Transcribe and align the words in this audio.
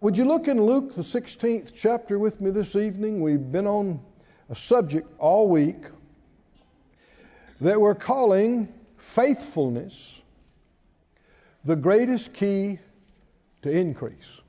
Would 0.00 0.18
you 0.18 0.24
look 0.24 0.48
in 0.48 0.62
Luke, 0.62 0.94
the 0.94 1.02
16th 1.02 1.72
chapter, 1.74 2.18
with 2.18 2.40
me 2.40 2.50
this 2.50 2.76
evening? 2.76 3.20
We've 3.20 3.52
been 3.52 3.66
on 3.66 4.00
a 4.50 4.54
subject 4.54 5.08
all 5.18 5.48
week 5.48 5.82
that 7.60 7.80
we're 7.80 7.94
calling 7.94 8.72
faithfulness 8.98 10.20
the 11.64 11.76
greatest 11.76 12.34
key 12.34 12.78
to 13.62 13.70
increase. 13.70 14.40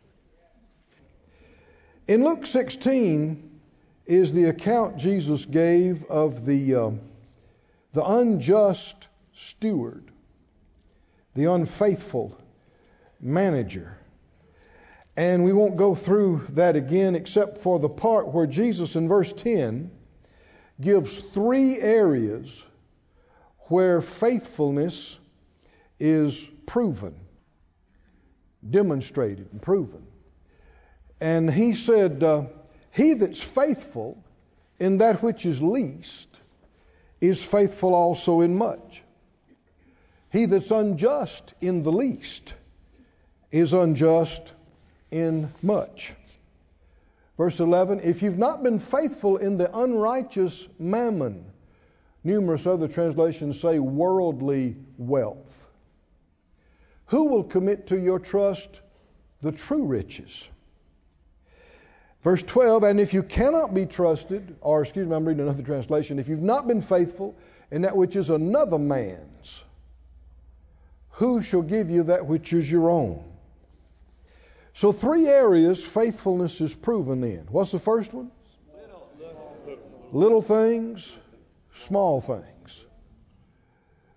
In 2.08 2.26
Luke 2.26 2.46
16 2.46 3.60
is 4.06 4.34
the 4.34 4.46
account 4.46 4.98
Jesus 4.98 5.46
gave 5.46 6.04
of 6.06 6.46
the, 6.46 6.76
uh, 6.76 6.92
the 7.94 8.04
unjust 8.04 9.08
steward, 9.34 10.12
the 11.34 11.46
unfaithful 11.46 12.38
manager. 13.22 13.98
And 15.18 15.46
we 15.46 15.54
won't 15.54 15.78
go 15.78 15.96
through 15.96 16.46
that 16.50 16.76
again 16.76 17.16
except 17.16 17.60
for 17.60 17.80
the 17.80 17.90
part 17.90 18.34
where 18.34 18.48
Jesus 18.48 18.96
in 18.96 19.08
verse 19.08 19.32
10 19.32 19.92
gives 20.80 21.18
three 21.18 21.80
areas 21.80 22.64
where 23.70 24.02
faithfulness 24.02 25.18
is 26.00 26.46
proven, 26.66 27.16
demonstrated, 28.70 29.48
and 29.52 29.62
proven. 29.62 30.06
And 31.22 31.50
he 31.50 31.76
said, 31.76 32.22
uh, 32.22 32.44
He 32.92 33.14
that's 33.14 33.42
faithful 33.42 34.22
in 34.80 34.98
that 34.98 35.24
which 35.24 35.46
is 35.46 35.62
least 35.62 36.28
is 37.22 37.44
faithful 37.44 37.96
also 37.96 38.42
in 38.42 38.58
much. 38.58 39.02
He 40.32 40.46
that's 40.46 40.72
unjust 40.72 41.54
in 41.62 41.84
the 41.84 41.92
least 41.92 42.54
is 43.52 43.72
unjust 43.72 44.42
in 45.16 45.50
much. 45.62 46.14
Verse 47.38 47.62
11 47.62 48.02
If 48.02 48.22
you've 48.22 48.38
not 48.38 48.64
been 48.64 48.80
faithful 48.80 49.38
in 49.38 49.56
the 49.56 49.74
unrighteous 49.76 50.68
mammon, 50.78 51.46
numerous 52.26 52.68
other 52.68 52.90
translations 52.90 53.60
say 53.62 53.80
worldly 53.80 54.76
wealth, 54.98 55.70
who 57.06 57.26
will 57.26 57.44
commit 57.44 57.88
to 57.88 57.98
your 57.98 58.20
trust 58.20 58.82
the 59.42 59.54
true 59.54 59.86
riches? 59.86 60.48
Verse 62.22 62.44
12, 62.44 62.84
and 62.84 63.00
if 63.00 63.14
you 63.14 63.24
cannot 63.24 63.74
be 63.74 63.86
trusted, 63.86 64.58
or 64.60 64.82
excuse 64.82 65.08
me, 65.08 65.16
I'm 65.16 65.26
reading 65.26 65.44
another 65.44 65.64
translation, 65.64 66.20
if 66.20 66.28
you've 66.28 66.42
not 66.42 66.68
been 66.68 66.82
faithful 66.82 67.36
in 67.72 67.84
that 67.84 67.96
which 67.96 68.18
is 68.18 68.32
another 68.32 68.80
man's, 68.80 69.64
who 71.12 71.42
shall 71.42 71.62
give 71.62 71.90
you 71.90 72.04
that 72.04 72.26
which 72.26 72.52
is 72.52 72.70
your 72.70 72.90
own? 72.90 73.24
So, 74.76 74.92
three 74.92 75.28
areas 75.28 75.84
faithfulness 75.84 76.60
is 76.60 76.76
proven 76.76 77.24
in. 77.24 77.48
What's 77.50 77.72
the 77.72 77.80
first 77.80 78.14
one? 78.14 78.30
Little 80.12 80.42
things, 80.42 81.14
small 81.74 82.20
things. 82.20 82.86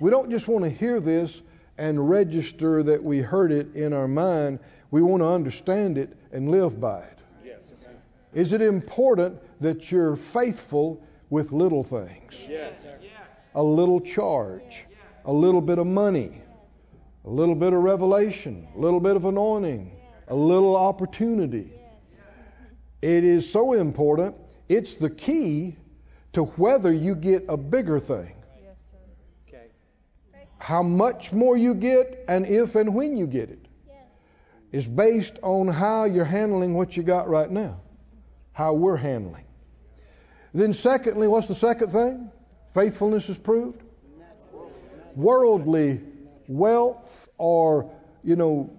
We 0.01 0.11
don't 0.11 0.31
just 0.31 0.49
want 0.49 0.65
to 0.65 0.71
hear 0.71 0.99
this 0.99 1.41
and 1.79 2.11
register 2.11 2.83
that 2.83 3.03
we 3.05 3.21
heard 3.21 3.53
it 3.53 3.77
in 3.77 3.93
our 3.93 4.09
mind. 4.09 4.59
We 4.91 5.01
want 5.01 5.23
to 5.23 5.29
understand 5.29 5.97
it 5.97 6.17
and 6.33 6.51
live 6.51 6.81
by 6.81 7.03
it. 7.03 7.19
Is 8.35 8.53
it 8.53 8.61
important 8.61 9.41
that 9.61 9.93
you're 9.93 10.17
faithful 10.17 11.01
with 11.31 11.53
little 11.53 11.85
things? 11.85 12.35
Yes. 12.49 12.85
A 13.55 13.63
little 13.63 14.01
charge, 14.01 14.85
a 15.25 15.33
little 15.33 15.61
bit 15.61 15.79
of 15.79 15.87
money, 15.87 16.43
a 17.25 17.31
little 17.31 17.55
bit 17.55 17.73
of 17.73 17.81
revelation, 17.81 18.67
a 18.77 18.79
little 18.79 19.01
bit 19.01 19.15
of 19.15 19.25
anointing, 19.25 19.98
a 20.29 20.35
little 20.35 20.77
opportunity. 20.77 21.73
It 23.01 23.25
is 23.25 23.51
so 23.51 23.73
important. 23.73 24.37
It's 24.69 24.97
the 24.97 25.11
key 25.11 25.77
to 26.35 26.45
whether 26.45 26.93
you 26.93 27.15
get 27.15 27.47
a 27.49 27.57
bigger 27.57 28.01
thing. 28.01 28.35
How 30.59 30.83
much 30.83 31.33
more 31.33 31.57
you 31.57 31.75
get 31.75 32.25
and 32.29 32.47
if 32.47 32.75
and 32.75 32.95
when 32.95 33.17
you 33.17 33.27
get 33.27 33.51
it 33.51 33.69
is 34.73 34.87
based 34.87 35.39
on 35.43 35.69
how 35.69 36.05
you're 36.05 36.25
handling 36.25 36.75
what 36.75 36.97
you 36.97 37.03
got 37.03 37.29
right 37.29 37.51
now, 37.51 37.81
how 38.53 38.75
we're 38.75 38.97
handling. 38.97 39.45
Then, 40.53 40.73
secondly, 40.73 41.29
what's 41.29 41.47
the 41.47 41.55
second 41.55 41.93
thing? 41.93 42.31
Faithfulness 42.75 43.29
is 43.29 43.39
proved. 43.39 43.83
Worldly 45.15 46.01
wealth 46.49 47.29
or, 47.39 47.91
you 48.23 48.37
know, 48.37 48.78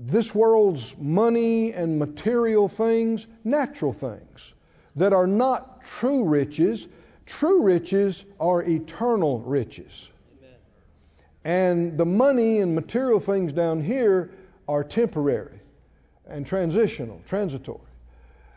this 0.00 0.32
world's 0.32 0.94
money 0.96 1.72
and 1.72 1.98
material 1.98 2.68
things, 2.68 3.26
natural 3.42 3.92
things 3.92 4.54
that 4.96 5.12
are 5.12 5.26
not 5.26 5.82
true 5.84 6.24
riches. 6.24 6.86
True 7.26 7.62
riches 7.62 8.24
are 8.38 8.62
eternal 8.62 9.40
riches. 9.40 10.08
And 11.44 11.98
the 11.98 12.06
money 12.06 12.60
and 12.60 12.74
material 12.74 13.20
things 13.20 13.52
down 13.52 13.82
here 13.82 14.30
are 14.68 14.84
temporary 14.84 15.58
and 16.28 16.46
transitional, 16.46 17.20
transitory. 17.26 17.80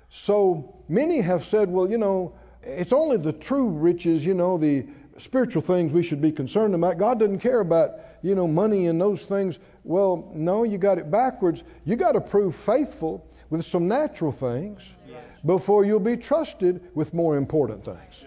So 0.09 0.75
many 0.89 1.21
have 1.21 1.45
said, 1.45 1.69
well, 1.69 1.89
you 1.89 1.97
know, 1.97 2.33
it's 2.63 2.93
only 2.93 3.17
the 3.17 3.31
true 3.31 3.67
riches, 3.67 4.25
you 4.25 4.33
know, 4.33 4.57
the 4.57 4.85
spiritual 5.17 5.61
things 5.61 5.91
we 5.91 6.03
should 6.03 6.21
be 6.21 6.31
concerned 6.31 6.75
about. 6.75 6.97
God 6.97 7.19
doesn't 7.19 7.39
care 7.39 7.61
about, 7.61 7.99
you 8.21 8.35
know, 8.35 8.47
money 8.47 8.87
and 8.87 8.99
those 8.99 9.23
things. 9.23 9.59
Well, 9.83 10.31
no, 10.33 10.63
you 10.63 10.77
got 10.77 10.97
it 10.97 11.09
backwards. 11.09 11.63
You 11.85 11.95
got 11.95 12.13
to 12.13 12.21
prove 12.21 12.55
faithful 12.55 13.25
with 13.49 13.65
some 13.65 13.87
natural 13.87 14.31
things 14.31 14.81
before 15.45 15.85
you'll 15.85 15.99
be 15.99 16.17
trusted 16.17 16.81
with 16.93 17.13
more 17.13 17.37
important 17.37 17.83
things. 17.83 18.23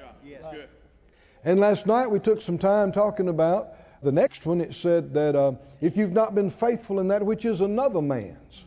And 1.44 1.60
last 1.60 1.87
night 1.87 2.10
we 2.10 2.19
took 2.19 2.41
some 2.41 2.59
time 2.59 2.91
talking 2.91 3.28
about 3.28 3.75
the 4.03 4.12
next 4.12 4.47
one. 4.47 4.60
It 4.60 4.75
said 4.75 5.12
that 5.15 5.37
uh, 5.37 5.53
if 5.81 5.97
you've 5.97 6.12
not 6.12 6.34
been 6.34 6.50
faithful 6.50 7.00
in 7.00 7.09
that 7.09 7.25
which 7.25 7.44
is 7.44 7.61
another 7.61 8.03
man's, 8.03 8.65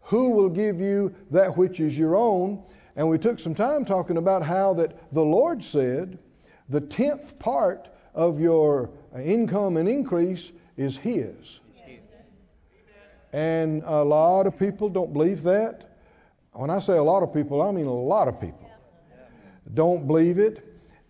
who 0.00 0.30
will 0.30 0.48
give 0.48 0.80
you 0.80 1.14
that 1.30 1.56
which 1.56 1.80
is 1.80 1.98
your 1.98 2.16
own? 2.16 2.62
And 2.96 3.08
we 3.08 3.18
took 3.18 3.38
some 3.38 3.54
time 3.54 3.84
talking 3.84 4.16
about 4.16 4.42
how 4.42 4.74
that 4.74 5.12
the 5.12 5.22
Lord 5.22 5.62
said 5.64 6.18
the 6.68 6.80
tenth 6.80 7.38
part 7.38 7.88
of 8.14 8.40
your 8.40 8.90
income 9.20 9.76
and 9.76 9.88
increase 9.88 10.52
is 10.76 10.96
His. 10.96 11.60
And 13.32 13.82
a 13.84 14.02
lot 14.02 14.46
of 14.46 14.58
people 14.58 14.88
don't 14.88 15.12
believe 15.12 15.42
that. 15.42 15.90
When 16.52 16.70
I 16.70 16.78
say 16.78 16.96
a 16.96 17.02
lot 17.02 17.22
of 17.24 17.34
people, 17.34 17.62
I 17.62 17.72
mean 17.72 17.86
a 17.86 17.92
lot 17.92 18.28
of 18.28 18.40
people 18.40 18.70
don't 19.72 20.06
believe 20.06 20.38
it. 20.38 20.64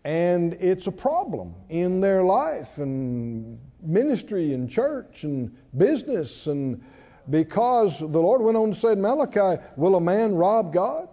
And 0.04 0.54
it's 0.54 0.87
a 0.87 0.92
problem 0.92 1.54
in 1.69 2.00
their 2.00 2.22
life 2.22 2.78
and 2.78 3.59
ministry 3.82 4.54
and 4.54 4.71
church 4.71 5.25
and 5.25 5.54
business. 5.76 6.47
And 6.47 6.82
because 7.28 7.98
the 7.98 8.06
Lord 8.06 8.42
went 8.42 8.56
on 8.56 8.71
to 8.71 8.75
say 8.75 8.92
in 8.92 9.03
Malachi, 9.03 9.62
Will 9.76 9.97
a 9.97 10.00
man 10.00 10.34
rob 10.34 10.72
God? 10.72 11.09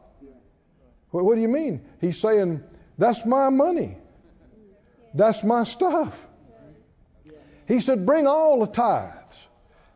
What, 1.09 1.25
what 1.25 1.35
do 1.35 1.41
you 1.41 1.47
mean? 1.47 1.85
He's 1.99 2.19
saying, 2.19 2.63
That's 2.97 3.25
my 3.25 3.49
money. 3.49 3.97
That's 5.13 5.43
my 5.43 5.63
stuff. 5.65 6.27
He 7.71 7.79
said, 7.79 8.05
Bring 8.05 8.27
all 8.27 8.59
the 8.59 8.67
tithes 8.67 9.47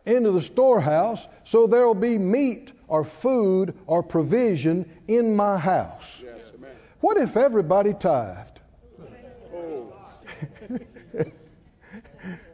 into 0.06 0.32
the 0.32 0.42
storehouse 0.42 1.28
so 1.44 1.68
there 1.68 1.86
will 1.86 1.94
be 1.94 2.18
meat 2.18 2.72
or 2.88 3.04
food 3.04 3.76
or 3.86 4.02
provision 4.02 4.90
in 5.10 5.36
my 5.36 5.58
house. 5.58 6.22
Yes, 6.24 6.40
what 7.02 7.18
if 7.18 7.36
everybody 7.36 7.94
tithed? 7.94 8.62
Oh. 9.54 9.94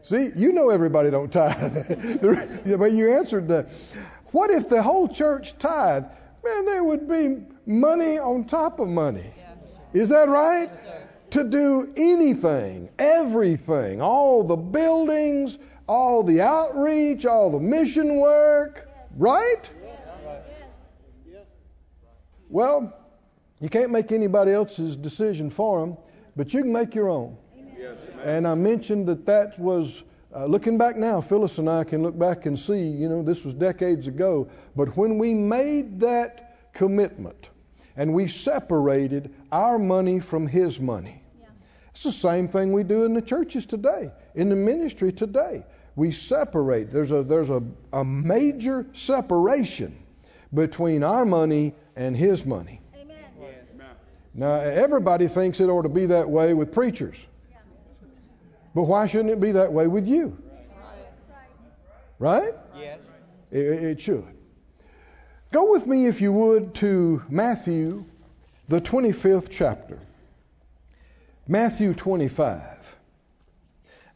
See, 0.02 0.32
you 0.36 0.52
know 0.54 0.72
everybody 0.72 1.12
don't 1.12 1.32
tithe. 1.32 2.20
but 2.80 2.92
you 2.92 3.12
answered 3.12 3.48
that. 3.50 3.70
What 4.32 4.50
if 4.50 4.70
the 4.70 4.82
whole 4.82 5.08
church 5.08 5.56
tithed? 5.59 6.08
Man, 6.44 6.66
there 6.66 6.84
would 6.84 7.08
be 7.08 7.44
money 7.67 8.17
on 8.17 8.46
top 8.46 8.79
of 8.79 8.88
money. 8.88 9.32
Is 9.94 10.09
that 10.09 10.29
right? 10.29 10.72
To 11.31 11.43
do 11.43 11.93
anything, 11.95 12.89
everything, 12.99 14.01
all 14.01 14.43
the 14.43 14.55
buildings, 14.55 15.57
all 15.87 16.23
the 16.23 16.41
outreach, 16.41 17.25
all 17.25 17.49
the 17.49 17.59
mission 17.59 18.17
work, 18.17 18.89
right? 19.17 19.69
Well, 22.49 22.93
you 23.61 23.69
can't 23.69 23.91
make 23.91 24.11
anybody 24.11 24.51
else's 24.51 24.95
decision 24.95 25.49
for 25.49 25.79
them, 25.81 25.97
but 26.35 26.53
you 26.53 26.63
can 26.63 26.73
make 26.73 26.95
your 26.95 27.09
own. 27.09 27.37
and 28.23 28.47
I 28.47 28.55
mentioned 28.55 29.07
that 29.07 29.25
that 29.28 29.57
was 29.57 30.03
uh, 30.35 30.45
looking 30.45 30.78
back 30.78 30.97
now. 30.97 31.22
Phyllis 31.22 31.57
and 31.57 31.69
I 31.69 31.83
can 31.83 32.03
look 32.03 32.17
back 32.17 32.45
and 32.45 32.57
see, 32.57 32.87
you 32.87 33.09
know, 33.09 33.23
this 33.23 33.43
was 33.43 33.53
decades 33.53 34.07
ago. 34.07 34.49
But 34.75 34.97
when 34.97 35.17
we 35.17 35.33
made 35.33 36.01
that 36.01 36.73
commitment 36.73 37.49
and 37.95 38.13
we 38.13 38.28
separated 38.28 39.33
our 39.51 39.79
money 39.79 40.19
from 40.19 40.47
His 40.47 40.79
money, 40.79 41.21
it's 41.93 42.03
the 42.03 42.11
same 42.11 42.47
thing 42.47 42.73
we 42.73 42.84
do 42.84 43.03
in 43.05 43.14
the 43.14 43.22
churches 43.22 43.66
today, 43.66 44.11
in 44.34 44.49
the 44.49 44.55
ministry 44.55 45.11
today. 45.11 45.64
We 45.96 46.11
separate. 46.11 46.91
There's 46.91 47.11
a 47.11 47.23
there's 47.23 47.49
a, 47.49 47.61
a 47.91 48.05
major 48.05 48.85
separation 48.93 49.97
between 50.53 51.03
our 51.03 51.26
money 51.26 51.76
and 51.96 52.16
His 52.16 52.46
money. 52.46 52.82
Amen. 52.96 53.16
Now, 54.34 54.53
everybody 54.53 55.28
thinks 55.28 55.59
it 55.59 55.67
ought 55.67 55.82
to 55.82 55.90
be 55.90 56.08
that 56.08 56.29
way 56.29 56.53
with 56.53 56.72
preachers. 56.72 57.17
But 58.73 58.84
why 58.84 59.08
shouldn't 59.08 59.32
it 59.32 59.41
be 59.41 59.53
that 59.53 59.73
way 59.73 59.88
with 59.88 60.08
you? 60.08 60.38
Right? 62.20 62.53
Yes. 62.78 62.99
It, 63.52 63.58
it 63.58 64.02
should. 64.02 64.23
Go 65.52 65.72
with 65.72 65.85
me, 65.85 66.05
if 66.05 66.22
you 66.22 66.32
would, 66.32 66.76
to 66.76 67.22
Matthew, 67.28 68.05
the 68.67 68.79
25th 68.79 69.49
chapter. 69.52 69.99
Matthew 71.47 71.93
25. 71.93 72.96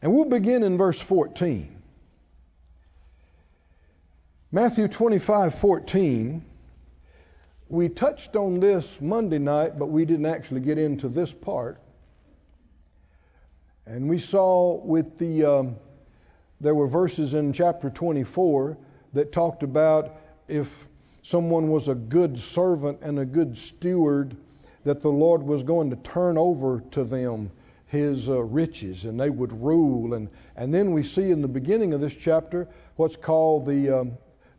And 0.02 0.14
we'll 0.14 0.26
begin 0.26 0.62
in 0.62 0.78
verse 0.78 1.00
14. 1.00 1.76
Matthew 4.52 4.88
25, 4.88 5.54
14. 5.56 6.44
We 7.68 7.88
touched 7.88 8.36
on 8.36 8.60
this 8.60 9.00
Monday 9.00 9.38
night, 9.38 9.76
but 9.78 9.86
we 9.86 10.04
didn't 10.04 10.26
actually 10.26 10.60
get 10.60 10.78
into 10.78 11.08
this 11.08 11.32
part. 11.32 11.80
And 13.86 14.08
we 14.08 14.20
saw 14.20 14.74
with 14.74 15.18
the, 15.18 15.44
um, 15.44 15.76
there 16.60 16.74
were 16.74 16.86
verses 16.86 17.34
in 17.34 17.52
chapter 17.52 17.90
24 17.90 18.78
that 19.14 19.32
talked 19.32 19.64
about 19.64 20.16
if 20.46 20.86
someone 21.22 21.70
was 21.70 21.88
a 21.88 21.94
good 21.94 22.38
servant 22.38 23.00
and 23.02 23.18
a 23.18 23.24
good 23.24 23.58
steward, 23.58 24.36
that 24.86 25.00
the 25.00 25.10
Lord 25.10 25.42
was 25.42 25.64
going 25.64 25.90
to 25.90 25.96
turn 25.96 26.38
over 26.38 26.80
to 26.92 27.02
them 27.02 27.50
his 27.88 28.28
uh, 28.28 28.40
riches 28.40 29.04
and 29.04 29.18
they 29.18 29.30
would 29.30 29.52
rule. 29.60 30.14
And, 30.14 30.28
and 30.54 30.72
then 30.72 30.92
we 30.92 31.02
see 31.02 31.32
in 31.32 31.42
the 31.42 31.48
beginning 31.48 31.92
of 31.92 32.00
this 32.00 32.14
chapter 32.14 32.68
what's 32.94 33.16
called 33.16 33.66
the, 33.66 33.90
um, 33.90 34.12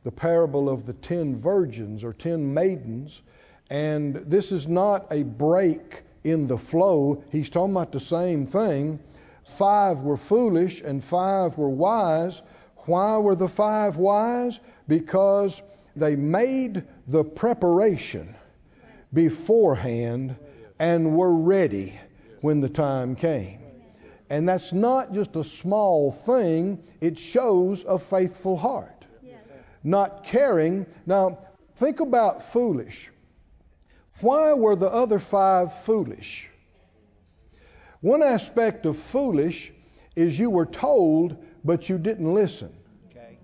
the 0.04 0.12
parable 0.12 0.70
of 0.70 0.86
the 0.86 0.92
ten 0.92 1.40
virgins 1.40 2.04
or 2.04 2.12
ten 2.12 2.54
maidens. 2.54 3.22
And 3.70 4.16
this 4.16 4.52
is 4.52 4.68
not 4.68 5.08
a 5.12 5.24
break 5.24 6.04
in 6.26 6.48
the 6.48 6.58
flow, 6.58 7.24
he's 7.32 7.50
talking 7.50 7.74
about 7.74 7.94
the 7.94 8.02
same 8.02 8.48
thing. 8.48 9.00
Five 9.46 10.00
were 10.00 10.18
foolish 10.18 10.82
and 10.82 11.02
five 11.02 11.58
were 11.58 11.70
wise. 11.70 12.42
Why 12.80 13.18
were 13.18 13.36
the 13.36 13.48
five 13.48 13.96
wise? 13.96 14.60
Because 14.90 15.62
they 15.96 16.18
made 16.18 16.84
the 17.08 17.24
preparation 17.24 18.36
beforehand 19.18 20.36
and 20.78 21.18
were 21.18 21.34
ready 21.36 22.00
when 22.42 22.62
the 22.62 22.70
time 22.70 23.16
came. 23.16 23.58
And 24.30 24.48
that's 24.48 24.72
not 24.72 25.12
just 25.12 25.36
a 25.36 25.44
small 25.44 26.12
thing, 26.12 26.84
it 27.02 27.18
shows 27.18 27.84
a 27.84 27.98
faithful 27.98 28.58
heart. 28.58 29.06
Yes. 29.24 29.42
Not 29.84 30.24
caring. 30.24 30.86
Now, 31.08 31.40
think 31.78 32.00
about 32.00 32.44
foolish. 32.44 33.10
Why 34.22 34.54
were 34.54 34.76
the 34.76 34.92
other 34.92 35.18
five 35.18 35.74
foolish? 35.82 36.48
One 38.02 38.22
aspect 38.22 38.86
of 38.86 38.98
foolish 38.98 39.72
is 40.16 40.38
you 40.38 40.52
were 40.52 40.68
told, 40.68 41.44
but 41.64 41.90
you 41.90 41.98
didn't 41.98 42.32
listen. 42.36 42.72
Okay. 43.10 43.40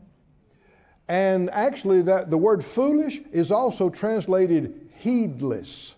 And 1.07 1.49
actually, 1.49 2.03
that 2.03 2.29
the 2.29 2.37
word 2.37 2.63
foolish 2.63 3.19
is 3.31 3.51
also 3.51 3.89
translated 3.89 4.82
heedless. 5.03 5.93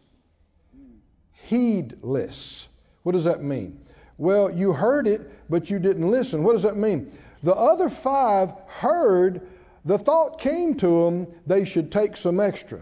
Heedless. 1.48 2.68
What 3.04 3.12
does 3.12 3.26
that 3.26 3.44
mean? 3.44 3.80
Well, 4.18 4.50
you 4.50 4.74
heard 4.74 5.08
it, 5.08 5.50
but 5.50 5.70
you 5.70 5.78
didn't 5.78 6.10
listen. 6.10 6.44
What 6.44 6.54
does 6.54 6.64
that 6.64 6.76
mean? 6.76 7.12
The 7.44 7.54
other 7.54 7.90
five 7.90 8.54
heard, 8.68 9.42
the 9.84 10.00
thought 10.00 10.40
came 10.40 10.76
to 10.76 11.06
them 11.06 11.28
they 11.46 11.66
should 11.66 11.92
take 11.92 12.18
some 12.18 12.40
extra. 12.40 12.82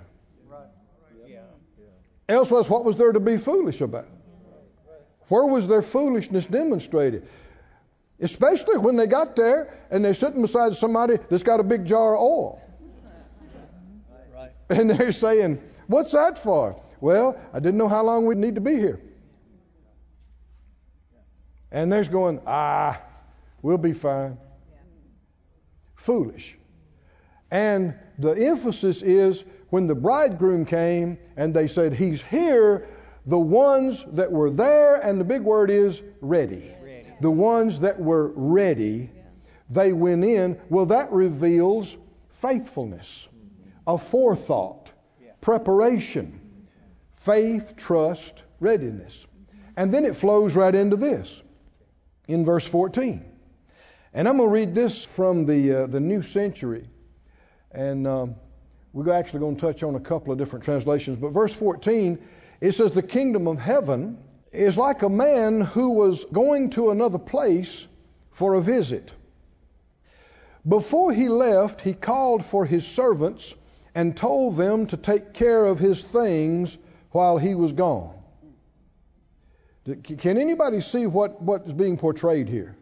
Yeah. 1.27 1.39
Elsewise, 2.29 2.69
what 2.69 2.85
was 2.85 2.95
there 2.95 3.11
to 3.11 3.19
be 3.19 3.37
foolish 3.37 3.81
about? 3.81 4.07
Where 5.27 5.45
was 5.45 5.67
their 5.67 5.81
foolishness 5.81 6.45
demonstrated? 6.45 7.27
Especially 8.21 8.77
when 8.77 8.95
they 8.95 9.07
got 9.07 9.35
there 9.35 9.73
and 9.91 10.05
they're 10.05 10.13
sitting 10.13 10.41
beside 10.41 10.75
somebody 10.75 11.17
that's 11.29 11.43
got 11.43 11.59
a 11.59 11.63
big 11.63 11.85
jar 11.85 12.15
of 12.15 12.21
oil. 12.21 12.61
Right. 14.33 14.51
And 14.69 14.89
they're 14.89 15.11
saying, 15.11 15.61
What's 15.87 16.11
that 16.11 16.37
for? 16.37 16.81
Well, 17.01 17.37
I 17.53 17.59
didn't 17.59 17.77
know 17.77 17.87
how 17.87 18.03
long 18.03 18.25
we'd 18.25 18.37
need 18.37 18.55
to 18.55 18.61
be 18.61 18.75
here. 18.75 18.99
And 21.71 21.91
they're 21.91 22.03
going, 22.05 22.39
Ah, 22.45 23.01
we'll 23.61 23.77
be 23.77 23.93
fine. 23.93 24.37
Foolish. 25.95 26.55
And 27.51 27.95
the 28.19 28.31
emphasis 28.31 29.01
is 29.01 29.43
when 29.69 29.87
the 29.87 29.95
bridegroom 29.95 30.65
came 30.65 31.17
and 31.35 31.53
they 31.53 31.67
said, 31.67 31.93
He's 31.93 32.21
here, 32.21 32.87
the 33.25 33.39
ones 33.39 34.03
that 34.13 34.31
were 34.31 34.51
there, 34.51 34.95
and 34.97 35.19
the 35.19 35.23
big 35.23 35.41
word 35.41 35.69
is 35.69 36.01
ready. 36.21 36.75
Ready. 36.83 37.07
The 37.21 37.31
ones 37.31 37.79
that 37.79 37.99
were 37.99 38.31
ready, 38.35 39.09
they 39.69 39.93
went 39.93 40.23
in. 40.23 40.59
Well, 40.69 40.87
that 40.87 41.11
reveals 41.11 41.95
faithfulness, 42.41 43.27
a 43.87 43.97
forethought, 43.97 44.82
preparation, 45.43 46.39
faith, 47.15 47.75
trust, 47.75 48.41
readiness. 48.61 49.27
And 49.75 49.93
then 49.93 50.05
it 50.05 50.15
flows 50.15 50.55
right 50.55 50.73
into 50.73 50.95
this 50.95 51.41
in 52.29 52.45
verse 52.45 52.65
14. 52.65 53.25
And 54.13 54.29
I'm 54.29 54.37
going 54.37 54.47
to 54.47 54.53
read 54.53 54.73
this 54.73 55.03
from 55.03 55.45
the, 55.45 55.83
uh, 55.83 55.87
the 55.87 55.99
New 55.99 56.21
Century. 56.21 56.87
And 57.71 58.07
um, 58.07 58.35
we're 58.93 59.11
actually 59.11 59.41
going 59.41 59.57
to 59.57 59.61
touch 59.61 59.83
on 59.83 59.95
a 59.95 59.99
couple 59.99 60.31
of 60.31 60.37
different 60.37 60.63
translations. 60.63 61.17
But 61.17 61.29
verse 61.29 61.53
14, 61.53 62.25
it 62.61 62.71
says, 62.71 62.93
The 62.93 63.03
kingdom 63.03 63.47
of 63.47 63.57
heaven 63.57 64.19
is 64.53 64.77
like 64.77 65.01
a 65.01 65.09
man 65.09 65.59
who 65.59 65.89
was 65.89 66.23
going 66.23 66.69
to 66.71 66.91
another 66.91 67.19
place 67.19 67.85
for 68.31 68.53
a 68.53 68.61
visit. 68.61 69.11
Before 70.65 71.11
he 71.11 71.27
left, 71.27 71.81
he 71.81 71.93
called 71.93 72.45
for 72.45 72.65
his 72.65 72.87
servants 72.87 73.53
and 73.95 74.15
told 74.15 74.57
them 74.57 74.87
to 74.87 74.97
take 74.97 75.33
care 75.33 75.65
of 75.65 75.79
his 75.79 76.01
things 76.01 76.77
while 77.11 77.37
he 77.37 77.55
was 77.55 77.71
gone. 77.71 78.13
Can 80.17 80.37
anybody 80.37 80.81
see 80.81 81.05
what, 81.05 81.41
what 81.41 81.65
is 81.65 81.73
being 81.73 81.97
portrayed 81.97 82.47
here? 82.47 82.75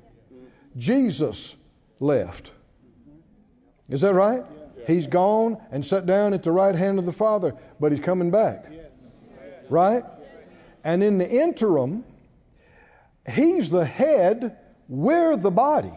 Jesus 0.78 1.56
left. 2.00 2.52
Is 3.90 4.02
that 4.02 4.14
right? 4.14 4.44
He's 4.88 5.08
gone 5.08 5.58
and 5.72 5.86
sat 5.86 6.06
down 6.06 6.34
at 6.34 6.44
the 6.44 6.52
right 6.52 6.76
hand 6.76 7.00
of 7.00 7.06
the 7.06 7.12
Father, 7.12 7.56
but 7.80 7.92
he's 7.92 8.02
coming 8.02 8.32
back. 8.32 8.66
Right? 9.70 10.04
And 10.84 11.04
in 11.04 11.18
the 11.18 11.30
interim, 11.30 12.04
he's 13.30 13.70
the 13.70 13.86
head, 13.86 14.58
we're 14.88 15.36
the 15.36 15.52
body. 15.52 15.94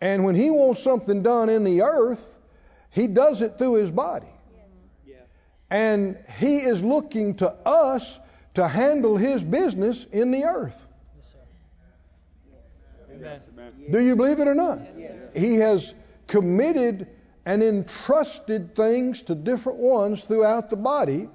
And 0.00 0.24
when 0.24 0.34
he 0.34 0.50
wants 0.50 0.82
something 0.82 1.22
done 1.22 1.48
in 1.48 1.64
the 1.64 1.82
earth, 1.82 2.35
he 2.96 3.06
does 3.06 3.42
it 3.42 3.58
through 3.58 3.74
his 3.74 3.90
body. 3.90 4.26
Yeah. 5.06 5.16
And 5.70 6.16
he 6.38 6.56
is 6.56 6.82
looking 6.82 7.34
to 7.36 7.50
us 7.50 8.18
to 8.54 8.66
handle 8.66 9.18
his 9.18 9.44
business 9.44 10.06
in 10.10 10.30
the 10.30 10.44
earth. 10.44 10.82
Amen. 13.12 13.40
Do 13.90 14.00
you 14.00 14.16
believe 14.16 14.40
it 14.40 14.48
or 14.48 14.54
not? 14.54 14.80
He 15.34 15.56
has 15.56 15.92
committed 16.26 17.08
and 17.44 17.62
entrusted 17.62 18.74
things 18.74 19.22
to 19.22 19.34
different 19.34 19.78
ones 19.78 20.22
throughout 20.22 20.70
the 20.70 20.76
body 20.76 21.28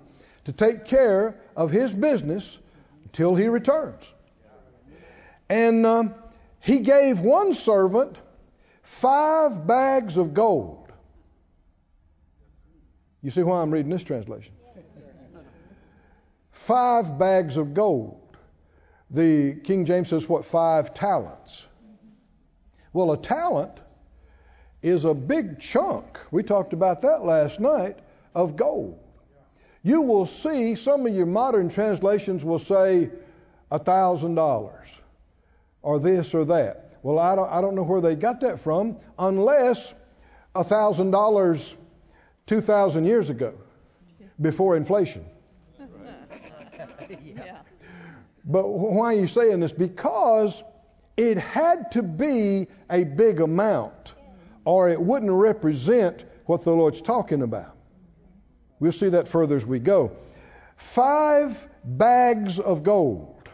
to 0.46 0.52
take 0.52 0.86
care 0.86 1.40
of 1.56 1.70
his 1.70 1.94
business 1.94 2.58
until 3.04 3.36
he 3.36 3.48
returns. 3.48 4.12
And 5.48 5.86
um, 5.86 6.16
he 6.60 6.80
gave 6.80 7.20
one 7.20 7.54
servant 7.54 8.18
five 8.82 9.68
bags 9.68 10.18
of 10.18 10.34
gold. 10.34 10.81
You 13.22 13.30
see 13.32 13.44
why 13.44 13.62
I'm 13.62 13.72
reading 13.72 13.92
this 13.92 14.04
translation? 14.04 14.54
Five 16.52 17.20
bags 17.20 17.58
of 17.58 17.74
gold. 17.74 18.20
The 19.10 19.56
King 19.56 19.86
James 19.86 20.10
says, 20.10 20.28
what, 20.28 20.46
five 20.46 20.94
talents. 20.94 21.64
Well, 22.94 23.12
a 23.12 23.18
talent 23.18 23.74
is 24.82 25.06
a 25.06 25.14
big 25.14 25.60
chunk, 25.60 26.20
we 26.32 26.44
talked 26.44 26.74
about 26.74 27.04
that 27.04 27.24
last 27.24 27.60
night, 27.60 28.00
of 28.34 28.56
gold. 28.56 29.00
You 29.84 30.02
will 30.02 30.26
see 30.26 30.76
some 30.76 31.06
of 31.06 31.14
your 31.14 31.26
modern 31.26 31.70
translations 31.70 32.44
will 32.44 32.60
say 32.60 33.10
a 33.70 33.80
thousand 33.80 34.36
dollars 34.36 34.88
or 35.82 36.00
this 36.00 36.34
or 36.34 36.46
that. 36.46 36.98
Well, 37.04 37.18
I 37.18 37.36
don't, 37.36 37.50
I 37.50 37.62
don't 37.62 37.76
know 37.76 37.84
where 37.84 38.02
they 38.02 38.16
got 38.16 38.42
that 38.42 38.60
from 38.60 38.98
unless 39.18 39.94
a 40.54 40.64
thousand 40.64 41.12
dollars 41.12 41.76
2,000 42.52 43.06
years 43.06 43.30
ago 43.30 43.54
before 44.42 44.76
inflation. 44.76 45.26
Yeah. 47.26 47.60
But 48.44 48.68
why 48.68 49.16
are 49.16 49.20
you 49.20 49.28
saying 49.28 49.62
this? 49.62 49.72
Because 49.72 50.62
it 51.16 51.38
had 51.38 51.92
to 51.92 52.04
be 52.04 52.68
a 52.90 53.06
big 53.06 53.40
amount, 53.40 54.14
or 54.66 54.90
it 54.90 55.00
wouldn't 55.00 55.32
represent 55.32 56.26
what 56.46 56.64
the 56.64 56.72
Lord's 56.72 57.02
talking 57.02 57.42
about. 57.42 57.76
We'll 58.80 58.92
see 58.92 59.10
that 59.10 59.30
further 59.30 59.56
as 59.56 59.66
we 59.66 59.80
go. 59.80 60.12
Five 60.76 61.68
bags 61.86 62.60
of 62.60 62.84
gold. 62.84 63.48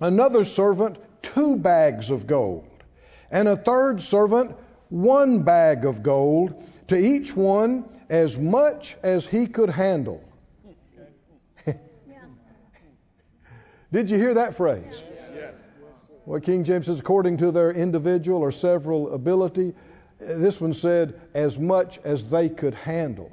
Another 0.00 0.44
servant, 0.44 0.98
two 1.22 1.56
bags 1.56 2.10
of 2.10 2.28
gold. 2.28 2.68
And 3.30 3.48
a 3.48 3.56
third 3.56 4.02
servant, 4.02 4.54
one 4.88 5.42
bag 5.42 5.84
of 5.84 6.02
gold. 6.04 6.62
To 6.88 6.96
each 6.96 7.34
one, 7.34 7.84
as 8.10 8.36
much 8.36 8.96
as 9.02 9.24
he 9.24 9.46
could 9.46 9.70
handle. 9.70 10.22
Did 13.92 14.10
you 14.10 14.18
hear 14.18 14.34
that 14.34 14.56
phrase? 14.56 15.02
Well, 16.26 16.40
King 16.40 16.64
James 16.64 16.86
says, 16.86 17.00
according 17.00 17.38
to 17.38 17.50
their 17.50 17.70
individual 17.70 18.40
or 18.40 18.52
several 18.52 19.14
ability. 19.14 19.74
This 20.18 20.60
one 20.60 20.74
said, 20.74 21.18
as 21.34 21.58
much 21.58 21.98
as 22.04 22.24
they 22.24 22.48
could 22.48 22.74
handle. 22.74 23.32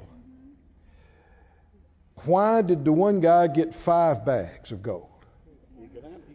Why 2.24 2.62
did 2.62 2.84
the 2.84 2.92
one 2.92 3.20
guy 3.20 3.48
get 3.48 3.74
five 3.74 4.24
bags 4.24 4.72
of 4.72 4.82
gold? 4.82 5.08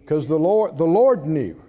Because 0.01 0.27
the 0.27 0.38
Lord, 0.38 0.77
the 0.77 0.85
Lord 0.85 1.25
knew. 1.25 1.62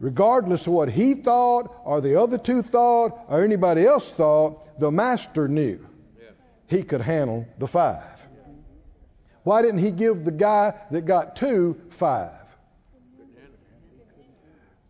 Regardless 0.00 0.66
of 0.66 0.72
what 0.72 0.88
he 0.88 1.14
thought, 1.14 1.82
or 1.84 2.00
the 2.00 2.20
other 2.20 2.38
two 2.38 2.62
thought, 2.62 3.20
or 3.28 3.44
anybody 3.44 3.84
else 3.84 4.10
thought, 4.10 4.80
the 4.80 4.90
master 4.90 5.46
knew 5.46 5.86
he 6.66 6.82
could 6.82 7.02
handle 7.02 7.46
the 7.58 7.66
five. 7.66 8.26
Why 9.42 9.60
didn't 9.60 9.80
he 9.80 9.90
give 9.90 10.24
the 10.24 10.32
guy 10.32 10.74
that 10.90 11.02
got 11.02 11.36
two 11.36 11.78
five? 11.90 12.32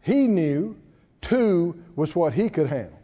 He 0.02 0.28
knew 0.28 0.76
two 1.20 1.82
was 1.96 2.14
what 2.14 2.32
he 2.32 2.48
could 2.48 2.68
handle. 2.68 2.98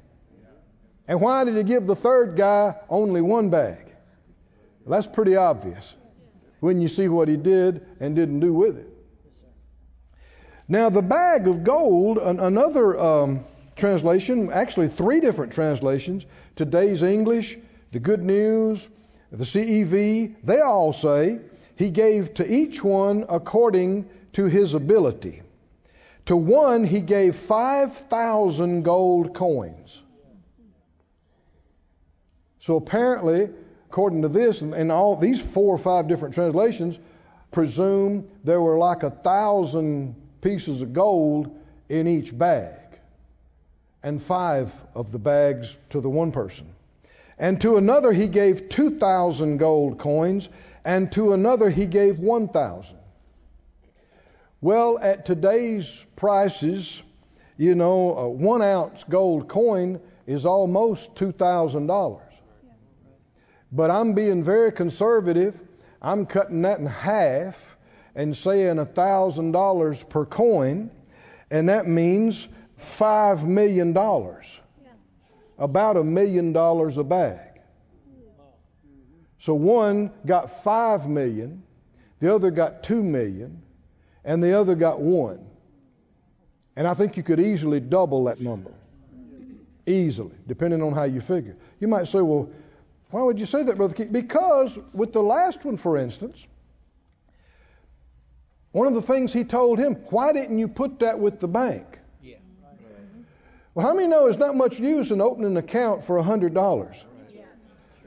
And 1.09 1.21
why 1.21 1.45
did 1.45 1.57
he 1.57 1.63
give 1.65 1.87
the 1.87 1.97
third 1.97 2.37
guy 2.37 2.77
only 2.89 3.21
one 3.21 3.51
bag? 3.51 3.85
Well, 4.85 4.97
that's 4.97 5.13
pretty 5.13 5.37
obvious 5.37 5.95
when 6.61 6.81
you 6.81 6.89
see 6.89 7.09
what 7.09 7.29
he 7.29 7.37
did 7.37 7.85
and 8.01 8.15
didn't 8.15 8.41
do 8.41 8.53
with 8.53 8.79
it. 8.79 8.96
Now, 10.69 10.89
the 10.89 11.03
bag 11.03 11.47
of 11.47 11.63
gold, 11.63 12.19
an, 12.19 12.41
another 12.41 12.99
um, 12.99 13.45
translation, 13.77 14.51
actually 14.53 14.89
three 14.89 15.21
different 15.21 15.53
translations, 15.53 16.27
today's 16.57 17.03
English, 17.03 17.57
the 17.93 18.01
Good 18.01 18.23
News, 18.23 18.89
the 19.31 19.45
CEV, 19.45 20.35
they 20.43 20.61
all 20.61 20.93
say 20.93 21.39
he 21.77 21.91
gave 21.91 22.35
to 22.35 22.53
each 22.53 22.83
one 22.83 23.27
according 23.29 24.09
to 24.33 24.47
his 24.47 24.75
ability. 24.75 25.43
To 26.27 26.37
one, 26.37 26.83
he 26.83 27.01
gave 27.01 27.37
5,000 27.37 28.83
gold 28.83 29.35
coins. 29.35 30.03
So 32.59 32.75
apparently, 32.75 33.49
according 33.89 34.23
to 34.23 34.29
this, 34.29 34.61
and 34.61 34.91
all 34.91 35.15
these 35.15 35.41
four 35.41 35.73
or 35.73 35.79
five 35.79 36.09
different 36.09 36.35
translations, 36.35 36.99
presume 37.53 38.29
there 38.43 38.61
were 38.61 38.77
like 38.77 39.05
a 39.05 39.11
thousand 39.11 40.17
pieces 40.47 40.81
of 40.81 40.93
gold 40.93 41.51
in 41.89 42.07
each 42.07 42.37
bag, 42.39 42.79
and 44.05 44.23
five 44.23 44.73
of 44.95 45.11
the 45.11 45.19
bags 45.19 45.77
to 45.91 46.01
the 46.01 46.09
one 46.09 46.31
person. 46.31 46.69
And 47.37 47.61
to 47.63 47.79
another 47.79 48.13
he 48.13 48.29
gave 48.29 48.69
2,000 48.69 49.57
gold 49.57 49.99
coins, 49.99 50.49
and 50.85 51.11
to 51.13 51.33
another 51.33 51.69
he 51.69 51.89
gave 51.89 52.21
1,000. 52.21 52.97
Well, 54.61 55.01
at 55.03 55.27
today's 55.27 56.05
prices, 56.15 57.03
you 57.57 57.75
know, 57.75 58.17
a 58.17 58.29
one 58.29 58.63
ounce 58.63 59.03
gold 59.03 59.49
coin 59.49 60.01
is 60.29 60.47
almost 60.47 61.17
$2,000. 61.17 62.21
But 63.73 63.91
I'm 63.91 64.13
being 64.13 64.45
very 64.45 64.71
conservative. 64.71 65.61
I'm 66.01 66.25
cutting 66.25 66.63
that 66.63 66.79
in 66.79 66.87
half 66.87 67.76
and 68.17 68.37
saying 68.37 68.77
$1,000 68.77 70.09
per 70.09 70.25
coin, 70.25 70.91
and 71.51 71.69
that 71.69 71.87
means 71.87 72.49
$5 72.81 73.45
million. 73.45 73.97
About 75.59 75.97
a 75.97 76.05
million 76.05 76.53
dollars 76.53 76.97
a 76.97 77.05
bag. 77.05 77.61
So 79.39 79.55
one 79.55 80.11
got 80.25 80.65
5 80.65 81.09
million, 81.09 81.63
the 82.19 82.35
other 82.35 82.51
got 82.51 82.83
2 82.83 83.03
million, 83.03 83.63
and 84.25 84.43
the 84.43 84.59
other 84.59 84.75
got 84.75 85.01
1. 85.01 85.39
And 86.75 86.87
I 86.87 86.95
think 86.95 87.17
you 87.17 87.23
could 87.23 87.39
easily 87.39 87.81
double 87.81 88.25
that 88.25 88.41
number. 88.41 88.73
Easily, 89.87 90.35
depending 90.49 90.83
on 90.83 90.93
how 90.93 91.05
you 91.05 91.21
figure. 91.21 91.57
You 91.81 91.87
might 91.87 92.09
say, 92.09 92.21
well, 92.21 92.51
why 93.11 93.23
would 93.23 93.39
you 93.39 93.47
say 93.47 93.63
that, 93.63 93.77
Brother 93.77 93.95
Keith? 93.95 94.11
Because 94.11 94.79
with 94.93 95.13
the 95.13 95.23
last 95.23 95.65
one, 95.65 95.77
for 95.77 95.97
instance, 95.97 96.45
one 98.77 98.87
of 98.87 98.93
the 98.93 99.01
things 99.01 99.33
he 99.33 99.43
told 99.43 99.79
him, 99.79 99.95
why 100.11 100.35
didn't 100.35 100.59
you 100.59 100.69
put 100.69 100.99
that 100.99 101.19
with 101.19 101.41
the 101.41 101.49
bank? 101.49 101.99
Yeah. 102.23 102.37
Well, 103.73 103.87
how 103.87 103.95
many 103.95 104.07
know 104.07 104.27
it's 104.27 104.37
not 104.37 104.55
much 104.55 104.79
use 104.79 105.11
in 105.11 105.23
opening 105.23 105.53
an 105.53 105.57
account 105.57 106.05
for 106.05 106.23
$100 106.23 107.03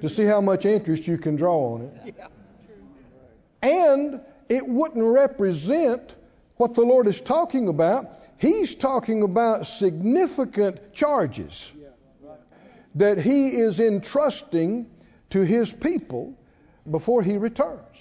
to 0.02 0.10
see 0.10 0.26
how 0.26 0.42
much 0.42 0.66
interest 0.68 1.08
you 1.08 1.18
can 1.18 1.38
draw 1.38 1.74
on 1.74 1.82
it? 1.82 2.14
Yeah. 2.16 2.28
And 3.64 4.22
it 4.48 4.68
wouldn't 4.68 5.04
represent 5.04 6.14
what 6.58 6.76
the 6.76 6.84
Lord 6.84 7.08
is 7.08 7.20
talking 7.20 7.68
about. 7.68 8.24
He's 8.38 8.76
talking 8.76 9.24
about 9.24 9.66
significant 9.66 10.94
charges 10.94 11.72
that 12.94 13.18
He 13.18 13.48
is 13.48 13.80
entrusting 13.80 14.86
to 15.32 15.42
His 15.42 15.74
people 15.74 16.38
before 16.88 17.24
He 17.24 17.38
returns. 17.38 17.98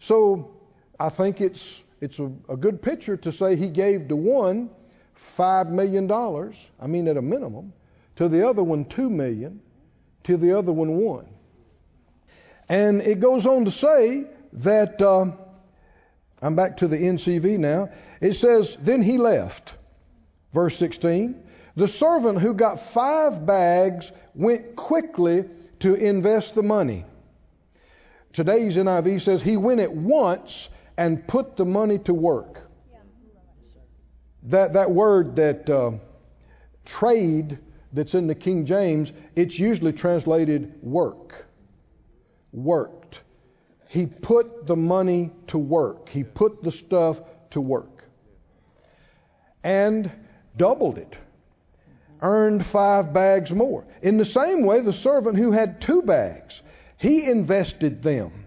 So 0.00 0.56
I 1.00 1.08
think 1.08 1.40
it's, 1.40 1.82
it's 2.02 2.18
a, 2.18 2.30
a 2.48 2.56
good 2.58 2.82
picture 2.82 3.16
to 3.16 3.32
say 3.32 3.56
He 3.56 3.70
gave 3.70 4.08
to 4.08 4.16
one 4.16 4.70
$5 5.38 5.70
million, 5.70 6.10
I 6.80 6.86
mean 6.86 7.08
at 7.08 7.16
a 7.16 7.22
minimum, 7.22 7.72
to 8.16 8.28
the 8.28 8.48
other 8.48 8.62
one 8.62 8.84
2 8.84 9.08
million, 9.08 9.60
to 10.24 10.36
the 10.36 10.58
other 10.58 10.72
one 10.72 10.96
1. 10.96 11.26
And 12.68 13.00
it 13.00 13.20
goes 13.20 13.46
on 13.46 13.64
to 13.64 13.70
say 13.70 14.26
that, 14.54 15.00
uh, 15.00 15.32
I'm 16.42 16.56
back 16.56 16.78
to 16.78 16.88
the 16.88 16.96
NCV 16.96 17.58
now. 17.58 17.90
It 18.20 18.34
says, 18.34 18.76
Then 18.80 19.02
he 19.02 19.18
left. 19.18 19.74
Verse 20.52 20.76
16. 20.76 21.42
The 21.76 21.88
servant 21.88 22.40
who 22.40 22.54
got 22.54 22.80
five 22.80 23.46
bags 23.46 24.10
went 24.34 24.76
quickly 24.76 25.44
to 25.80 25.94
invest 25.94 26.54
the 26.54 26.62
money. 26.62 27.04
Today's 28.32 28.76
NIV 28.76 29.20
says 29.22 29.42
he 29.42 29.56
went 29.56 29.80
at 29.80 29.92
once 29.92 30.68
and 31.00 31.26
put 31.26 31.56
the 31.56 31.64
money 31.64 31.96
to 31.96 32.12
work. 32.12 32.60
That, 34.42 34.74
that 34.74 34.90
word 34.90 35.36
that 35.36 35.70
uh, 35.70 35.92
trade 36.84 37.58
that's 37.90 38.14
in 38.14 38.26
the 38.26 38.34
King 38.34 38.66
James, 38.66 39.10
it's 39.34 39.58
usually 39.58 39.94
translated 39.94 40.74
work. 40.82 41.46
Worked. 42.52 43.22
He 43.88 44.04
put 44.04 44.66
the 44.66 44.76
money 44.76 45.30
to 45.46 45.56
work. 45.56 46.10
He 46.10 46.22
put 46.22 46.62
the 46.62 46.70
stuff 46.70 47.18
to 47.50 47.62
work. 47.62 48.04
And 49.64 50.10
doubled 50.54 50.98
it. 50.98 51.16
Earned 52.20 52.66
five 52.66 53.14
bags 53.14 53.50
more. 53.50 53.86
In 54.02 54.18
the 54.18 54.26
same 54.26 54.66
way, 54.66 54.80
the 54.80 54.92
servant 54.92 55.38
who 55.38 55.50
had 55.50 55.80
two 55.80 56.02
bags, 56.02 56.60
he 56.98 57.24
invested 57.24 58.02
them, 58.02 58.44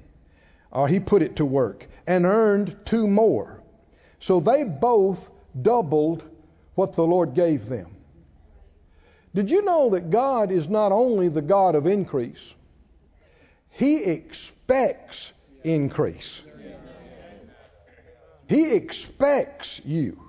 or 0.70 0.88
he 0.88 1.00
put 1.00 1.24
it 1.24 1.38
to 1.38 1.46
work, 1.46 1.88
and 2.08 2.26
earned 2.26 2.86
two 2.86 3.08
more. 3.08 3.62
So 4.20 4.40
they 4.40 4.64
both 4.64 5.30
doubled 5.60 6.24
what 6.76 6.94
the 6.94 7.04
Lord 7.04 7.34
gave 7.34 7.68
them. 7.68 7.96
Did 9.36 9.50
you 9.50 9.64
know 9.64 9.92
that 9.92 10.10
God 10.10 10.52
is 10.52 10.70
not 10.70 10.92
only 10.92 11.28
the 11.28 11.42
God 11.42 11.76
of 11.76 11.88
increase, 11.88 12.54
He 13.72 13.98
expects 13.98 15.32
increase. 15.64 16.42
He 18.48 18.74
expects 18.74 19.82
you 19.84 20.22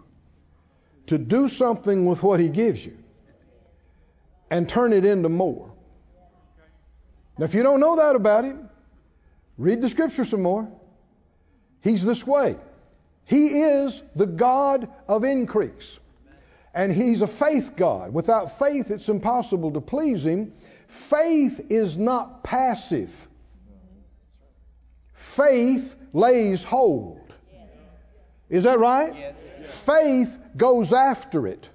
to 1.08 1.18
do 1.18 1.48
something 1.48 2.06
with 2.06 2.22
what 2.22 2.40
He 2.40 2.48
gives 2.48 2.84
you 2.84 2.96
and 4.50 4.68
turn 4.68 4.92
it 4.92 5.04
into 5.04 5.28
more. 5.28 5.70
Now, 7.36 7.44
if 7.44 7.54
you 7.54 7.62
don't 7.62 7.80
know 7.80 7.96
that 7.96 8.16
about 8.16 8.44
Him, 8.44 8.70
read 9.58 9.82
the 9.82 9.88
Scripture 9.88 10.24
some 10.24 10.42
more. 10.42 10.68
He's 11.84 12.02
this 12.02 12.26
way. 12.26 12.56
He 13.26 13.60
is 13.60 14.02
the 14.16 14.26
God 14.26 14.88
of 15.06 15.22
increase. 15.22 16.00
And 16.74 16.92
He's 16.92 17.22
a 17.22 17.26
faith 17.26 17.76
God. 17.76 18.12
Without 18.12 18.58
faith, 18.58 18.90
it's 18.90 19.08
impossible 19.08 19.72
to 19.72 19.80
please 19.80 20.24
Him. 20.24 20.52
Faith 20.88 21.66
is 21.70 21.96
not 21.96 22.42
passive, 22.42 23.12
faith 25.12 25.94
lays 26.12 26.64
hold. 26.64 27.20
Is 28.48 28.64
that 28.64 28.78
right? 28.78 29.34
Faith 29.64 30.36
goes 30.56 30.92
after 30.92 31.46
it. 31.46 31.68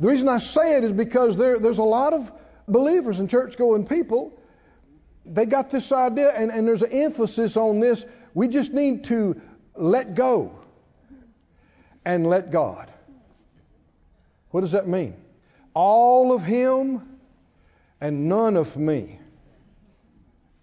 The 0.00 0.08
reason 0.08 0.28
I 0.28 0.38
say 0.38 0.76
it 0.76 0.84
is 0.84 0.92
because 0.92 1.36
there, 1.36 1.58
there's 1.58 1.78
a 1.78 1.82
lot 1.84 2.12
of 2.12 2.30
believers 2.66 3.18
and 3.20 3.28
church 3.28 3.56
going 3.56 3.86
people, 3.86 4.37
they 5.34 5.46
got 5.46 5.70
this 5.70 5.92
idea, 5.92 6.30
and, 6.30 6.50
and 6.50 6.66
there's 6.66 6.82
an 6.82 6.92
emphasis 6.92 7.56
on 7.56 7.80
this. 7.80 8.04
We 8.34 8.48
just 8.48 8.72
need 8.72 9.04
to 9.04 9.40
let 9.74 10.14
go 10.14 10.58
and 12.04 12.26
let 12.26 12.50
God. 12.50 12.90
What 14.50 14.62
does 14.62 14.72
that 14.72 14.88
mean? 14.88 15.14
All 15.74 16.32
of 16.32 16.42
Him 16.42 17.18
and 18.00 18.28
none 18.28 18.56
of 18.56 18.76
me. 18.76 19.18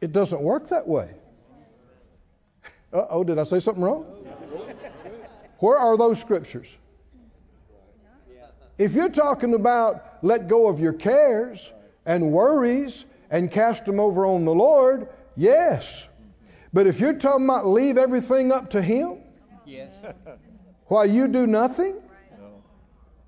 It 0.02 0.12
doesn't 0.12 0.42
work 0.42 0.70
that 0.70 0.88
way. 0.88 1.10
Uh 2.94 3.06
oh, 3.10 3.24
did 3.24 3.38
I 3.40 3.44
say 3.44 3.60
something 3.60 3.84
wrong? 3.84 4.06
Where 5.60 5.78
are 5.78 5.98
those 5.98 6.20
scriptures? 6.20 6.68
If 8.78 8.94
you're 8.94 9.10
talking 9.10 9.54
about 9.54 10.18
let 10.22 10.48
go 10.48 10.68
of 10.68 10.80
your 10.80 10.94
cares 10.94 11.72
and 12.06 12.32
worries 12.32 13.06
and 13.29 13.51
cast 13.51 13.86
them 13.86 14.00
over 14.00 14.25
on 14.25 14.46
the 14.46 14.53
Lord, 14.53 15.10
yes. 15.36 16.08
But 16.74 16.88
if 16.88 17.00
you're 17.00 17.13
talking 17.13 17.46
about 17.46 17.67
leave 17.67 17.98
everything 17.98 18.51
up 18.51 18.72
to 18.72 18.82
Him 18.82 19.20
Yes. 19.65 19.91
while 20.88 21.05
you 21.05 21.27
do 21.27 21.48
nothing, 21.48 21.96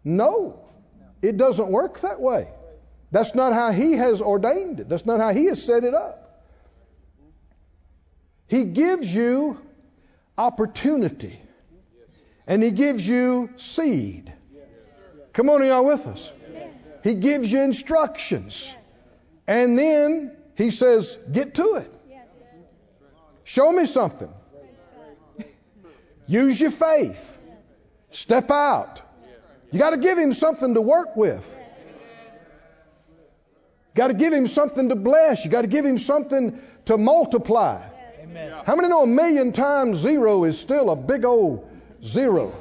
no, 0.03 0.59
it 1.21 1.37
doesn't 1.37 1.69
work 1.69 2.01
that 2.01 2.21
way. 2.21 2.47
That's 3.11 3.33
not 3.33 3.53
how 3.53 3.71
He 3.71 3.93
has 3.93 4.21
ordained 4.21 4.81
it, 4.81 4.89
that's 4.89 5.05
not 5.05 5.19
how 5.19 5.33
He 5.33 5.45
has 5.45 5.63
set 5.63 5.83
it 5.83 5.93
up. 5.93 6.43
He 8.47 8.63
gives 8.63 9.13
you 9.13 9.59
opportunity 10.37 11.41
and 12.45 12.63
He 12.63 12.71
gives 12.71 13.07
you 13.07 13.49
seed. 13.57 14.33
Come 15.33 15.49
on, 15.49 15.61
are 15.61 15.65
y'all 15.65 15.85
with 15.85 16.07
us? 16.07 16.31
He 17.03 17.13
gives 17.13 17.51
you 17.51 17.61
instructions. 17.61 18.73
And 19.47 19.79
then 19.79 20.35
He 20.55 20.71
says, 20.71 21.17
get 21.31 21.55
to 21.55 21.75
it. 21.75 21.93
Show 23.43 23.71
me 23.71 23.85
something. 23.85 24.29
Use 26.27 26.59
your 26.59 26.71
faith. 26.71 27.37
Step 28.11 28.51
out. 28.51 29.01
You 29.71 29.79
got 29.79 29.91
to 29.91 29.97
give 29.97 30.17
Him 30.17 30.33
something 30.33 30.73
to 30.73 30.81
work 30.81 31.15
with. 31.15 31.55
Got 33.95 34.07
to 34.07 34.13
give 34.13 34.33
Him 34.33 34.47
something 34.47 34.89
to 34.89 34.95
bless. 34.95 35.45
You 35.45 35.51
got 35.51 35.61
to 35.61 35.67
give 35.67 35.85
Him 35.85 35.97
something 35.97 36.61
to 36.85 36.97
multiply. 36.97 37.87
Amen. 38.21 38.53
How 38.65 38.75
many 38.75 38.89
know 38.89 39.03
a 39.03 39.07
million 39.07 39.53
times 39.53 39.99
zero 39.99 40.43
is 40.43 40.59
still 40.59 40.89
a 40.89 40.95
big 40.95 41.23
old 41.23 41.69
zero? 42.03 42.53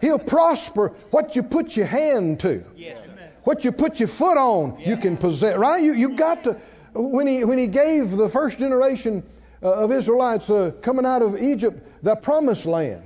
He'll 0.00 0.18
prosper 0.18 0.88
what 1.10 1.34
you 1.36 1.42
put 1.42 1.76
your 1.76 1.86
hand 1.86 2.40
to. 2.40 2.62
Yes. 2.76 2.98
What 3.46 3.64
you 3.64 3.70
put 3.70 4.00
your 4.00 4.08
foot 4.08 4.36
on, 4.38 4.80
you 4.80 4.96
can 4.96 5.16
possess. 5.16 5.56
Right? 5.56 5.80
You 5.80 5.92
you 5.94 6.16
got 6.16 6.42
to. 6.44 6.54
When 6.94 7.28
he 7.28 7.44
when 7.44 7.58
he 7.58 7.68
gave 7.68 8.10
the 8.10 8.28
first 8.28 8.58
generation 8.58 9.22
uh, 9.62 9.84
of 9.84 9.92
Israelites 9.92 10.50
uh, 10.50 10.72
coming 10.82 11.06
out 11.06 11.22
of 11.22 11.40
Egypt 11.40 12.02
the 12.02 12.16
promised 12.16 12.66
land, 12.66 13.04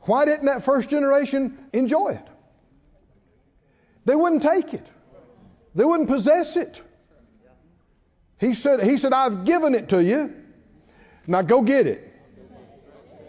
why 0.00 0.24
didn't 0.24 0.46
that 0.46 0.64
first 0.64 0.88
generation 0.88 1.58
enjoy 1.74 2.12
it? 2.12 2.26
They 4.06 4.14
wouldn't 4.14 4.40
take 4.40 4.72
it. 4.72 4.86
They 5.74 5.84
wouldn't 5.84 6.08
possess 6.08 6.56
it. 6.56 6.80
He 8.38 8.54
said 8.54 8.82
he 8.82 8.96
said 8.96 9.12
I've 9.12 9.44
given 9.44 9.74
it 9.74 9.90
to 9.90 10.02
you. 10.02 10.32
Now 11.26 11.42
go 11.42 11.60
get 11.60 11.86
it. 11.86 12.10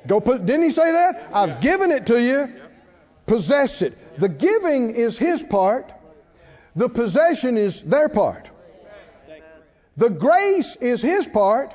Go 0.08 0.22
put. 0.22 0.46
Didn't 0.46 0.64
he 0.64 0.72
say 0.72 0.90
that? 0.90 1.32
I've 1.34 1.60
given 1.60 1.92
it 1.92 2.06
to 2.06 2.18
you. 2.18 2.54
Possess 3.26 3.82
it. 3.82 4.18
The 4.18 4.30
giving 4.30 4.92
is 4.92 5.18
his 5.18 5.44
part. 5.44 5.92
The 6.75 6.89
possession 6.89 7.58
is 7.58 7.82
their 7.82 8.10
part. 8.10 8.50
The 9.98 10.10
grace 10.10 10.75
is 10.75 11.01
his 11.01 11.25
part. 11.25 11.74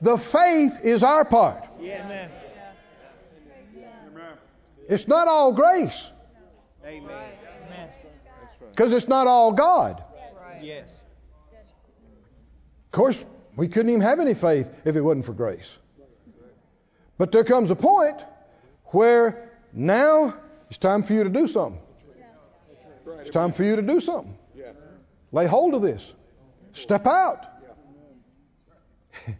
The 0.00 0.18
faith 0.18 0.80
is 0.84 1.02
our 1.02 1.24
part. 1.24 1.64
It's 4.88 5.08
not 5.08 5.28
all 5.28 5.52
grace 5.52 6.10
because 8.70 8.92
it's 8.92 9.08
not 9.08 9.26
all 9.26 9.52
God. 9.52 10.02
Of 12.86 12.90
course, 12.92 13.24
we 13.56 13.68
couldn't 13.68 13.90
even 13.90 14.02
have 14.02 14.20
any 14.20 14.34
faith 14.34 14.70
if 14.84 14.94
it 14.94 15.00
wasn't 15.00 15.24
for 15.24 15.32
grace. 15.32 15.76
But 17.18 17.32
there 17.32 17.44
comes 17.44 17.70
a 17.70 17.76
point 17.76 18.22
where 18.86 19.50
now 19.72 20.34
it's 20.68 20.78
time 20.78 21.02
for 21.02 21.12
you 21.12 21.24
to 21.24 21.30
do 21.30 21.46
something. 21.46 21.80
It's 23.20 23.30
time 23.30 23.52
for 23.52 23.64
you 23.64 23.76
to 23.76 23.82
do 23.82 24.00
something. 24.00 24.36
Lay 25.32 25.46
hold 25.46 25.74
of 25.74 25.82
this. 25.82 26.12
Step 26.72 27.06
out. 27.06 27.46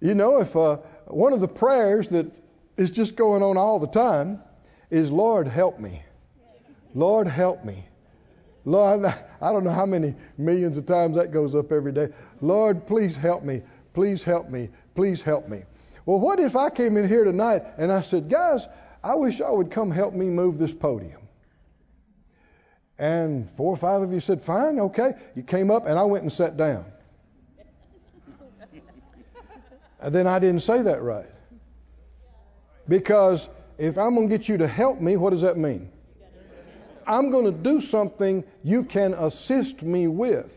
you 0.00 0.14
know, 0.14 0.40
if 0.40 0.54
uh, 0.54 0.76
one 1.06 1.32
of 1.32 1.40
the 1.40 1.48
prayers 1.48 2.08
that 2.08 2.26
is 2.76 2.90
just 2.90 3.16
going 3.16 3.42
on 3.42 3.56
all 3.56 3.78
the 3.78 3.86
time 3.86 4.40
is, 4.90 5.10
Lord, 5.10 5.46
help 5.46 5.78
me. 5.78 6.02
Lord, 6.94 7.26
help 7.26 7.64
me. 7.64 7.84
Lord, 8.64 9.04
I 9.40 9.52
don't 9.52 9.64
know 9.64 9.72
how 9.72 9.86
many 9.86 10.14
millions 10.38 10.76
of 10.76 10.86
times 10.86 11.16
that 11.16 11.32
goes 11.32 11.54
up 11.54 11.72
every 11.72 11.92
day. 11.92 12.08
Lord, 12.40 12.86
please 12.86 13.16
help 13.16 13.44
me. 13.44 13.62
Please 13.94 14.22
help 14.22 14.50
me. 14.50 14.68
Please 14.94 15.22
help 15.22 15.48
me. 15.48 15.62
Well, 16.04 16.18
what 16.18 16.40
if 16.40 16.56
I 16.56 16.68
came 16.70 16.96
in 16.96 17.08
here 17.08 17.24
tonight 17.24 17.62
and 17.78 17.92
I 17.92 18.00
said, 18.00 18.28
guys, 18.28 18.66
I 19.04 19.14
wish 19.14 19.38
y'all 19.38 19.56
would 19.56 19.70
come 19.70 19.90
help 19.90 20.14
me 20.14 20.26
move 20.26 20.58
this 20.58 20.72
podium? 20.72 21.21
And 22.98 23.50
four 23.56 23.72
or 23.72 23.76
five 23.76 24.02
of 24.02 24.12
you 24.12 24.20
said, 24.20 24.42
fine, 24.42 24.78
okay. 24.78 25.14
You 25.34 25.42
came 25.42 25.70
up 25.70 25.86
and 25.86 25.98
I 25.98 26.04
went 26.04 26.22
and 26.22 26.32
sat 26.32 26.56
down. 26.56 26.84
and 30.00 30.14
then 30.14 30.26
I 30.26 30.38
didn't 30.38 30.60
say 30.60 30.82
that 30.82 31.02
right. 31.02 31.30
Because 32.88 33.48
if 33.78 33.98
I'm 33.98 34.14
going 34.14 34.28
to 34.28 34.36
get 34.36 34.48
you 34.48 34.58
to 34.58 34.66
help 34.66 35.00
me, 35.00 35.16
what 35.16 35.30
does 35.30 35.42
that 35.42 35.56
mean? 35.56 35.90
I'm 37.06 37.30
going 37.30 37.46
to 37.46 37.52
do 37.52 37.80
something 37.80 38.44
you 38.62 38.84
can 38.84 39.14
assist 39.14 39.82
me 39.82 40.06
with. 40.06 40.50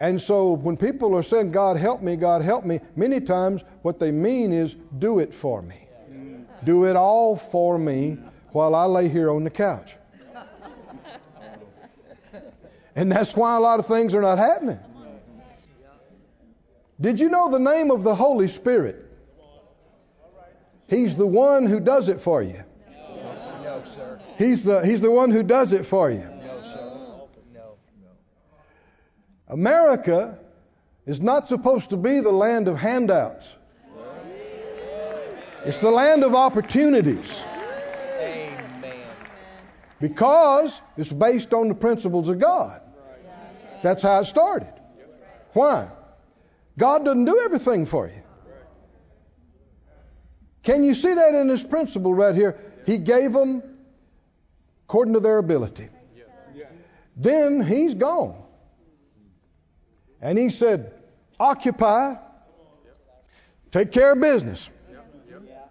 And 0.00 0.20
so 0.20 0.52
when 0.52 0.76
people 0.76 1.16
are 1.16 1.22
saying, 1.22 1.50
God 1.50 1.76
help 1.76 2.02
me, 2.02 2.14
God 2.16 2.42
help 2.42 2.64
me, 2.64 2.80
many 2.94 3.20
times 3.20 3.62
what 3.82 3.98
they 3.98 4.12
mean 4.12 4.52
is, 4.52 4.76
do 4.98 5.18
it 5.18 5.34
for 5.34 5.60
me. 5.60 5.88
Do 6.64 6.84
it 6.84 6.96
all 6.96 7.36
for 7.36 7.76
me 7.78 8.18
while 8.50 8.74
I 8.74 8.84
lay 8.84 9.08
here 9.08 9.30
on 9.30 9.44
the 9.44 9.50
couch. 9.50 9.94
And 12.98 13.12
that's 13.12 13.36
why 13.36 13.54
a 13.56 13.60
lot 13.60 13.78
of 13.78 13.86
things 13.86 14.12
are 14.16 14.20
not 14.20 14.38
happening. 14.38 14.80
Did 17.00 17.20
you 17.20 17.28
know 17.28 17.48
the 17.48 17.60
name 17.60 17.92
of 17.92 18.02
the 18.02 18.12
Holy 18.12 18.48
Spirit? 18.48 19.16
He's 20.88 21.14
the 21.14 21.24
one 21.24 21.66
who 21.66 21.78
does 21.78 22.08
it 22.08 22.18
for 22.18 22.42
you. 22.42 22.60
No, 23.62 23.84
sir. 23.94 24.18
He's 24.36 24.64
the, 24.64 24.84
he's 24.84 25.00
the 25.00 25.12
one 25.12 25.30
who 25.30 25.44
does 25.44 25.72
it 25.72 25.86
for 25.86 26.10
you. 26.10 26.26
No, 26.44 26.60
sir. 26.62 27.28
No. 27.54 27.76
No. 27.94 28.56
America 29.46 30.36
is 31.06 31.20
not 31.20 31.46
supposed 31.46 31.90
to 31.90 31.96
be 31.96 32.18
the 32.18 32.32
land 32.32 32.66
of 32.66 32.80
handouts. 32.80 33.54
It's 35.64 35.78
the 35.78 35.92
land 35.92 36.24
of 36.24 36.34
opportunities 36.34 37.40
Amen. 38.20 38.96
because 40.00 40.82
it's 40.96 41.12
based 41.12 41.54
on 41.54 41.68
the 41.68 41.74
principles 41.74 42.28
of 42.28 42.40
God. 42.40 42.82
That's 43.82 44.02
how 44.02 44.20
it 44.20 44.24
started. 44.24 44.72
Why? 45.52 45.88
God 46.76 47.04
doesn't 47.04 47.24
do 47.24 47.40
everything 47.44 47.86
for 47.86 48.06
you. 48.06 48.22
Can 50.62 50.84
you 50.84 50.94
see 50.94 51.14
that 51.14 51.34
in 51.34 51.48
this 51.48 51.62
principle 51.62 52.14
right 52.14 52.34
here? 52.34 52.58
He 52.86 52.98
gave 52.98 53.32
them 53.32 53.62
according 54.84 55.14
to 55.14 55.20
their 55.20 55.38
ability. 55.38 55.88
Then 57.16 57.62
he's 57.62 57.94
gone. 57.94 58.40
And 60.20 60.38
he 60.38 60.50
said, 60.50 60.92
Occupy, 61.40 62.16
take 63.70 63.92
care 63.92 64.12
of 64.12 64.20
business 64.20 64.68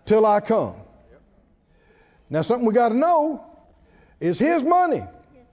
till 0.06 0.26
I 0.26 0.40
come. 0.40 0.76
Now, 2.30 2.42
something 2.42 2.68
we 2.68 2.74
got 2.74 2.90
to 2.90 2.98
know 2.98 3.46
is 4.20 4.38
his 4.38 4.64
money, 4.64 4.98
Yes, 4.98 5.46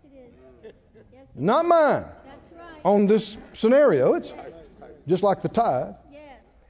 it 0.62 0.66
is. 0.66 0.74
Yes, 1.12 1.26
not 1.34 1.66
mine. 1.66 2.06
On 2.84 3.06
this 3.06 3.36
scenario. 3.54 4.14
It's 4.14 4.32
just 5.06 5.22
like 5.22 5.42
the 5.42 5.48
tithe. 5.48 5.94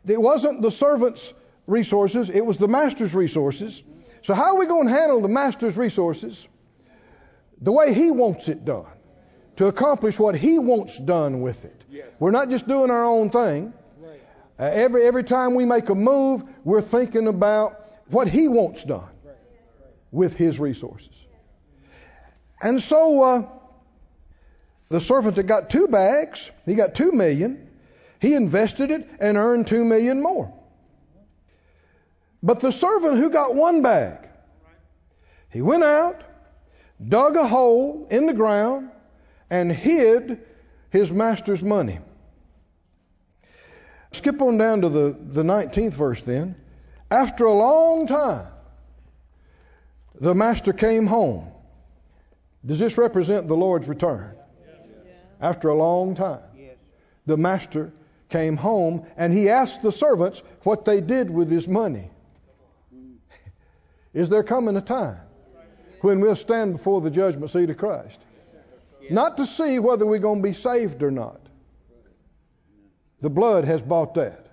It 0.07 0.21
wasn't 0.21 0.63
the 0.63 0.71
servant's 0.71 1.33
resources, 1.67 2.29
it 2.29 2.45
was 2.45 2.59
the 2.59 2.69
master's 2.69 3.15
resources. 3.15 3.83
So, 4.23 4.35
how 4.35 4.55
are 4.55 4.59
we 4.59 4.67
going 4.67 4.87
to 4.87 4.93
handle 4.93 5.21
the 5.21 5.29
master's 5.29 5.77
resources 5.77 6.47
the 7.61 7.73
way 7.73 7.93
he 7.93 8.11
wants 8.11 8.49
it 8.49 8.65
done? 8.65 8.87
To 9.57 9.67
accomplish 9.67 10.19
what 10.19 10.35
he 10.35 10.59
wants 10.59 10.99
done 10.99 11.41
with 11.41 11.65
it. 11.65 11.85
We're 12.19 12.33
not 12.33 12.51
just 12.51 12.67
doing 12.67 12.91
our 12.91 13.05
own 13.05 13.31
thing. 13.31 13.73
Uh, 14.59 14.65
every, 14.65 15.05
every 15.05 15.25
time 15.25 15.55
we 15.55 15.65
make 15.65 15.89
a 15.89 15.95
move, 15.95 16.43
we're 16.65 16.81
thinking 16.81 17.29
about 17.29 17.81
what 18.09 18.29
he 18.29 18.49
wants 18.49 18.85
done 18.85 19.09
with 20.11 20.37
his 20.37 20.59
resources. 20.59 21.15
And 22.61 22.83
so, 22.83 23.23
uh, 23.23 23.49
the 24.95 25.01
servant 25.01 25.35
that 25.35 25.43
got 25.43 25.71
two 25.71 25.89
bags, 25.89 26.53
he 26.67 26.77
got 26.77 26.95
two 26.95 27.11
million, 27.11 27.69
he 28.21 28.35
invested 28.35 28.93
it 28.93 29.09
and 29.19 29.37
earned 29.37 29.67
two 29.67 29.85
million 29.85 30.23
more. 30.23 30.55
But 32.45 32.61
the 32.61 32.71
servant 32.71 33.19
who 33.19 33.29
got 33.29 33.57
one 33.57 33.83
bag, 33.83 34.29
he 35.51 35.63
went 35.63 35.83
out, 35.83 36.23
dug 37.05 37.35
a 37.35 37.45
hole 37.45 38.07
in 38.09 38.27
the 38.27 38.35
ground, 38.35 38.91
and 39.51 39.73
hid 39.73 40.39
his 40.91 41.11
master's 41.11 41.61
money. 41.61 41.99
Skip 44.13 44.41
on 44.41 44.59
down 44.59 44.83
to 44.83 44.89
the, 44.89 45.17
the 45.21 45.43
19th 45.43 45.95
verse 45.95 46.23
then. 46.23 46.55
After 47.11 47.47
a 47.47 47.53
long 47.53 48.07
time, 48.07 48.47
the 50.21 50.37
master 50.37 50.73
came 50.73 51.09
home. 51.09 51.51
Does 52.65 52.79
this 52.79 52.97
represent 52.97 53.49
the 53.49 53.57
Lord's 53.57 53.89
return? 53.89 54.37
After 55.45 55.69
a 55.69 55.75
long 55.75 56.15
time, 56.15 56.41
Yes. 56.57 56.77
the 57.27 57.37
master 57.37 57.93
came 58.31 58.57
home 58.57 59.05
and 59.19 59.31
he 59.31 59.51
asked 59.51 59.83
the 59.83 59.93
servants 59.93 60.43
what 60.63 60.87
they 60.87 61.03
did 61.03 61.29
with 61.29 61.51
his 61.51 61.69
money. 61.69 62.11
Mm. 62.95 63.17
Is 64.15 64.31
there 64.31 64.43
coming 64.43 64.75
a 64.79 64.81
time 64.81 65.19
when 66.01 66.21
we'll 66.21 66.35
stand 66.35 66.73
before 66.73 67.03
the 67.03 67.11
judgment 67.11 67.51
seat 67.51 67.69
of 67.69 67.77
Christ? 67.77 68.19
Not 69.11 69.37
to 69.37 69.45
see 69.45 69.79
whether 69.79 70.07
we're 70.07 70.19
going 70.19 70.41
to 70.41 70.49
be 70.49 70.55
saved 70.55 71.03
or 71.03 71.11
not. 71.11 71.43
The 73.21 73.29
blood 73.29 73.67
has 73.67 73.83
bought 73.83 74.15
that. 74.15 74.47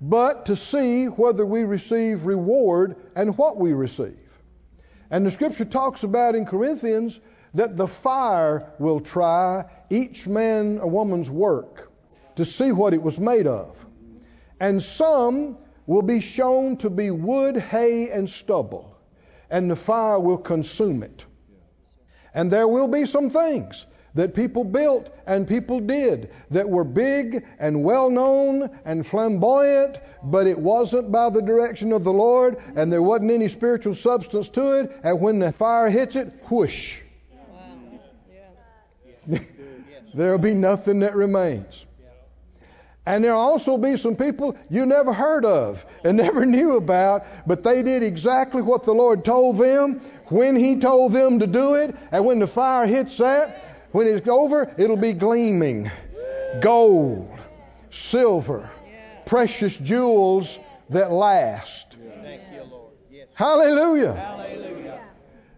But 0.00 0.46
to 0.46 0.54
see 0.54 1.06
whether 1.06 1.44
we 1.44 1.64
receive 1.64 2.24
reward 2.24 2.94
and 3.16 3.36
what 3.36 3.56
we 3.56 3.72
receive. 3.72 4.28
And 5.10 5.26
the 5.26 5.32
scripture 5.32 5.64
talks 5.64 6.04
about 6.04 6.36
in 6.36 6.46
Corinthians 6.46 7.18
that 7.54 7.76
the 7.76 7.88
fire 7.88 8.72
will 8.78 9.00
try 9.00 9.64
each 9.90 10.26
man 10.26 10.78
a 10.80 10.86
woman's 10.86 11.30
work 11.30 11.90
to 12.36 12.44
see 12.44 12.72
what 12.72 12.94
it 12.94 13.02
was 13.02 13.18
made 13.18 13.46
of. 13.46 13.84
And 14.60 14.82
some 14.82 15.56
will 15.86 16.02
be 16.02 16.20
shown 16.20 16.76
to 16.78 16.90
be 16.90 17.10
wood, 17.10 17.56
hay, 17.56 18.10
and 18.10 18.28
stubble, 18.28 18.96
and 19.50 19.70
the 19.70 19.76
fire 19.76 20.18
will 20.18 20.38
consume 20.38 21.02
it. 21.02 21.24
And 22.32 22.50
there 22.50 22.66
will 22.66 22.88
be 22.88 23.06
some 23.06 23.30
things 23.30 23.84
that 24.14 24.34
people 24.34 24.64
built 24.64 25.10
and 25.26 25.46
people 25.46 25.80
did 25.80 26.30
that 26.50 26.68
were 26.68 26.84
big 26.84 27.44
and 27.58 27.82
well 27.84 28.10
known 28.10 28.70
and 28.84 29.06
flamboyant, 29.06 29.98
but 30.22 30.46
it 30.46 30.58
wasn't 30.58 31.10
by 31.10 31.30
the 31.30 31.42
direction 31.42 31.92
of 31.92 32.04
the 32.04 32.12
Lord, 32.12 32.56
and 32.76 32.92
there 32.92 33.02
wasn't 33.02 33.32
any 33.32 33.48
spiritual 33.48 33.94
substance 33.94 34.48
to 34.50 34.80
it. 34.80 35.00
And 35.02 35.20
when 35.20 35.40
the 35.40 35.52
fire 35.52 35.90
hits 35.90 36.16
it, 36.16 36.32
whoosh, 36.48 37.00
there'll 40.14 40.38
be 40.38 40.54
nothing 40.54 41.00
that 41.00 41.14
remains. 41.14 41.84
And 43.06 43.22
there'll 43.22 43.40
also 43.40 43.76
be 43.76 43.98
some 43.98 44.16
people 44.16 44.56
you 44.70 44.86
never 44.86 45.12
heard 45.12 45.44
of 45.44 45.84
and 46.04 46.16
never 46.26 46.46
knew 46.46 46.76
about, 46.76 47.26
but 47.46 47.62
they 47.62 47.82
did 47.82 48.02
exactly 48.02 48.62
what 48.62 48.84
the 48.84 48.94
Lord 48.94 49.24
told 49.24 49.58
them 49.58 50.00
when 50.26 50.56
He 50.56 50.76
told 50.76 51.12
them 51.12 51.40
to 51.40 51.46
do 51.46 51.74
it. 51.74 51.94
And 52.10 52.24
when 52.24 52.38
the 52.38 52.46
fire 52.46 52.86
hits 52.86 53.18
that, 53.18 53.62
when 53.92 54.06
it's 54.06 54.26
over, 54.26 54.74
it'll 54.78 54.96
be 54.96 55.12
gleaming 55.12 55.90
gold, 56.60 57.30
silver, 57.90 58.70
precious 59.26 59.76
jewels 59.76 60.58
that 60.90 61.10
last. 61.10 61.96
Thank 62.22 62.42
you, 62.52 62.62
Lord. 62.70 62.92
Yes. 63.10 63.28
Hallelujah. 63.34 64.14
Hallelujah. 64.14 65.00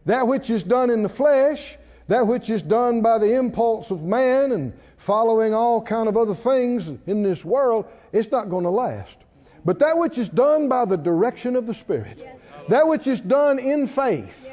That 0.07 0.27
which 0.27 0.51
is 0.51 0.63
done 0.63 0.91
in 0.91 1.03
the 1.03 1.09
flesh, 1.09 1.77
that 2.09 2.27
which 2.27 2.51
is 2.51 2.63
done 2.63 3.03
by 3.03 3.19
the 3.19 3.35
impulse 3.35 3.91
of 3.91 4.03
man 4.03 4.53
and 4.53 4.73
following 4.97 5.55
all 5.55 5.83
kind 5.83 6.09
of 6.09 6.17
other 6.17 6.35
things 6.35 6.89
in 7.07 7.23
this 7.23 7.45
world, 7.45 7.87
it's 8.13 8.31
not 8.31 8.49
going 8.49 8.65
to 8.65 8.71
last. 8.71 9.19
But 9.65 9.81
that 9.81 9.99
which 9.99 10.17
is 10.17 10.29
done 10.29 10.69
by 10.69 10.85
the 10.85 10.97
direction 10.97 11.57
of 11.57 11.67
the 11.67 11.75
Spirit, 11.75 12.25
that 12.69 12.87
which 12.87 13.07
is 13.07 13.21
done 13.21 13.59
in 13.59 13.89
faith, 13.89 14.49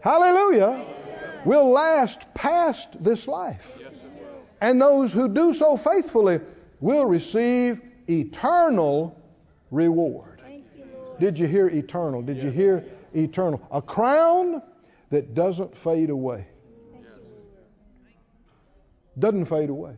hallelujah, 0.00 0.84
will 1.44 1.70
last 1.70 2.34
past 2.34 3.02
this 3.02 3.28
life. 3.28 3.78
And 4.60 4.80
those 4.80 5.12
who 5.12 5.28
do 5.28 5.52
so 5.52 5.76
faithfully 5.76 6.40
will 6.80 7.04
receive 7.04 7.80
eternal 8.08 9.20
reward. 9.70 10.40
You. 10.48 10.86
Did 11.20 11.38
you 11.38 11.46
hear 11.46 11.68
eternal? 11.68 12.22
Did 12.22 12.42
you 12.42 12.50
hear 12.50 12.84
eternal? 13.14 13.60
A 13.70 13.82
crown 13.82 14.62
that 15.10 15.34
doesn't 15.34 15.76
fade 15.76 16.08
away. 16.08 16.46
Doesn't 19.18 19.46
fade 19.46 19.70
away. 19.70 19.96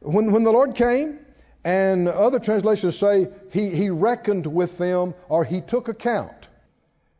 When, 0.00 0.32
when 0.32 0.44
the 0.44 0.52
Lord 0.52 0.74
came, 0.74 1.18
and 1.66 2.08
other 2.08 2.38
translations 2.38 2.96
say 2.96 3.28
he, 3.50 3.70
he 3.70 3.90
reckoned 3.90 4.46
with 4.46 4.78
them 4.78 5.14
or 5.28 5.44
he 5.44 5.60
took 5.60 5.88
account. 5.88 6.46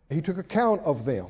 He 0.08 0.20
took 0.22 0.38
account 0.38 0.82
of 0.82 1.04
them. 1.04 1.26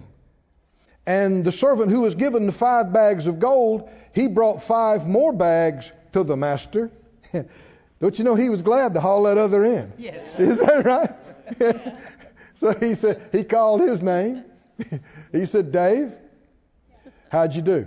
And 1.06 1.42
the 1.42 1.52
servant 1.52 1.90
who 1.90 2.00
was 2.00 2.14
given 2.14 2.44
the 2.44 2.52
five 2.52 2.92
bags 2.92 3.26
of 3.26 3.38
gold, 3.38 3.88
he 4.12 4.28
brought 4.28 4.62
five 4.62 5.06
more 5.06 5.32
bags 5.32 5.90
to 6.12 6.24
the 6.24 6.36
master. 6.36 6.90
Don't 8.00 8.18
you 8.18 8.24
know 8.26 8.34
he 8.34 8.50
was 8.50 8.60
glad 8.60 8.92
to 8.92 9.00
haul 9.00 9.22
that 9.22 9.38
other 9.38 9.64
in? 9.64 9.94
Yes. 9.96 10.38
Is 10.38 10.58
that 10.58 10.84
right? 10.84 11.98
so 12.54 12.72
he 12.72 12.94
said 12.94 13.30
he 13.32 13.44
called 13.44 13.80
his 13.80 14.02
name. 14.02 14.44
he 15.32 15.46
said, 15.46 15.72
Dave, 15.72 16.12
how'd 17.30 17.54
you 17.54 17.62
do? 17.62 17.86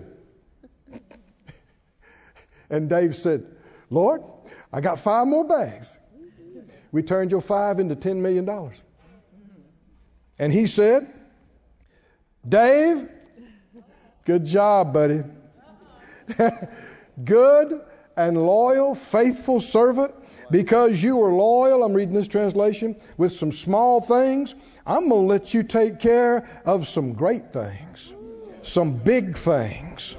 And 2.69 2.89
Dave 2.89 3.15
said, 3.15 3.45
Lord, 3.89 4.23
I 4.71 4.81
got 4.81 4.99
five 4.99 5.27
more 5.27 5.43
bags. 5.43 5.97
We 6.91 7.03
turned 7.03 7.31
your 7.31 7.41
five 7.41 7.79
into 7.79 7.95
$10 7.95 8.17
million. 8.17 8.49
And 10.37 10.53
he 10.53 10.67
said, 10.67 11.11
Dave, 12.47 13.07
good 14.25 14.45
job, 14.45 14.93
buddy. 14.93 15.23
good 17.23 17.81
and 18.15 18.37
loyal, 18.37 18.95
faithful 18.95 19.59
servant. 19.59 20.13
Because 20.51 21.01
you 21.01 21.17
were 21.17 21.31
loyal, 21.31 21.83
I'm 21.83 21.93
reading 21.93 22.15
this 22.15 22.27
translation, 22.27 22.95
with 23.17 23.33
some 23.33 23.51
small 23.51 24.01
things, 24.01 24.55
I'm 24.85 25.09
going 25.09 25.21
to 25.21 25.27
let 25.27 25.53
you 25.53 25.61
take 25.61 25.99
care 25.99 26.49
of 26.65 26.87
some 26.87 27.13
great 27.13 27.53
things, 27.53 28.11
some 28.63 28.93
big 28.93 29.37
things. 29.37 30.15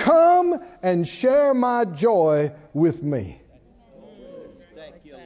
Come 0.00 0.58
and 0.82 1.06
share 1.06 1.52
my 1.52 1.84
joy 1.84 2.52
with 2.72 3.02
me. 3.02 3.40
You. 5.04 5.16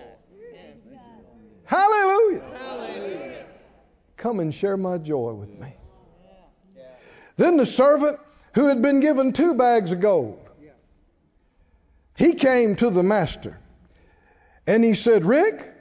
Hallelujah. 1.64 2.42
Hallelujah. 2.58 3.46
Come 4.16 4.40
and 4.40 4.52
share 4.52 4.76
my 4.76 4.98
joy 4.98 5.32
with 5.32 5.48
me. 5.48 5.74
Then 7.36 7.56
the 7.56 7.66
servant 7.66 8.18
who 8.54 8.66
had 8.66 8.82
been 8.82 8.98
given 8.98 9.32
two 9.32 9.54
bags 9.54 9.92
of 9.92 10.00
gold, 10.00 10.40
he 12.16 12.34
came 12.34 12.74
to 12.76 12.90
the 12.90 13.02
master 13.02 13.58
and 14.66 14.82
he 14.82 14.94
said, 14.94 15.24
Rick, 15.24 15.72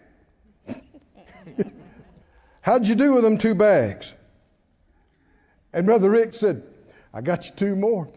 how'd 2.62 2.88
you 2.88 2.96
do 2.96 3.14
with 3.14 3.24
them 3.24 3.40
two 3.40 3.56
bags? 3.56 4.14
And 5.72 5.88
Brother 5.88 6.12
Rick 6.12 6.36
said, 6.36 6.64
I 7.12 7.22
got 7.22 7.46
you 7.46 7.56
two 7.56 7.76
more. 7.76 8.08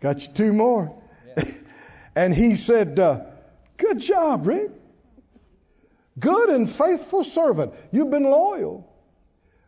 Got 0.00 0.26
you 0.26 0.32
two 0.32 0.52
more. 0.52 0.94
and 2.14 2.34
he 2.34 2.54
said, 2.54 2.98
uh, 2.98 3.20
Good 3.76 4.00
job, 4.00 4.46
Rick. 4.46 4.70
Good 6.18 6.50
and 6.50 6.70
faithful 6.70 7.24
servant. 7.24 7.72
You've 7.92 8.10
been 8.10 8.24
loyal 8.24 8.86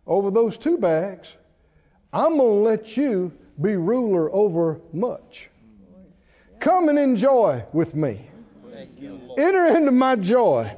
over 0.07 0.31
those 0.31 0.59
two 0.59 0.77
bags. 0.79 1.35
I'm 2.13 2.37
going 2.37 2.39
to 2.39 2.71
let 2.71 2.97
you 2.97 3.33
be 3.61 3.77
ruler 3.77 4.31
over 4.31 4.81
much. 4.93 5.49
Come 6.61 6.89
and 6.89 6.99
enjoy 6.99 7.65
with 7.73 7.95
me. 7.95 8.27
Thank 8.71 9.01
you, 9.01 9.15
Lord. 9.15 9.41
Enter 9.41 9.67
into 9.77 9.93
my 9.93 10.17
joy. 10.17 10.71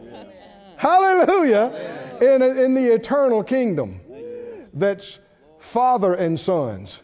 Hallelujah. 0.77 2.19
In, 2.21 2.43
in 2.43 2.75
the 2.75 2.95
eternal 2.95 3.43
kingdom 3.43 4.01
that's 4.73 5.19
father 5.59 6.14
and 6.14 6.38
sons, 6.38 6.99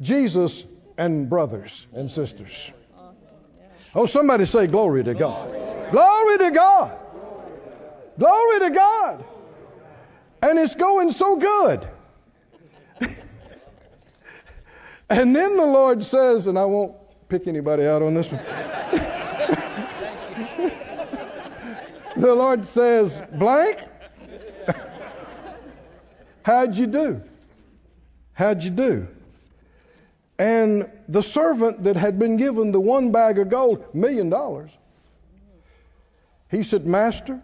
Jesus 0.00 0.64
and 0.98 1.30
brothers 1.30 1.86
and 1.94 2.10
sisters. 2.10 2.72
Oh, 3.94 4.06
somebody 4.06 4.44
say 4.44 4.66
glory 4.66 5.04
to 5.04 5.14
God. 5.14 5.50
Glory 5.90 6.38
to 6.38 6.50
God. 6.50 6.98
Glory 8.18 8.58
to 8.60 8.70
God. 8.70 9.24
And 10.42 10.58
it's 10.58 10.74
going 10.74 11.12
so 11.12 11.36
good. 11.36 11.88
and 15.08 15.34
then 15.34 15.56
the 15.56 15.66
Lord 15.66 16.04
says, 16.04 16.46
and 16.46 16.58
I 16.58 16.66
won't 16.66 16.94
pick 17.28 17.46
anybody 17.46 17.86
out 17.86 18.02
on 18.02 18.12
this 18.14 18.30
one. 18.30 18.42
the 22.16 22.34
Lord 22.34 22.64
says, 22.64 23.22
blank, 23.32 23.84
how'd 26.42 26.76
you 26.76 26.88
do? 26.88 27.22
How'd 28.32 28.62
you 28.62 28.70
do? 28.70 29.08
And 30.38 30.90
the 31.08 31.22
servant 31.22 31.84
that 31.84 31.96
had 31.96 32.18
been 32.18 32.36
given 32.36 32.70
the 32.70 32.80
one 32.80 33.10
bag 33.10 33.38
of 33.38 33.48
gold, 33.48 33.94
million 33.94 34.30
dollars, 34.30 34.76
he 36.50 36.62
said, 36.62 36.86
Master, 36.86 37.42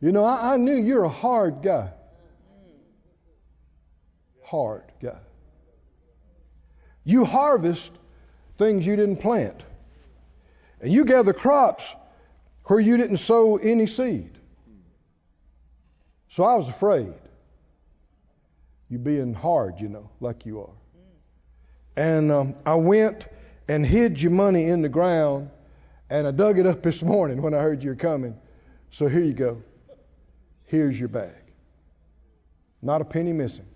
you 0.00 0.12
know, 0.12 0.24
I, 0.24 0.54
I 0.54 0.56
knew 0.56 0.74
you're 0.74 1.04
a 1.04 1.08
hard 1.08 1.62
guy. 1.62 1.90
Hard 4.42 4.84
guy. 5.00 5.18
You 7.04 7.24
harvest 7.24 7.92
things 8.58 8.86
you 8.86 8.96
didn't 8.96 9.18
plant. 9.18 9.62
And 10.80 10.92
you 10.92 11.04
gather 11.04 11.32
crops 11.32 11.94
where 12.64 12.80
you 12.80 12.96
didn't 12.96 13.18
sow 13.18 13.56
any 13.56 13.86
seed. 13.86 14.30
So 16.30 16.44
I 16.44 16.54
was 16.56 16.68
afraid. 16.68 17.12
You 18.88 18.98
being 18.98 19.34
hard, 19.34 19.80
you 19.80 19.88
know, 19.88 20.10
like 20.20 20.46
you 20.46 20.60
are. 20.60 20.83
And 21.96 22.32
um, 22.32 22.54
I 22.66 22.74
went 22.74 23.26
and 23.68 23.86
hid 23.86 24.20
your 24.20 24.32
money 24.32 24.64
in 24.68 24.82
the 24.82 24.88
ground, 24.88 25.50
and 26.10 26.26
I 26.26 26.30
dug 26.30 26.58
it 26.58 26.66
up 26.66 26.82
this 26.82 27.02
morning 27.02 27.40
when 27.40 27.54
I 27.54 27.58
heard 27.58 27.82
you 27.82 27.90
were 27.90 27.96
coming. 27.96 28.36
So 28.90 29.08
here 29.08 29.22
you 29.22 29.32
go. 29.32 29.62
Here's 30.64 30.98
your 30.98 31.08
bag. 31.08 31.34
Not 32.82 33.00
a 33.00 33.04
penny 33.04 33.32
missing. 33.32 33.66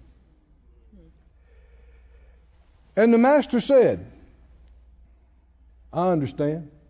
And 2.96 3.14
the 3.14 3.18
master 3.18 3.61
said, 3.61 4.04
I 5.92 6.09
understand. 6.09 6.70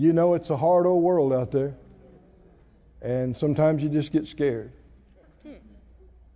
You 0.00 0.12
know, 0.12 0.34
it's 0.34 0.50
a 0.50 0.56
hard 0.56 0.86
old 0.86 1.02
world 1.02 1.32
out 1.32 1.50
there. 1.50 1.74
And 3.02 3.36
sometimes 3.36 3.82
you 3.82 3.88
just 3.88 4.12
get 4.12 4.28
scared. 4.28 4.70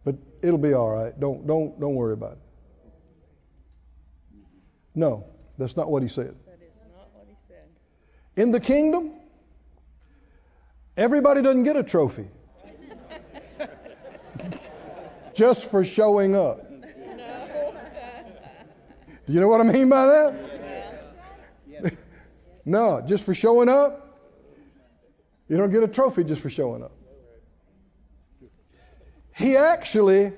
But 0.05 0.17
it'll 0.43 0.59
be 0.59 0.73
all 0.73 0.91
right. 0.91 1.19
Don't 1.19 1.47
don't 1.47 1.79
don't 1.79 1.95
worry 1.95 2.15
about 2.15 2.33
it. 2.33 2.39
No, 4.95 5.27
that's 5.59 5.77
not 5.77 5.91
what 5.91 6.03
he 6.03 6.09
said. 6.09 6.35
That 6.47 6.61
is 6.61 6.73
not 6.95 7.09
what 7.15 7.27
he 7.29 7.35
said. 7.49 7.65
In 8.37 8.51
the 8.51 8.61
kingdom, 8.61 9.13
everybody 10.97 11.41
doesn't 11.43 11.63
get 11.65 11.77
a 11.77 11.83
trophy. 11.83 12.29
just 15.35 15.71
for 15.71 15.85
showing 15.85 16.35
up. 16.35 16.69
Do 19.27 19.33
you 19.33 19.41
know 19.41 19.49
what 19.49 19.61
I 19.61 19.65
mean 19.65 19.89
by 19.89 20.07
that? 20.07 20.35
no, 22.65 23.01
just 23.07 23.25
for 23.25 23.35
showing 23.35 23.69
up. 23.69 24.19
You 25.49 25.57
don't 25.57 25.71
get 25.71 25.83
a 25.83 25.89
trophy 25.89 26.25
just 26.25 26.43
for 26.43 26.51
showing 26.51 26.83
up. 26.83 26.93
He 29.35 29.57
actually 29.57 30.33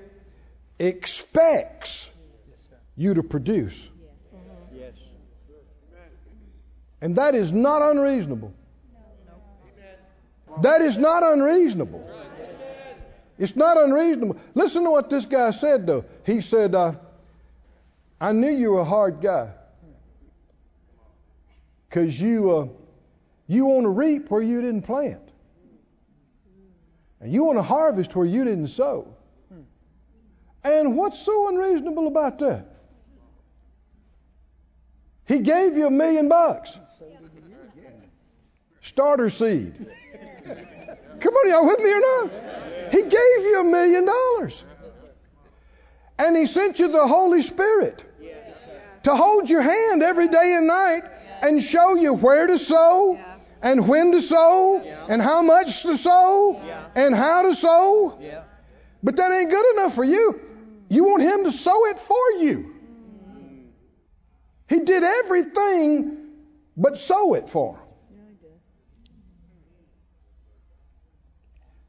expects 0.79 2.09
you 2.95 3.13
to 3.15 3.23
produce. 3.23 3.89
And 7.01 7.17
that 7.17 7.35
is 7.35 7.51
not 7.51 7.81
unreasonable. 7.81 8.53
That 10.61 10.81
is 10.81 10.97
not 10.97 11.23
unreasonable. 11.23 12.09
It's 13.37 13.55
not 13.55 13.77
unreasonable. 13.77 14.37
Listen 14.53 14.85
to 14.85 14.91
what 14.91 15.09
this 15.09 15.25
guy 15.25 15.51
said, 15.51 15.85
though. 15.85 16.05
He 16.25 16.39
said, 16.39 16.73
uh, 16.73 16.93
I 18.19 18.31
knew 18.31 18.49
you 18.49 18.71
were 18.71 18.79
a 18.79 18.85
hard 18.85 19.19
guy. 19.21 19.49
Because 21.89 22.19
you, 22.19 22.55
uh, 22.55 22.67
you 23.47 23.65
want 23.65 23.83
to 23.83 23.89
reap 23.89 24.31
where 24.31 24.41
you 24.41 24.61
didn't 24.61 24.83
plant. 24.83 25.24
And 27.25 27.33
you 27.33 27.43
want 27.43 27.57
to 27.57 27.63
harvest 27.63 28.15
where 28.15 28.27
you 28.27 28.43
didn't 28.43 28.67
sow. 28.67 29.07
And 30.63 30.95
what's 30.95 31.19
so 31.19 31.49
unreasonable 31.49 32.05
about 32.05 32.37
that? 32.37 32.67
He 35.25 35.39
gave 35.39 35.75
you 35.75 35.87
a 35.87 35.89
million 35.89 36.29
bucks. 36.29 36.77
Starter 38.83 39.31
seed. 39.31 39.73
Come 41.19 41.33
on, 41.33 41.49
y'all 41.49 41.65
with 41.65 41.79
me 41.79 41.93
or 41.93 41.99
not? 41.99 42.31
He 42.91 43.01
gave 43.01 43.11
you 43.49 43.61
a 43.61 43.71
million 43.71 44.05
dollars. 44.05 44.63
And 46.19 46.37
He 46.37 46.45
sent 46.45 46.77
you 46.77 46.89
the 46.89 47.07
Holy 47.07 47.41
Spirit 47.41 48.03
to 49.01 49.15
hold 49.15 49.49
your 49.49 49.63
hand 49.63 50.03
every 50.03 50.27
day 50.27 50.53
and 50.53 50.67
night 50.67 51.01
and 51.41 51.59
show 51.59 51.95
you 51.95 52.13
where 52.13 52.45
to 52.45 52.59
sow 52.59 53.19
and 53.65 53.87
when 53.87 54.11
to 54.11 54.21
sow 54.21 54.79
and 55.09 55.19
how 55.19 55.41
much 55.41 55.81
to 55.81 55.97
sow 55.97 56.61
and 56.93 57.15
how 57.15 57.41
to 57.41 57.55
sow. 57.55 58.19
Yeah. 58.21 58.43
But 59.01 59.15
that 59.15 59.31
ain't 59.31 59.49
good 59.49 59.65
enough 59.73 59.95
for 59.95 60.03
you. 60.03 60.39
You 60.87 61.03
want 61.03 61.23
Him 61.23 61.45
to 61.45 61.51
sow 61.51 61.87
it 61.87 61.97
for 61.99 62.31
you. 62.39 62.75
Mm. 63.27 63.63
He 64.69 64.79
did 64.81 65.03
everything 65.03 66.15
but 66.77 66.99
sow 66.99 67.33
it 67.33 67.49
for 67.49 67.75
him. 67.75 67.81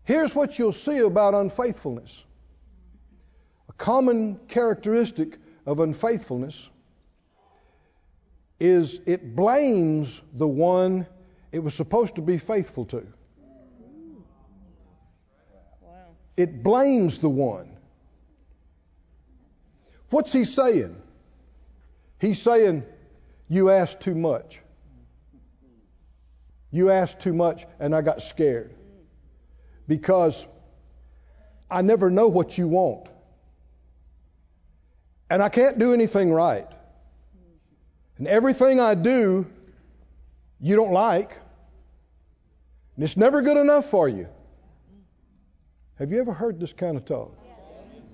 Here's 0.05 0.35
what 0.35 0.59
you'll 0.59 0.73
see 0.73 0.99
about 0.99 1.35
unfaithfulness. 1.35 2.25
A 3.69 3.73
common 3.73 4.39
characteristic 4.49 5.37
of 5.67 5.81
unfaithfulness 5.81 6.71
is 8.61 9.01
it 9.05 9.35
blames 9.35 10.21
the 10.33 10.47
one 10.47 11.07
it 11.57 11.63
was 11.63 11.73
supposed 11.73 12.17
to 12.17 12.21
be 12.21 12.37
faithful 12.37 12.85
to. 12.85 13.07
It 16.37 16.63
blames 16.63 17.17
the 17.17 17.31
one. 17.31 17.75
What's 20.11 20.35
he 20.35 20.45
saying? 20.45 21.01
He's 22.21 22.43
saying, 22.43 22.85
You 23.49 23.71
asked 23.71 24.01
too 24.01 24.15
much. 24.15 24.61
You 26.71 26.91
asked 26.91 27.21
too 27.21 27.33
much, 27.33 27.65
and 27.81 27.97
I 27.97 28.03
got 28.03 28.21
scared. 28.21 28.75
Because 29.89 30.45
I 31.71 31.81
never 31.81 32.11
know 32.11 32.29
what 32.29 32.59
you 32.59 32.69
want. 32.69 33.09
And 35.31 35.43
I 35.43 35.49
can't 35.49 35.79
do 35.79 35.95
anything 35.95 36.31
right. 36.31 36.69
And 38.19 38.29
everything 38.29 38.79
I 38.79 38.95
do, 38.95 39.47
you 40.61 40.77
don't 40.77 40.93
like. 40.93 41.46
And 42.97 43.05
it's 43.05 43.17
never 43.17 43.43
good 43.43 43.59
enough 43.59 43.91
for 43.91 44.09
you. 44.09 44.29
Have 45.99 46.11
you 46.11 46.21
ever 46.21 46.33
heard 46.33 46.59
this 46.59 46.73
kind 46.73 46.97
of 46.97 47.05
talk? 47.05 47.37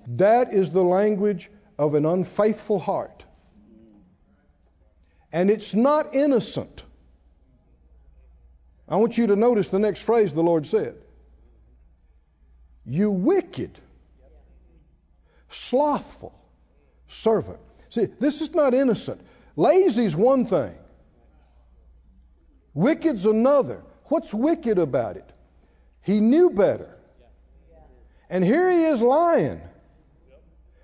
That 0.07 0.53
is 0.53 0.71
the 0.71 0.83
language 0.83 1.51
of 1.79 1.95
an 1.95 2.05
unfaithful 2.05 2.79
heart. 2.79 3.25
And 5.33 5.51
it's 5.51 5.73
not 5.73 6.15
innocent. 6.15 6.83
I 8.89 8.97
want 8.97 9.17
you 9.17 9.29
to 9.29 9.37
notice 9.37 9.69
the 9.69 9.79
next 9.79 10.01
phrase 10.01 10.35
the 10.35 10.43
Lord 10.43 10.67
said. 10.67 10.97
You 12.85 13.11
wicked, 13.11 13.79
slothful 15.49 16.35
servant. 17.09 17.61
See, 17.89 18.07
this 18.07 18.41
is 18.41 18.51
not 18.51 18.75
innocent. 18.75 19.21
Lazy's 19.55 20.17
one 20.17 20.47
thing. 20.47 20.75
Wicked's 22.75 23.27
another. 23.27 23.83
What's 24.13 24.35
wicked 24.35 24.79
about 24.79 25.17
it? 25.17 25.25
He 26.03 26.21
knew 26.21 26.51
better. 26.51 26.95
And 28.29 28.45
here 28.45 28.71
he 28.71 28.85
is 28.85 29.01
lying, 29.01 29.63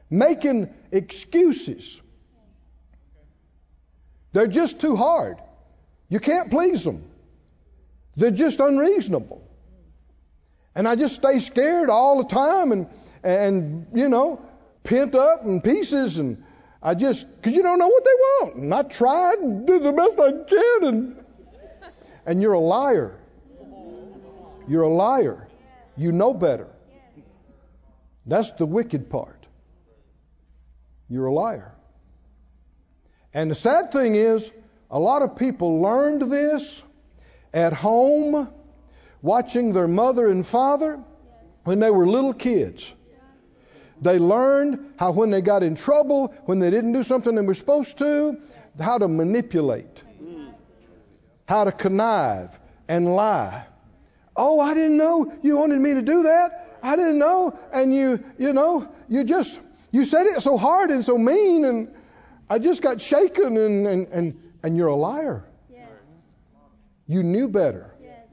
making 0.08 0.72
excuses. 0.90 2.00
They're 4.32 4.46
just 4.46 4.80
too 4.80 4.96
hard. 4.96 5.36
You 6.08 6.20
can't 6.20 6.50
please 6.50 6.82
them. 6.82 7.04
They're 8.16 8.30
just 8.30 8.60
unreasonable. 8.60 9.46
And 10.74 10.88
I 10.88 10.94
just 10.94 11.16
stay 11.16 11.38
scared 11.40 11.90
all 11.90 12.22
the 12.22 12.30
time 12.30 12.72
and, 12.72 12.86
and 13.22 13.88
you 13.92 14.08
know, 14.08 14.40
pent 14.84 15.14
up 15.14 15.44
in 15.44 15.60
pieces. 15.60 16.16
And 16.16 16.44
I 16.82 16.94
just, 16.94 17.26
because 17.36 17.54
you 17.54 17.62
don't 17.62 17.78
know 17.78 17.88
what 17.88 18.04
they 18.06 18.14
want. 18.14 18.54
And 18.56 18.74
I 18.74 18.84
tried 18.84 19.40
and 19.40 19.66
did 19.66 19.82
the 19.82 19.92
best 19.92 20.18
I 20.18 20.32
can. 20.32 20.84
And, 20.84 21.24
and 22.24 22.40
you're 22.40 22.54
a 22.54 22.58
liar. 22.58 23.17
You're 24.68 24.82
a 24.82 24.92
liar. 24.92 25.48
You 25.96 26.12
know 26.12 26.34
better. 26.34 26.68
That's 28.26 28.52
the 28.52 28.66
wicked 28.66 29.08
part. 29.08 29.46
You're 31.08 31.26
a 31.26 31.32
liar. 31.32 31.72
And 33.32 33.50
the 33.50 33.54
sad 33.54 33.92
thing 33.92 34.14
is, 34.14 34.50
a 34.90 34.98
lot 34.98 35.22
of 35.22 35.36
people 35.36 35.80
learned 35.80 36.22
this 36.30 36.82
at 37.52 37.72
home, 37.72 38.48
watching 39.22 39.72
their 39.72 39.88
mother 39.88 40.28
and 40.28 40.46
father 40.46 41.02
when 41.64 41.80
they 41.80 41.90
were 41.90 42.06
little 42.06 42.34
kids. 42.34 42.92
They 44.00 44.18
learned 44.18 44.94
how, 44.98 45.10
when 45.12 45.30
they 45.30 45.40
got 45.40 45.62
in 45.62 45.74
trouble, 45.74 46.34
when 46.44 46.58
they 46.58 46.70
didn't 46.70 46.92
do 46.92 47.02
something 47.02 47.34
they 47.34 47.42
were 47.42 47.54
supposed 47.54 47.98
to, 47.98 48.38
how 48.78 48.98
to 48.98 49.08
manipulate, 49.08 50.02
how 51.48 51.64
to 51.64 51.72
connive 51.72 52.58
and 52.86 53.14
lie. 53.16 53.66
Oh, 54.38 54.60
I 54.60 54.72
didn't 54.72 54.96
know 54.96 55.32
you 55.42 55.56
wanted 55.56 55.80
me 55.80 55.94
to 55.94 56.02
do 56.02 56.22
that. 56.22 56.78
I 56.80 56.94
didn't 56.94 57.18
know. 57.18 57.58
And 57.72 57.94
you, 57.94 58.24
you 58.38 58.52
know, 58.52 58.88
you 59.08 59.24
just, 59.24 59.58
You 59.90 60.04
said 60.04 60.26
it 60.26 60.42
so 60.42 60.56
hard 60.56 60.90
and 60.90 61.04
so 61.04 61.18
mean, 61.18 61.64
and 61.64 61.88
I 62.48 62.58
just 62.58 62.80
got 62.82 63.00
shaken, 63.02 63.56
and, 63.56 63.86
and, 63.86 64.06
and, 64.08 64.52
and 64.62 64.76
you're 64.76 64.88
a 64.88 64.96
liar. 64.96 65.44
Yes. 65.70 65.88
You 67.06 67.22
knew 67.22 67.48
better. 67.48 67.90
Yes. 68.02 68.26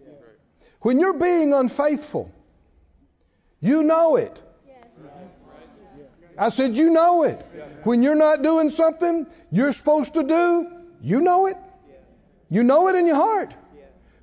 When 0.82 1.00
you're 1.00 1.18
being 1.18 1.54
unfaithful, 1.54 2.32
you 3.60 3.84
know 3.84 4.16
it. 4.18 4.40
Yes. 4.68 4.76
I 6.38 6.50
said, 6.50 6.78
You 6.78 6.92
know 6.92 7.24
it. 7.24 7.44
When 7.84 8.04
you're 8.04 8.16
not 8.16 8.44
doing 8.44 8.70
something 8.70 9.26
you're 9.52 9.74
supposed 9.74 10.14
to 10.14 10.24
do, 10.24 10.68
you 11.02 11.22
know 11.22 11.48
it. 11.48 11.58
You 12.50 12.64
know 12.64 12.88
it 12.90 12.96
in 12.96 13.08
your 13.08 13.16
heart. 13.16 13.54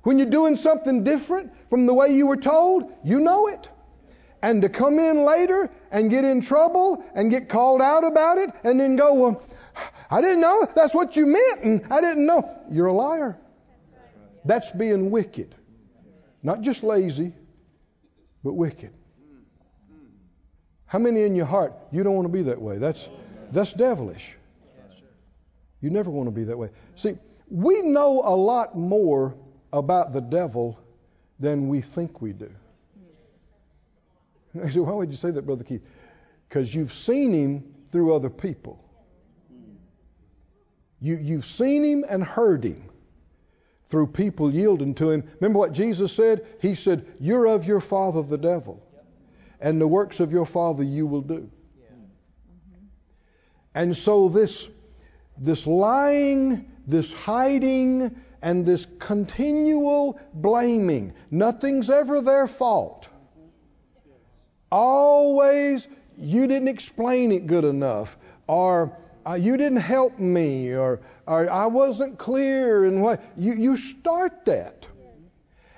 When 0.03 0.17
you're 0.17 0.29
doing 0.29 0.55
something 0.55 1.03
different 1.03 1.51
from 1.69 1.85
the 1.85 1.93
way 1.93 2.09
you 2.09 2.27
were 2.27 2.37
told, 2.37 2.91
you 3.03 3.19
know 3.19 3.47
it. 3.47 3.69
And 4.41 4.61
to 4.61 4.69
come 4.69 4.99
in 4.99 5.23
later 5.23 5.69
and 5.89 6.09
get 6.09 6.25
in 6.25 6.41
trouble 6.41 7.03
and 7.15 7.31
get 7.31 7.47
called 7.47 7.81
out 7.81 8.03
about 8.03 8.37
it 8.37 8.49
and 8.65 8.77
then 8.79 8.97
go, 8.97 9.13
Well, 9.13 9.43
I 10.11 10.21
didn't 10.21 10.41
know 10.41 10.67
that's 10.75 10.93
what 10.93 11.15
you 11.15 11.25
meant 11.25 11.63
and 11.63 11.93
I 11.93 12.01
didn't 12.01 12.25
know. 12.25 12.49
You're 12.69 12.87
a 12.87 12.93
liar. 12.93 13.37
That's 14.43 14.69
being 14.71 15.09
wicked. 15.09 15.55
Not 16.43 16.59
just 16.61 16.83
lazy, 16.83 17.33
but 18.43 18.53
wicked. 18.53 18.91
How 20.85 20.99
many 20.99 21.23
in 21.23 21.35
your 21.35 21.45
heart 21.45 21.73
you 21.91 22.03
don't 22.03 22.13
want 22.13 22.25
to 22.25 22.33
be 22.33 22.43
that 22.43 22.61
way? 22.61 22.77
That's 22.77 23.07
that's 23.51 23.71
devilish. 23.71 24.33
You 25.79 25.89
never 25.89 26.11
want 26.11 26.27
to 26.27 26.31
be 26.31 26.43
that 26.43 26.57
way. 26.57 26.69
See, 26.95 27.17
we 27.49 27.81
know 27.81 28.21
a 28.23 28.35
lot 28.35 28.77
more 28.77 29.35
about 29.73 30.13
the 30.13 30.21
devil 30.21 30.79
than 31.39 31.67
we 31.67 31.81
think 31.81 32.21
we 32.21 32.31
do. 32.31 32.51
I 34.61 34.69
said, 34.69 34.83
why 34.83 34.93
would 34.93 35.09
you 35.09 35.17
say 35.17 35.31
that, 35.31 35.41
Brother 35.41 35.63
Keith? 35.63 35.81
Because 36.47 36.73
you've 36.73 36.93
seen 36.93 37.33
him 37.33 37.73
through 37.91 38.13
other 38.13 38.29
people. 38.29 38.79
You, 41.01 41.17
you've 41.17 41.45
seen 41.45 41.83
him 41.83 42.05
and 42.07 42.23
heard 42.23 42.63
him 42.63 42.83
through 43.89 44.07
people 44.07 44.53
yielding 44.53 44.93
to 44.95 45.09
him. 45.09 45.23
Remember 45.39 45.59
what 45.59 45.73
Jesus 45.73 46.13
said? 46.13 46.45
He 46.61 46.75
said, 46.75 47.05
You're 47.19 47.47
of 47.47 47.65
your 47.65 47.81
father, 47.81 48.21
the 48.21 48.37
devil, 48.37 48.81
and 49.59 49.81
the 49.81 49.87
works 49.87 50.19
of 50.19 50.31
your 50.31 50.45
father 50.45 50.83
you 50.83 51.07
will 51.07 51.21
do. 51.21 51.49
And 53.75 53.97
so 53.97 54.29
this, 54.29 54.67
this 55.37 55.65
lying, 55.65 56.71
this 56.85 57.11
hiding, 57.11 58.15
and 58.43 58.65
this 58.65 58.85
continual 58.99 60.19
blaming, 60.33 61.13
nothing's 61.31 61.89
ever 61.89 62.19
their 62.21 62.45
fault. 62.45 63.07
Always, 64.69 65.87
you 66.17 66.45
didn't 66.45 66.67
explain 66.67 67.31
it 67.31 67.47
good 67.47 67.63
enough, 67.63 68.17
or 68.45 68.97
uh, 69.25 69.35
you 69.35 69.55
didn't 69.55 69.77
help 69.77 70.19
me, 70.19 70.75
or, 70.75 70.99
or 71.25 71.49
I 71.49 71.67
wasn't 71.67 72.19
clear, 72.19 72.83
and 72.83 73.01
what 73.01 73.23
you, 73.37 73.53
you 73.53 73.77
start 73.77 74.43
that. 74.45 74.87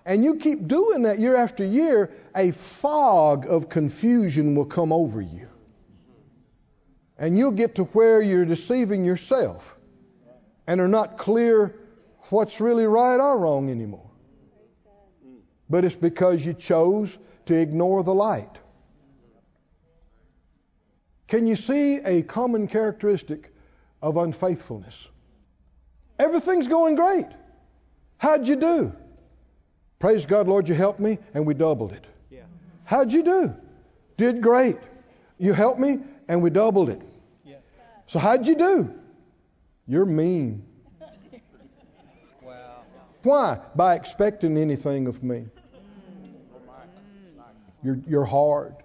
And 0.04 0.24
you 0.24 0.38
keep 0.38 0.68
doing 0.68 1.04
that 1.04 1.20
year 1.20 1.36
after 1.36 1.64
year, 1.64 2.12
a 2.36 2.50
fog 2.52 3.46
of 3.48 3.70
confusion 3.70 4.56
will 4.56 4.66
come 4.66 4.92
over 4.92 5.22
you. 5.22 5.50
And 7.18 7.38
you'll 7.38 7.52
get 7.52 7.76
to 7.76 7.84
where 7.84 8.22
you're 8.24 8.46
deceiving 8.46 9.06
yourself 9.06 9.76
and 10.66 10.82
are 10.82 10.88
not 10.88 11.18
clear 11.18 11.76
what's 12.30 12.60
really 12.60 12.86
right 12.86 13.20
or 13.20 13.38
wrong 13.38 13.70
anymore. 13.70 14.10
But 15.70 15.86
it's 15.86 15.96
because 15.96 16.46
you 16.46 16.54
chose 16.54 17.18
to 17.48 17.56
ignore 17.56 18.04
the 18.04 18.14
light. 18.14 18.58
Can 21.28 21.48
you 21.48 21.56
see 21.56 21.96
a 21.98 22.22
common 22.22 22.68
characteristic 22.68 23.52
of 24.02 24.18
unfaithfulness? 24.18 25.08
Everything's 26.20 26.68
going 26.68 26.96
great. 26.96 27.28
How'd 28.18 28.48
you 28.48 28.56
do? 28.56 28.94
Praise 30.00 30.26
God, 30.26 30.48
Lord, 30.48 30.70
you 30.70 30.76
helped 30.76 31.00
me, 31.00 31.18
and 31.34 31.46
we 31.48 31.54
doubled 31.54 31.94
it. 31.94 32.06
Yeah. 32.30 32.44
How'd 32.84 33.12
you 33.12 33.24
do? 33.24 33.56
Did 34.18 34.42
great. 34.42 34.78
You 35.38 35.54
helped 35.54 35.80
me, 35.80 36.00
and 36.28 36.42
we 36.42 36.50
doubled 36.50 36.90
it. 36.90 37.02
Yeah. 37.44 37.56
So 38.08 38.20
how'd 38.20 38.46
you 38.46 38.56
do? 38.56 38.94
You're 39.88 40.06
mean. 40.06 40.64
Why? 43.26 43.60
By 43.76 43.96
expecting 43.96 44.58
anything 44.58 45.08
of 45.08 45.24
me. 45.24 45.48
You're, 47.84 48.00
you're 48.08 48.26
hard. 48.26 48.76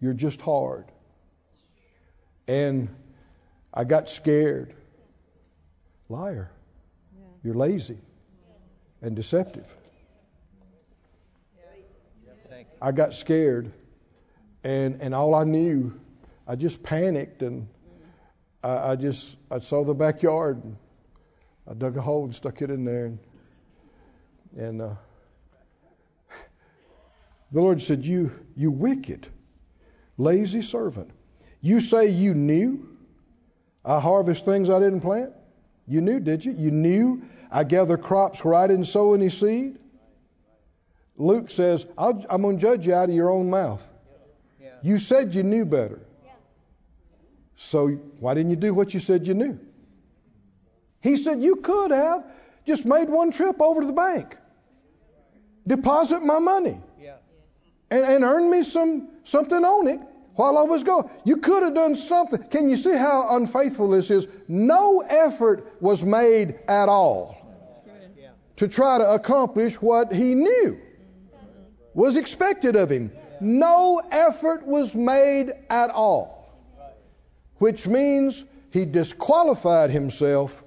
You're 0.00 0.14
just 0.14 0.40
hard. 0.40 0.86
And 2.46 2.88
I 3.72 3.84
got 3.84 4.08
scared. 4.08 4.74
Liar. 6.08 6.50
You're 7.44 7.54
lazy 7.54 7.98
and 9.02 9.14
deceptive. 9.14 9.66
I 12.80 12.92
got 12.92 13.14
scared, 13.14 13.72
and 14.62 15.00
and 15.02 15.14
all 15.14 15.34
I 15.34 15.44
knew, 15.44 15.98
I 16.46 16.54
just 16.54 16.82
panicked, 16.82 17.42
and 17.42 17.68
I, 18.62 18.92
I 18.92 18.96
just 18.96 19.36
I 19.50 19.58
saw 19.58 19.84
the 19.84 19.94
backyard, 19.94 20.62
and 20.62 20.76
I 21.68 21.74
dug 21.74 21.96
a 21.96 22.00
hole 22.00 22.24
and 22.24 22.34
stuck 22.34 22.62
it 22.62 22.70
in 22.70 22.84
there, 22.84 23.06
and 23.06 23.18
and 24.56 24.82
uh, 24.82 24.94
the 27.52 27.60
Lord 27.60 27.82
said, 27.82 28.04
"You 28.04 28.32
you 28.56 28.70
wicked, 28.70 29.26
lazy 30.16 30.62
servant, 30.62 31.10
you 31.60 31.80
say 31.80 32.08
you 32.08 32.34
knew 32.34 32.88
I 33.84 34.00
harvest 34.00 34.44
things 34.44 34.70
I 34.70 34.78
didn't 34.78 35.02
plant. 35.02 35.32
You 35.86 36.00
knew, 36.00 36.20
did 36.20 36.44
you? 36.44 36.52
You 36.52 36.70
knew 36.70 37.22
I 37.50 37.64
gather 37.64 37.96
crops 37.98 38.42
where 38.42 38.54
I 38.54 38.66
didn't 38.66 38.86
sow 38.86 39.14
any 39.14 39.28
seed." 39.28 39.78
Luke 41.20 41.50
says, 41.50 41.84
I'll, 41.98 42.24
I'm 42.30 42.42
going 42.42 42.58
to 42.58 42.62
judge 42.62 42.86
you 42.86 42.94
out 42.94 43.08
of 43.08 43.14
your 43.14 43.28
own 43.28 43.50
mouth. 43.50 43.82
Yeah. 44.62 44.68
You 44.82 45.00
said 45.00 45.34
you 45.34 45.42
knew 45.42 45.64
better. 45.64 46.00
So 47.56 47.88
why 48.20 48.34
didn't 48.34 48.50
you 48.50 48.56
do 48.56 48.72
what 48.72 48.94
you 48.94 49.00
said 49.00 49.26
you 49.26 49.34
knew? 49.34 49.58
He 51.00 51.16
said 51.16 51.42
you 51.42 51.56
could 51.56 51.90
have 51.90 52.24
just 52.66 52.84
made 52.84 53.08
one 53.08 53.30
trip 53.30 53.60
over 53.60 53.80
to 53.80 53.86
the 53.86 53.92
bank, 53.92 54.36
deposit 55.66 56.22
my 56.22 56.38
money, 56.38 56.80
Yeah. 57.00 57.14
and, 57.90 58.04
and 58.04 58.24
earn 58.24 58.50
me 58.50 58.62
some 58.62 59.08
something 59.24 59.64
on 59.64 59.88
it 59.88 60.00
while 60.34 60.58
I 60.58 60.62
was 60.62 60.82
gone. 60.82 61.10
You 61.24 61.38
could 61.38 61.62
have 61.62 61.74
done 61.74 61.96
something. 61.96 62.42
Can 62.44 62.70
you 62.70 62.76
see 62.76 62.94
how 62.96 63.36
unfaithful 63.36 63.90
this 63.90 64.10
is? 64.10 64.26
No 64.48 65.00
effort 65.00 65.66
was 65.80 66.02
made 66.02 66.58
at 66.68 66.88
all 66.88 67.36
to 68.56 68.68
try 68.68 68.98
to 68.98 69.14
accomplish 69.14 69.80
what 69.80 70.12
he 70.12 70.34
knew 70.34 70.80
was 71.94 72.16
expected 72.16 72.76
of 72.76 72.90
him. 72.90 73.12
No 73.40 74.00
effort 74.10 74.66
was 74.66 74.94
made 74.94 75.52
at 75.70 75.90
all, 75.90 76.48
which 77.58 77.86
means 77.86 78.44
he 78.70 78.84
disqualified 78.84 79.90
himself 79.90 80.62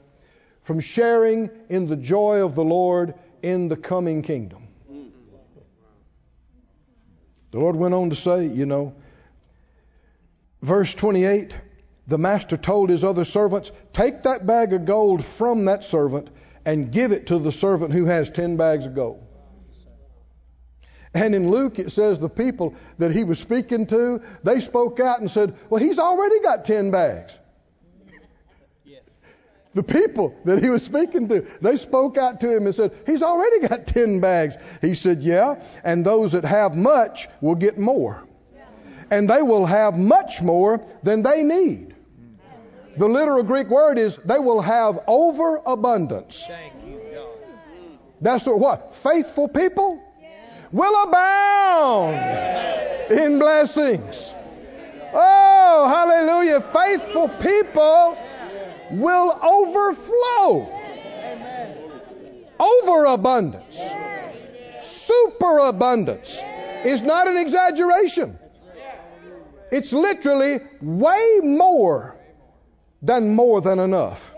from 0.72 0.80
sharing 0.80 1.50
in 1.68 1.88
the 1.88 1.98
joy 1.98 2.46
of 2.46 2.56
the 2.56 2.64
Lord 2.64 3.14
in 3.44 3.68
the 3.68 3.76
coming 3.76 4.22
kingdom. 4.22 4.70
The 7.52 7.60
Lord 7.60 7.76
went 7.76 7.94
on 7.94 8.12
to 8.12 8.16
say, 8.16 8.48
you 8.48 8.66
know, 8.66 8.96
verse 10.62 10.96
28 10.96 11.58
the 12.08 12.18
master 12.18 12.56
told 12.56 12.90
his 12.90 13.04
other 13.04 13.26
servants, 13.26 13.70
Take 13.92 14.24
that 14.24 14.48
bag 14.48 14.72
of 14.72 14.86
gold 14.86 15.26
from 15.26 15.66
that 15.66 15.84
servant 15.84 16.30
and 16.64 16.90
give 16.90 17.12
it 17.12 17.28
to 17.28 17.38
the 17.38 17.52
servant 17.52 17.92
who 17.92 18.06
has 18.06 18.30
10 18.30 18.56
bags 18.56 18.86
of 18.86 18.96
gold. 18.96 19.22
And 21.14 21.36
in 21.36 21.52
Luke, 21.52 21.80
it 21.80 21.91
says 21.91 22.18
the 22.18 22.30
people 22.30 22.76
that 22.98 23.12
he 23.12 23.26
was 23.26 23.39
speaking 23.39 23.88
to, 23.88 24.22
they 24.45 24.62
spoke 24.62 25.02
out 25.02 25.20
and 25.20 25.30
said, 25.30 25.54
Well, 25.70 25.84
he's 25.84 26.00
already 26.00 26.39
got 26.39 26.64
10 26.64 26.91
bags. 26.91 27.38
The 29.74 29.84
people 29.84 30.36
that 30.43 30.61
he 30.61 30.69
was 30.69 30.84
speaking 30.84 31.30
to, 31.30 31.47
they 31.61 31.78
spoke 31.78 32.17
out 32.17 32.41
to 32.41 32.53
him 32.53 32.65
and 32.65 32.76
said, 32.76 32.91
He's 33.05 33.24
already 33.24 33.67
got 33.67 33.88
10 34.01 34.19
bags. 34.19 34.57
He 34.82 34.95
said, 34.95 35.24
Yeah, 35.24 35.63
and 35.84 36.05
those 36.05 36.34
that 36.34 36.43
have 36.43 36.76
much 36.76 37.28
will 37.39 37.55
get 37.55 37.78
more. 37.78 38.22
And 39.09 39.30
they 39.30 39.41
will 39.41 39.65
have 39.65 39.97
much 39.97 40.41
more 40.41 40.86
than 41.03 41.22
they 41.22 41.43
need. 41.43 41.95
The 42.97 43.07
literal 43.07 43.43
Greek 43.43 43.67
word 43.69 43.97
is 43.97 44.17
they 44.26 44.39
will 44.39 44.61
have 44.61 44.99
overabundance. 45.07 46.43
Thank 46.45 46.74
you, 46.86 46.99
God. 47.13 47.28
That's 48.19 48.45
what, 48.45 48.59
what? 48.59 48.95
Faithful 48.95 49.47
people 49.47 50.01
will 50.72 51.03
abound 51.03 52.15
in 53.11 53.39
blessings. 53.39 54.34
Oh, 55.13 55.88
hallelujah. 55.88 56.61
Faithful 56.61 57.30
people 57.30 58.17
will 58.92 59.32
overflow. 59.32 60.80
Overabundance. 62.60 63.82
Superabundance 64.82 66.42
is 66.86 67.02
not 67.02 67.28
an 67.28 67.38
exaggeration. 67.38 68.38
It's 69.72 69.94
literally 69.94 70.60
way 70.82 71.39
more 71.42 72.16
than 73.02 73.34
more 73.34 73.62
than 73.62 73.80
enough. 73.80 74.34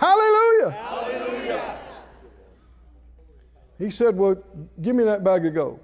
Hallelujah. 0.00 1.78
He 3.78 3.90
said, 3.90 4.16
Well, 4.16 4.42
give 4.80 4.96
me 4.96 5.04
that 5.04 5.22
bag 5.22 5.44
of 5.46 5.54
gold. 5.54 5.80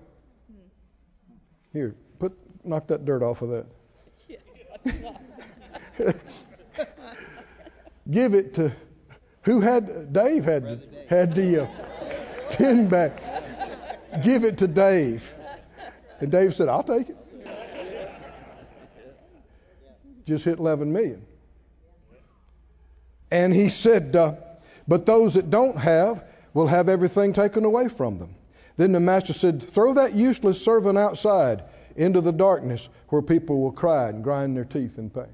Here, 1.72 1.94
put 2.18 2.36
knock 2.64 2.88
that 2.88 3.04
dirt 3.04 3.22
off 3.22 3.42
of 3.42 3.50
that. 3.50 3.66
give 8.10 8.34
it 8.34 8.54
to 8.54 8.72
who 9.42 9.60
had 9.60 10.12
Dave 10.12 10.44
had 10.44 10.82
had 11.08 11.34
the 11.34 11.64
uh, 11.64 11.66
tin. 12.50 12.88
Give 14.22 14.44
it 14.44 14.58
to 14.58 14.68
Dave. 14.68 15.32
And 16.20 16.30
Dave 16.30 16.54
said, 16.54 16.68
I'll 16.68 16.82
take 16.82 17.08
it. 17.08 17.16
Just 20.24 20.44
hit 20.44 20.58
11 20.58 20.92
million. 20.92 21.26
And 23.30 23.52
he 23.52 23.70
said, 23.70 24.14
uh, 24.14 24.34
But 24.86 25.06
those 25.06 25.34
that 25.34 25.50
don't 25.50 25.76
have 25.78 26.22
will 26.54 26.66
have 26.66 26.88
everything 26.88 27.32
taken 27.32 27.64
away 27.64 27.88
from 27.88 28.18
them. 28.18 28.34
Then 28.76 28.92
the 28.92 29.00
master 29.00 29.32
said, 29.32 29.62
Throw 29.62 29.94
that 29.94 30.14
useless 30.14 30.62
servant 30.62 30.98
outside 30.98 31.64
into 31.96 32.20
the 32.20 32.32
darkness 32.32 32.88
where 33.08 33.22
people 33.22 33.60
will 33.60 33.72
cry 33.72 34.08
and 34.08 34.22
grind 34.22 34.56
their 34.56 34.64
teeth 34.64 34.98
in 34.98 35.10
pain. 35.10 35.26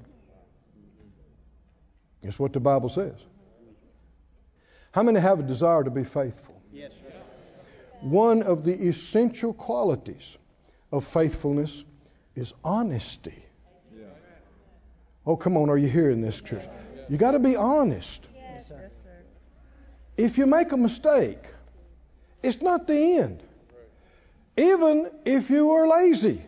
That's 2.23 2.37
what 2.37 2.53
the 2.53 2.59
Bible 2.59 2.89
says. 2.89 3.15
How 4.91 5.03
many 5.03 5.19
have 5.19 5.39
a 5.39 5.43
desire 5.43 5.83
to 5.83 5.91
be 5.91 6.03
faithful? 6.03 6.61
Yes, 6.73 6.91
sir. 6.91 7.13
One 8.01 8.43
of 8.43 8.63
the 8.63 8.73
essential 8.73 9.53
qualities 9.53 10.37
of 10.91 11.05
faithfulness 11.05 11.83
is 12.35 12.53
honesty. 12.63 13.43
Yeah. 13.95 14.05
Oh, 15.25 15.35
come 15.35 15.57
on, 15.57 15.69
are 15.69 15.77
you 15.77 15.87
hearing 15.87 16.21
this, 16.21 16.41
church? 16.41 16.63
You 17.09 17.17
got 17.17 17.31
to 17.31 17.39
be 17.39 17.55
honest. 17.55 18.23
Yes, 18.35 18.67
sir. 18.67 18.89
If 20.17 20.37
you 20.37 20.47
make 20.47 20.71
a 20.71 20.77
mistake, 20.77 21.39
it's 22.43 22.61
not 22.61 22.87
the 22.87 23.19
end. 23.19 23.41
Even 24.57 25.09
if 25.23 25.49
you 25.49 25.71
are 25.71 25.87
lazy, 25.87 26.41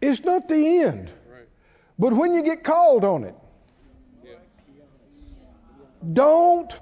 it's 0.00 0.22
not 0.22 0.48
the 0.48 0.80
end. 0.80 1.10
But 1.98 2.12
when 2.12 2.34
you 2.34 2.42
get 2.42 2.64
called 2.64 3.04
on 3.04 3.24
it, 3.24 3.34
don't 6.12 6.72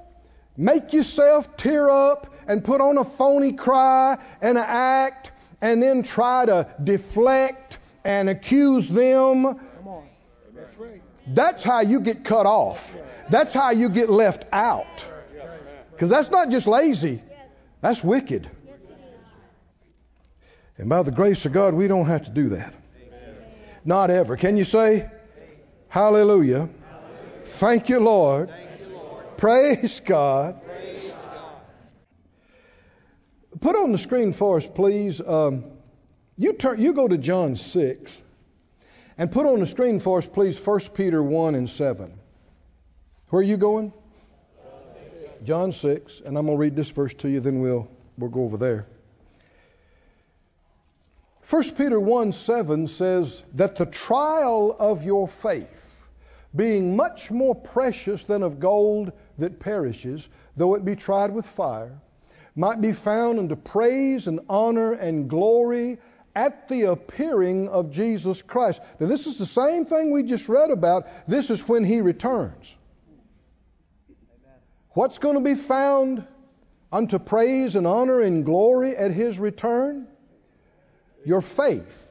make 0.56 0.92
yourself 0.92 1.56
tear 1.56 1.88
up 1.88 2.34
and 2.46 2.64
put 2.64 2.80
on 2.80 2.98
a 2.98 3.04
phony 3.04 3.52
cry 3.52 4.18
and 4.40 4.58
an 4.58 4.64
act 4.66 5.32
and 5.60 5.82
then 5.82 6.02
try 6.02 6.44
to 6.46 6.68
deflect 6.82 7.78
and 8.04 8.28
accuse 8.28 8.88
them. 8.88 9.42
Come 9.44 9.88
on. 9.88 10.08
That's 10.54 10.76
right. 10.76 11.02
That's 11.26 11.62
how 11.62 11.80
you 11.80 12.00
get 12.00 12.24
cut 12.24 12.46
off. 12.46 12.94
That's 13.30 13.54
how 13.54 13.70
you 13.70 13.88
get 13.88 14.10
left 14.10 14.44
out. 14.52 15.06
Because 15.92 16.10
that's 16.10 16.30
not 16.30 16.50
just 16.50 16.66
lazy, 16.66 17.22
that's 17.80 18.02
wicked. 18.02 18.50
And 20.78 20.88
by 20.88 21.02
the 21.02 21.12
grace 21.12 21.46
of 21.46 21.52
God, 21.52 21.74
we 21.74 21.86
don't 21.86 22.06
have 22.06 22.24
to 22.24 22.30
do 22.30 22.48
that. 22.50 22.74
Not 23.84 24.10
ever. 24.10 24.36
Can 24.36 24.56
you 24.56 24.64
say, 24.64 25.08
Hallelujah? 25.92 26.70
Thank 27.44 27.90
you, 27.90 28.00
Lord. 28.00 28.48
Praise 29.36 30.00
God. 30.00 30.60
Put 33.60 33.76
on 33.76 33.92
the 33.92 33.98
screen 33.98 34.32
for 34.32 34.56
us, 34.56 34.66
please. 34.66 35.20
Um, 35.20 35.64
you 36.36 36.54
turn. 36.54 36.80
You 36.80 36.92
go 36.92 37.06
to 37.06 37.18
John 37.18 37.54
six, 37.56 38.10
and 39.18 39.30
put 39.30 39.46
on 39.46 39.60
the 39.60 39.66
screen 39.66 40.00
for 40.00 40.18
us, 40.18 40.26
please. 40.26 40.58
1 40.58 40.80
Peter 40.94 41.22
one 41.22 41.54
and 41.54 41.68
seven. 41.68 42.18
Where 43.28 43.40
are 43.40 43.44
you 43.44 43.56
going? 43.56 43.92
John 45.44 45.72
six, 45.72 46.20
and 46.24 46.38
I'm 46.38 46.46
going 46.46 46.56
to 46.56 46.60
read 46.60 46.76
this 46.76 46.90
verse 46.90 47.14
to 47.14 47.28
you. 47.28 47.40
Then 47.40 47.60
we'll 47.60 47.88
we'll 48.16 48.30
go 48.30 48.44
over 48.44 48.56
there. 48.56 48.86
1 51.52 51.72
Peter 51.72 52.00
1 52.00 52.32
7 52.32 52.88
says 52.88 53.42
that 53.54 53.76
the 53.76 53.84
trial 53.84 54.74
of 54.78 55.04
your 55.04 55.28
faith, 55.28 55.91
being 56.54 56.96
much 56.96 57.30
more 57.30 57.54
precious 57.54 58.24
than 58.24 58.42
of 58.42 58.60
gold 58.60 59.12
that 59.38 59.58
perishes, 59.58 60.28
though 60.56 60.74
it 60.74 60.84
be 60.84 60.96
tried 60.96 61.32
with 61.32 61.46
fire, 61.46 61.98
might 62.54 62.80
be 62.80 62.92
found 62.92 63.38
unto 63.38 63.56
praise 63.56 64.26
and 64.26 64.40
honor 64.48 64.92
and 64.92 65.30
glory 65.30 65.98
at 66.34 66.68
the 66.68 66.84
appearing 66.84 67.68
of 67.68 67.90
Jesus 67.90 68.42
Christ. 68.42 68.80
Now, 69.00 69.06
this 69.06 69.26
is 69.26 69.38
the 69.38 69.46
same 69.46 69.86
thing 69.86 70.10
we 70.10 70.22
just 70.22 70.48
read 70.48 70.70
about. 70.70 71.08
This 71.26 71.50
is 71.50 71.66
when 71.66 71.84
he 71.84 72.00
returns. 72.00 72.74
What's 74.90 75.18
going 75.18 75.36
to 75.36 75.40
be 75.40 75.54
found 75.54 76.26
unto 76.92 77.18
praise 77.18 77.76
and 77.76 77.86
honor 77.86 78.20
and 78.20 78.44
glory 78.44 78.94
at 78.94 79.10
his 79.10 79.38
return? 79.38 80.06
Your 81.24 81.40
faith. 81.40 82.08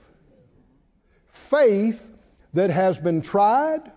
Faith 1.30 2.08
that 2.54 2.72
has 2.72 2.98
been 2.98 3.22
tried 3.22 3.92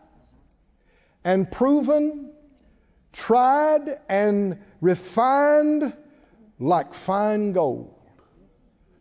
and 1.25 1.51
proven, 1.51 2.31
tried 3.12 4.01
and 4.09 4.59
refined 4.81 5.95
like 6.59 6.95
fine 6.95 7.53
gold. 7.53 7.95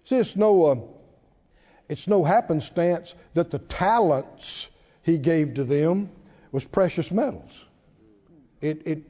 See, 0.06 0.16
it's 0.16 0.36
no, 0.36 0.66
uh, 0.66 0.76
it's 1.90 2.08
no 2.08 2.24
happenstance 2.24 3.14
that 3.34 3.52
the 3.52 3.60
talents 3.60 4.68
he 5.02 5.18
gave 5.18 5.56
to 5.56 5.64
them 5.64 6.10
was 6.52 6.64
precious 6.64 7.12
metals. 7.12 7.52
It, 8.62 8.82
it, 8.86 9.04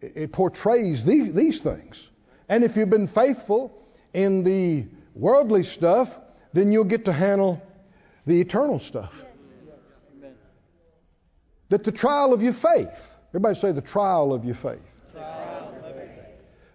it 0.00 0.32
portrays 0.32 1.04
these, 1.04 1.32
these 1.32 1.60
things. 1.60 2.08
And 2.48 2.64
if 2.64 2.76
you've 2.76 2.90
been 2.90 3.06
faithful 3.06 3.78
in 4.12 4.42
the 4.42 4.86
worldly 5.14 5.62
stuff, 5.62 6.18
then 6.52 6.72
you'll 6.72 6.84
get 6.84 7.04
to 7.04 7.12
handle 7.12 7.62
the 8.26 8.40
eternal 8.40 8.80
stuff. 8.80 9.14
That 11.72 11.84
the 11.84 11.92
trial 11.92 12.34
of 12.34 12.42
your 12.42 12.52
faith, 12.52 13.16
everybody 13.30 13.58
say 13.58 13.72
the 13.72 13.80
trial 13.80 14.34
of 14.34 14.44
your 14.44 14.54
faith. 14.54 14.78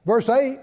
Verse 0.07 0.27
8, 0.27 0.57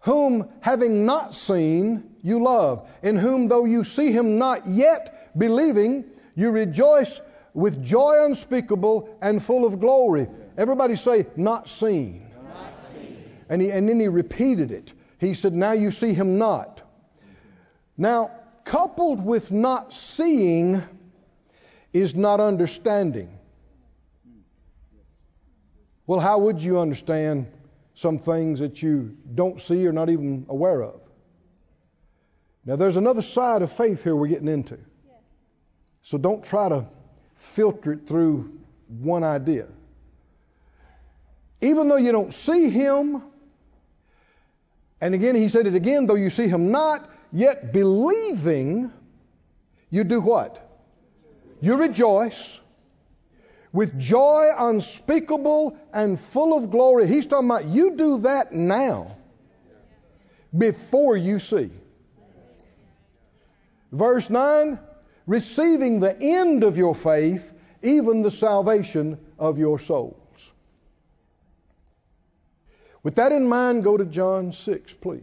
whom 0.00 0.48
having 0.60 1.04
not 1.04 1.36
seen 1.36 2.16
you 2.22 2.42
love, 2.42 2.88
in 3.02 3.18
whom 3.18 3.48
though 3.48 3.66
you 3.66 3.84
see 3.84 4.12
him 4.12 4.38
not 4.38 4.66
yet 4.66 5.36
believing, 5.36 6.06
you 6.36 6.50
rejoice 6.52 7.20
with 7.52 7.84
joy 7.84 8.24
unspeakable 8.24 9.14
and 9.20 9.42
full 9.42 9.66
of 9.66 9.78
glory. 9.78 10.26
Everybody 10.56 10.96
say, 10.96 11.26
not 11.36 11.68
seen. 11.68 12.30
And, 13.50 13.60
he, 13.60 13.70
and 13.70 13.86
then 13.86 14.00
he 14.00 14.08
repeated 14.08 14.70
it. 14.70 14.90
He 15.18 15.34
said, 15.34 15.54
Now 15.54 15.72
you 15.72 15.90
see 15.90 16.14
him 16.14 16.38
not. 16.38 16.80
Now, 17.94 18.30
coupled 18.64 19.22
with 19.22 19.52
not 19.52 19.92
seeing 19.92 20.82
is 21.92 22.14
not 22.14 22.40
understanding. 22.40 23.30
Well, 26.06 26.20
how 26.20 26.38
would 26.38 26.62
you 26.62 26.78
understand 26.78 27.46
some 27.94 28.18
things 28.18 28.60
that 28.60 28.82
you 28.82 29.16
don't 29.34 29.60
see 29.60 29.86
or 29.86 29.92
not 29.92 30.08
even 30.08 30.46
aware 30.48 30.82
of? 30.82 31.00
Now, 32.64 32.76
there's 32.76 32.96
another 32.96 33.22
side 33.22 33.62
of 33.62 33.72
faith 33.72 34.04
here 34.04 34.14
we're 34.14 34.28
getting 34.28 34.48
into. 34.48 34.78
So 36.02 36.18
don't 36.18 36.44
try 36.44 36.68
to 36.68 36.86
filter 37.36 37.92
it 37.92 38.06
through 38.06 38.58
one 38.88 39.24
idea. 39.24 39.66
Even 41.60 41.88
though 41.88 41.96
you 41.96 42.12
don't 42.12 42.32
see 42.32 42.70
him, 42.70 43.22
and 45.00 45.14
again, 45.14 45.34
he 45.34 45.48
said 45.48 45.66
it 45.66 45.74
again, 45.74 46.06
though 46.06 46.14
you 46.14 46.30
see 46.30 46.48
him 46.48 46.70
not, 46.70 47.08
yet 47.32 47.72
believing, 47.72 48.92
you 49.90 50.04
do 50.04 50.20
what? 50.20 50.67
You 51.60 51.76
rejoice 51.76 52.58
with 53.72 53.98
joy 53.98 54.50
unspeakable 54.56 55.76
and 55.92 56.18
full 56.18 56.56
of 56.56 56.70
glory. 56.70 57.06
He's 57.06 57.26
talking 57.26 57.48
about 57.50 57.66
you 57.66 57.96
do 57.96 58.20
that 58.20 58.52
now 58.52 59.16
before 60.56 61.16
you 61.16 61.38
see. 61.38 61.70
Verse 63.90 64.28
9, 64.28 64.78
receiving 65.26 66.00
the 66.00 66.16
end 66.20 66.62
of 66.62 66.76
your 66.76 66.94
faith, 66.94 67.52
even 67.82 68.22
the 68.22 68.30
salvation 68.30 69.18
of 69.38 69.58
your 69.58 69.78
souls. 69.78 70.16
With 73.02 73.16
that 73.16 73.32
in 73.32 73.48
mind, 73.48 73.84
go 73.84 73.96
to 73.96 74.04
John 74.04 74.52
6, 74.52 74.92
please. 74.94 75.22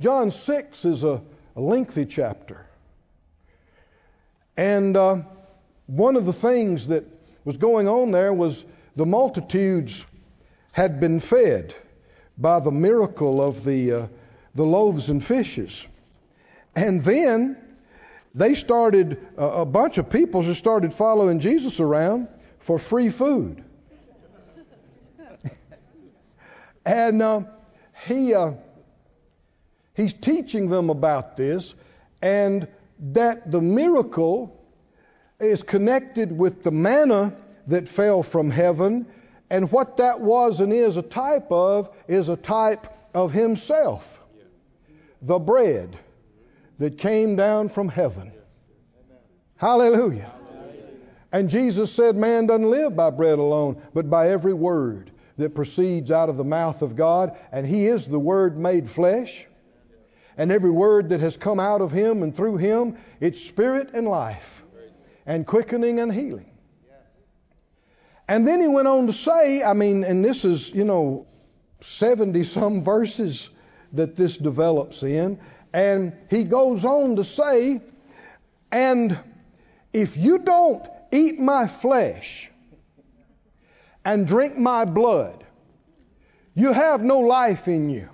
John 0.00 0.30
6 0.30 0.84
is 0.84 1.04
a, 1.04 1.22
a 1.54 1.60
lengthy 1.60 2.06
chapter. 2.06 2.66
And 4.56 4.96
uh, 4.96 5.22
one 5.86 6.16
of 6.16 6.26
the 6.26 6.32
things 6.32 6.88
that 6.88 7.04
was 7.44 7.56
going 7.58 7.88
on 7.88 8.10
there 8.10 8.32
was 8.32 8.64
the 8.96 9.06
multitudes 9.06 10.04
had 10.72 11.00
been 11.00 11.20
fed 11.20 11.74
by 12.38 12.60
the 12.60 12.70
miracle 12.70 13.40
of 13.40 13.64
the, 13.64 13.92
uh, 13.92 14.06
the 14.54 14.64
loaves 14.64 15.10
and 15.10 15.24
fishes. 15.24 15.86
And 16.74 17.02
then 17.02 17.56
they 18.34 18.54
started, 18.54 19.18
a, 19.36 19.44
a 19.44 19.64
bunch 19.64 19.98
of 19.98 20.10
people 20.10 20.42
just 20.42 20.58
started 20.58 20.92
following 20.92 21.40
Jesus 21.40 21.80
around 21.80 22.28
for 22.58 22.78
free 22.78 23.10
food. 23.10 23.64
and 26.84 27.22
uh, 27.22 27.40
he, 28.06 28.34
uh, 28.34 28.52
he's 29.94 30.12
teaching 30.12 30.68
them 30.68 30.90
about 30.90 31.36
this 31.36 31.74
and 32.20 32.68
that 32.98 33.50
the 33.50 33.60
miracle 33.60 34.64
is 35.38 35.62
connected 35.62 36.36
with 36.36 36.62
the 36.62 36.70
manna 36.70 37.34
that 37.66 37.88
fell 37.88 38.22
from 38.22 38.50
heaven. 38.50 39.06
And 39.50 39.70
what 39.70 39.98
that 39.98 40.20
was 40.20 40.60
and 40.60 40.72
is 40.72 40.96
a 40.96 41.02
type 41.02 41.50
of 41.50 41.94
is 42.08 42.28
a 42.28 42.36
type 42.36 42.86
of 43.14 43.32
himself, 43.32 44.22
the 45.22 45.38
bread 45.38 45.98
that 46.78 46.98
came 46.98 47.36
down 47.36 47.68
from 47.68 47.88
heaven. 47.88 48.32
Hallelujah. 49.56 50.32
And 51.32 51.50
Jesus 51.50 51.92
said, 51.92 52.16
Man 52.16 52.46
doesn't 52.46 52.70
live 52.70 52.96
by 52.96 53.10
bread 53.10 53.38
alone, 53.38 53.82
but 53.94 54.08
by 54.08 54.30
every 54.30 54.54
word 54.54 55.10
that 55.38 55.54
proceeds 55.54 56.10
out 56.10 56.28
of 56.28 56.36
the 56.36 56.44
mouth 56.44 56.82
of 56.82 56.96
God. 56.96 57.36
And 57.52 57.66
He 57.66 57.86
is 57.86 58.06
the 58.06 58.18
Word 58.18 58.58
made 58.58 58.88
flesh. 58.88 59.46
And 60.36 60.52
every 60.52 60.70
word 60.70 61.10
that 61.10 61.20
has 61.20 61.36
come 61.36 61.58
out 61.58 61.80
of 61.80 61.92
Him 61.92 62.22
and 62.22 62.36
through 62.36 62.58
Him, 62.58 62.98
it's 63.20 63.42
spirit 63.42 63.90
and 63.94 64.06
life, 64.06 64.64
and 65.24 65.46
quickening 65.46 65.98
and 65.98 66.12
healing. 66.12 66.50
And 68.28 68.46
then 68.46 68.60
He 68.60 68.68
went 68.68 68.88
on 68.88 69.06
to 69.06 69.12
say, 69.12 69.62
I 69.62 69.72
mean, 69.72 70.04
and 70.04 70.24
this 70.24 70.44
is, 70.44 70.68
you 70.68 70.84
know, 70.84 71.26
70 71.80 72.44
some 72.44 72.82
verses 72.84 73.48
that 73.92 74.16
this 74.16 74.36
develops 74.36 75.02
in. 75.02 75.38
And 75.72 76.12
He 76.28 76.44
goes 76.44 76.84
on 76.84 77.16
to 77.16 77.24
say, 77.24 77.80
and 78.70 79.18
if 79.92 80.16
you 80.16 80.38
don't 80.38 80.86
eat 81.12 81.38
my 81.38 81.66
flesh 81.66 82.50
and 84.04 84.26
drink 84.26 84.58
my 84.58 84.84
blood, 84.84 85.44
you 86.54 86.72
have 86.72 87.02
no 87.02 87.20
life 87.20 87.68
in 87.68 87.90
you. 87.90 88.08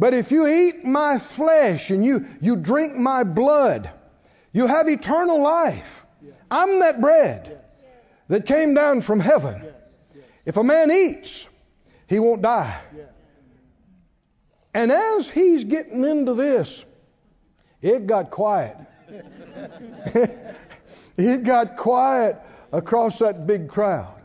But 0.00 0.14
if 0.14 0.32
you 0.32 0.46
eat 0.46 0.82
my 0.82 1.18
flesh 1.18 1.90
and 1.90 2.02
you, 2.02 2.24
you 2.40 2.56
drink 2.56 2.96
my 2.96 3.22
blood, 3.22 3.90
you 4.50 4.66
have 4.66 4.88
eternal 4.88 5.42
life. 5.42 6.06
I'm 6.50 6.78
that 6.78 7.02
bread 7.02 7.60
that 8.28 8.46
came 8.46 8.72
down 8.72 9.02
from 9.02 9.20
heaven. 9.20 9.62
If 10.46 10.56
a 10.56 10.64
man 10.64 10.90
eats, 10.90 11.46
he 12.06 12.18
won't 12.18 12.40
die. 12.40 12.80
And 14.72 14.90
as 14.90 15.28
he's 15.28 15.64
getting 15.64 16.02
into 16.02 16.32
this, 16.32 16.82
it 17.82 18.06
got 18.06 18.30
quiet. 18.30 18.78
it 21.18 21.42
got 21.42 21.76
quiet 21.76 22.38
across 22.72 23.18
that 23.18 23.46
big 23.46 23.68
crowd. 23.68 24.18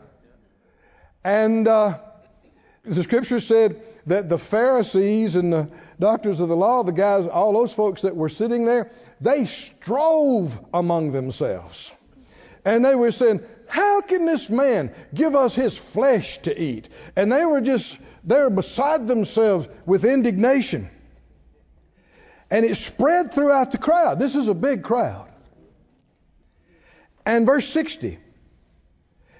And 1.22 1.68
uh, 1.68 1.98
the 2.82 3.02
scripture 3.02 3.40
said 3.40 3.82
that 4.06 4.28
the 4.28 4.38
Pharisees 4.38 5.36
and 5.36 5.52
the 5.52 5.68
doctors 5.98 6.40
of 6.40 6.48
the 6.48 6.56
law, 6.56 6.82
the 6.84 6.92
guys, 6.92 7.26
all 7.26 7.52
those 7.52 7.72
folks 7.72 8.02
that 8.02 8.16
were 8.16 8.28
sitting 8.28 8.64
there, 8.64 8.90
they 9.20 9.46
strove 9.46 10.58
among 10.72 11.10
themselves. 11.10 11.92
And 12.64 12.84
they 12.84 12.94
were 12.94 13.10
saying, 13.10 13.42
How 13.68 14.00
can 14.00 14.26
this 14.26 14.48
man 14.48 14.94
give 15.12 15.34
us 15.34 15.54
his 15.54 15.76
flesh 15.76 16.38
to 16.38 16.60
eat? 16.60 16.88
And 17.16 17.30
they 17.32 17.44
were 17.44 17.60
just, 17.60 17.96
they 18.24 18.40
were 18.40 18.50
beside 18.50 19.08
themselves 19.08 19.68
with 19.84 20.04
indignation. 20.04 20.90
And 22.50 22.64
it 22.64 22.76
spread 22.76 23.32
throughout 23.32 23.72
the 23.72 23.78
crowd. 23.78 24.20
This 24.20 24.36
is 24.36 24.46
a 24.46 24.54
big 24.54 24.84
crowd. 24.84 25.28
And 27.24 27.44
verse 27.44 27.68
60 27.68 28.20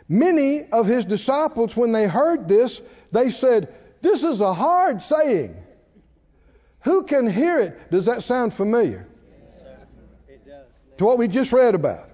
Many 0.09 0.65
of 0.65 0.87
his 0.87 1.05
disciples, 1.05 1.77
when 1.77 1.93
they 1.93 2.07
heard 2.07 2.49
this, 2.49 2.81
they 3.11 3.31
said, 3.31 3.75
This 4.07 4.23
is 4.23 4.41
a 4.41 4.55
hard 4.55 5.03
saying. 5.03 5.57
Who 6.83 7.03
can 7.03 7.27
hear 7.27 7.59
it? 7.59 7.91
Does 7.91 8.05
that 8.05 8.23
sound 8.23 8.55
familiar? 8.55 9.09
Does. 10.45 10.65
To 10.99 11.05
what 11.05 11.19
we 11.19 11.27
just 11.27 11.53
read 11.53 11.75
about. 11.75 12.09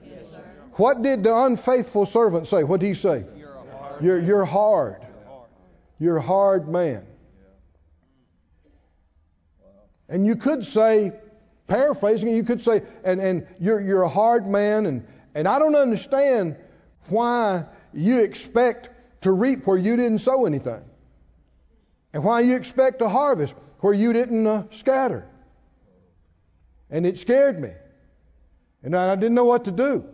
What 0.76 1.02
did 1.02 1.22
the 1.22 1.36
unfaithful 1.36 2.06
servant 2.06 2.46
say? 2.46 2.64
What 2.64 2.80
did 2.80 2.86
he 2.86 2.94
say? 2.94 3.26
You're 3.36 3.52
hard. 3.52 4.02
You're, 4.02 4.20
you're 4.20 4.44
hard. 4.46 5.06
You're 5.98 6.16
a 6.16 6.22
hard 6.22 6.66
man. 6.66 7.04
And 10.08 10.26
you 10.26 10.36
could 10.36 10.64
say, 10.64 11.12
paraphrasing, 11.66 12.28
it, 12.28 12.36
you 12.36 12.44
could 12.44 12.62
say, 12.62 12.82
and, 13.04 13.20
and 13.20 13.46
you're, 13.60 13.82
you're 13.82 14.02
a 14.02 14.08
hard 14.08 14.46
man, 14.46 14.86
and, 14.86 15.06
and 15.34 15.46
I 15.46 15.58
don't 15.58 15.76
understand 15.76 16.56
why 17.08 17.66
you 17.92 18.20
expect 18.20 18.88
to 19.22 19.30
reap 19.30 19.66
where 19.66 19.76
you 19.76 19.96
didn't 19.96 20.20
sow 20.20 20.46
anything, 20.46 20.82
and 22.12 22.22
why 22.24 22.40
you 22.40 22.56
expect 22.56 23.00
a 23.02 23.08
harvest 23.08 23.54
where 23.80 23.94
you 23.94 24.12
didn't 24.12 24.46
uh, 24.46 24.64
scatter. 24.70 25.28
And 26.90 27.06
it 27.06 27.18
scared 27.18 27.58
me, 27.58 27.70
and 28.82 28.94
I 28.94 29.14
didn't 29.14 29.34
know 29.34 29.46
what 29.46 29.64
to 29.64 29.70
do. 29.70 30.04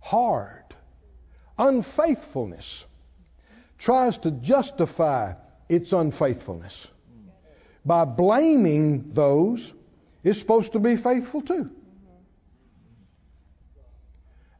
Hard. 0.00 0.64
Unfaithfulness 1.58 2.84
tries 3.78 4.18
to 4.18 4.30
justify 4.30 5.34
its 5.68 5.92
unfaithfulness 5.92 6.86
by 7.84 8.04
blaming 8.04 9.12
those 9.12 9.72
it's 10.22 10.38
supposed 10.38 10.72
to 10.72 10.80
be 10.80 10.96
faithful 10.96 11.42
to. 11.42 11.70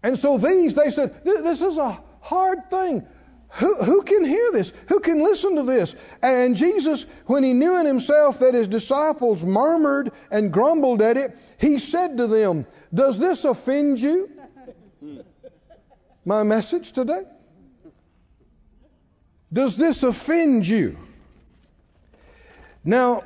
And 0.03 0.19
so 0.19 0.39
these, 0.39 0.75
they 0.75 0.91
said, 0.91 1.23
this 1.25 1.61
is 1.61 1.77
a 1.77 2.03
hard 2.21 2.71
thing. 2.71 3.07
Who, 3.55 3.75
who 3.75 4.03
can 4.03 4.25
hear 4.25 4.53
this? 4.53 4.73
Who 4.89 5.01
can 5.01 5.23
listen 5.23 5.57
to 5.57 5.65
this? 5.65 5.95
And 6.23 6.57
Jesus, 6.57 7.05
when 7.27 7.43
he 7.43 7.53
knew 7.53 7.79
in 7.79 7.87
himself 7.87 8.39
that 8.41 8.55
his 8.55 8.69
disciples 8.69 9.43
murmured 9.43 10.13
and 10.31 10.53
grumbled 10.53 11.03
at 11.03 11.17
it, 11.17 11.37
he 11.59 11.79
said 11.79 12.19
to 12.19 12.27
them, 12.27 12.67
Does 12.95 13.19
this 13.19 13.45
offend 13.45 14.01
you? 14.01 14.31
My 16.25 16.43
message 16.45 16.93
today? 16.93 17.23
Does 19.53 19.77
this 19.77 20.05
offend 20.05 20.67
you? 20.67 20.97
Now, 22.85 23.25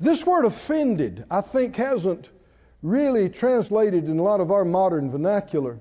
this 0.00 0.26
word 0.26 0.44
offended, 0.44 1.24
I 1.30 1.40
think, 1.40 1.76
hasn't 1.76 2.28
really 2.82 3.28
translated 3.28 4.04
in 4.06 4.18
a 4.18 4.22
lot 4.22 4.40
of 4.40 4.50
our 4.50 4.64
modern 4.64 5.10
vernacular. 5.10 5.78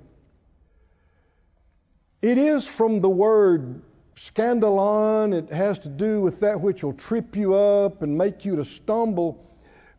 It 2.24 2.38
is 2.38 2.66
from 2.66 3.02
the 3.02 3.10
word 3.10 3.82
scandalon. 4.16 5.34
It 5.34 5.52
has 5.52 5.80
to 5.80 5.90
do 5.90 6.22
with 6.22 6.40
that 6.40 6.62
which 6.62 6.82
will 6.82 6.94
trip 6.94 7.36
you 7.36 7.56
up 7.56 8.02
and 8.02 8.18
make 8.18 8.46
you 8.46 8.56
to 8.56 8.64
stumble. 8.64 9.46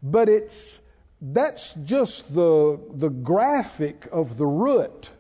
But 0.03 0.31
it's 0.31 0.81
that's 1.21 1.75
just 1.75 2.35
the 2.35 2.81
the 2.95 3.11
graphic 3.11 4.09
of 4.11 4.39
the 4.39 4.47
root. 4.47 5.11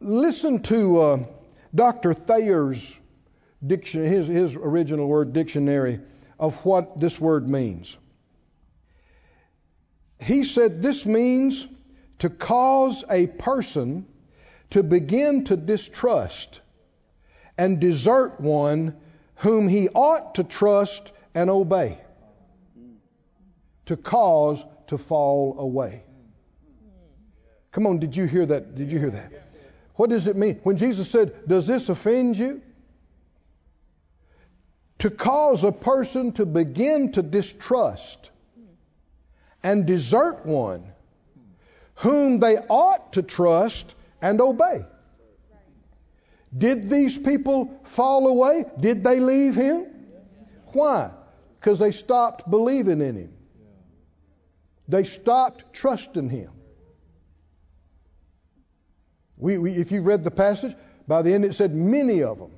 Listen 0.00 0.62
to 0.62 1.00
uh, 1.00 1.24
Dr. 1.74 2.14
Thayer's 2.14 2.82
dictionary, 3.64 4.08
his, 4.08 4.28
his 4.28 4.54
original 4.54 5.06
word 5.06 5.34
dictionary 5.34 6.00
of 6.40 6.56
what 6.64 6.98
this 6.98 7.20
word 7.20 7.46
means. 7.46 7.94
He 10.18 10.44
said 10.44 10.80
this 10.80 11.04
means 11.04 11.68
to 12.20 12.30
cause 12.30 13.04
a 13.10 13.26
person 13.26 14.06
to 14.72 14.82
begin 14.82 15.44
to 15.44 15.56
distrust 15.56 16.60
and 17.58 17.78
desert 17.78 18.40
one 18.40 18.96
whom 19.36 19.68
he 19.68 19.88
ought 19.90 20.36
to 20.36 20.44
trust 20.44 21.12
and 21.34 21.50
obey, 21.50 21.98
to 23.86 23.96
cause 23.96 24.64
to 24.86 24.96
fall 24.96 25.56
away. 25.58 26.02
Come 27.72 27.86
on, 27.86 27.98
did 27.98 28.16
you 28.16 28.26
hear 28.26 28.46
that? 28.46 28.74
Did 28.74 28.90
you 28.90 28.98
hear 28.98 29.10
that? 29.10 29.32
What 29.94 30.08
does 30.08 30.26
it 30.26 30.36
mean? 30.36 30.60
When 30.62 30.78
Jesus 30.78 31.10
said, 31.10 31.46
Does 31.46 31.66
this 31.66 31.90
offend 31.90 32.38
you? 32.38 32.62
To 35.00 35.10
cause 35.10 35.64
a 35.64 35.72
person 35.72 36.32
to 36.32 36.46
begin 36.46 37.12
to 37.12 37.22
distrust 37.22 38.30
and 39.62 39.86
desert 39.86 40.46
one 40.46 40.84
whom 41.96 42.40
they 42.40 42.56
ought 42.56 43.12
to 43.14 43.22
trust 43.22 43.94
and 44.22 44.40
obey. 44.40 44.86
Did 46.56 46.88
these 46.88 47.18
people 47.18 47.80
fall 47.84 48.26
away? 48.28 48.64
Did 48.78 49.02
they 49.02 49.20
leave 49.20 49.54
him? 49.54 49.86
Why? 50.72 51.10
Because 51.58 51.78
they 51.78 51.90
stopped 51.90 52.48
believing 52.48 53.00
in 53.00 53.16
him. 53.16 53.32
They 54.88 55.04
stopped 55.04 55.72
trusting 55.72 56.28
him. 56.28 56.50
We, 59.36 59.58
we, 59.58 59.72
if 59.72 59.90
you 59.90 60.02
read 60.02 60.22
the 60.22 60.30
passage, 60.30 60.76
by 61.08 61.22
the 61.22 61.34
end 61.34 61.44
it 61.44 61.54
said 61.54 61.74
many 61.74 62.22
of 62.22 62.38
them 62.38 62.52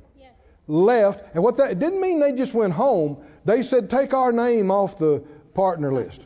left. 0.67 1.35
And 1.35 1.43
what 1.43 1.57
that 1.57 1.71
it 1.71 1.79
didn't 1.79 2.01
mean 2.01 2.21
they 2.21 2.33
just 2.33 2.55
went 2.55 2.73
home. 2.73 3.25
They 3.45 3.63
said, 3.63 3.91
take 3.91 4.13
our 4.15 4.33
name 4.33 4.71
off 4.71 4.99
the 4.99 5.23
partner 5.55 5.93
list. 5.93 6.23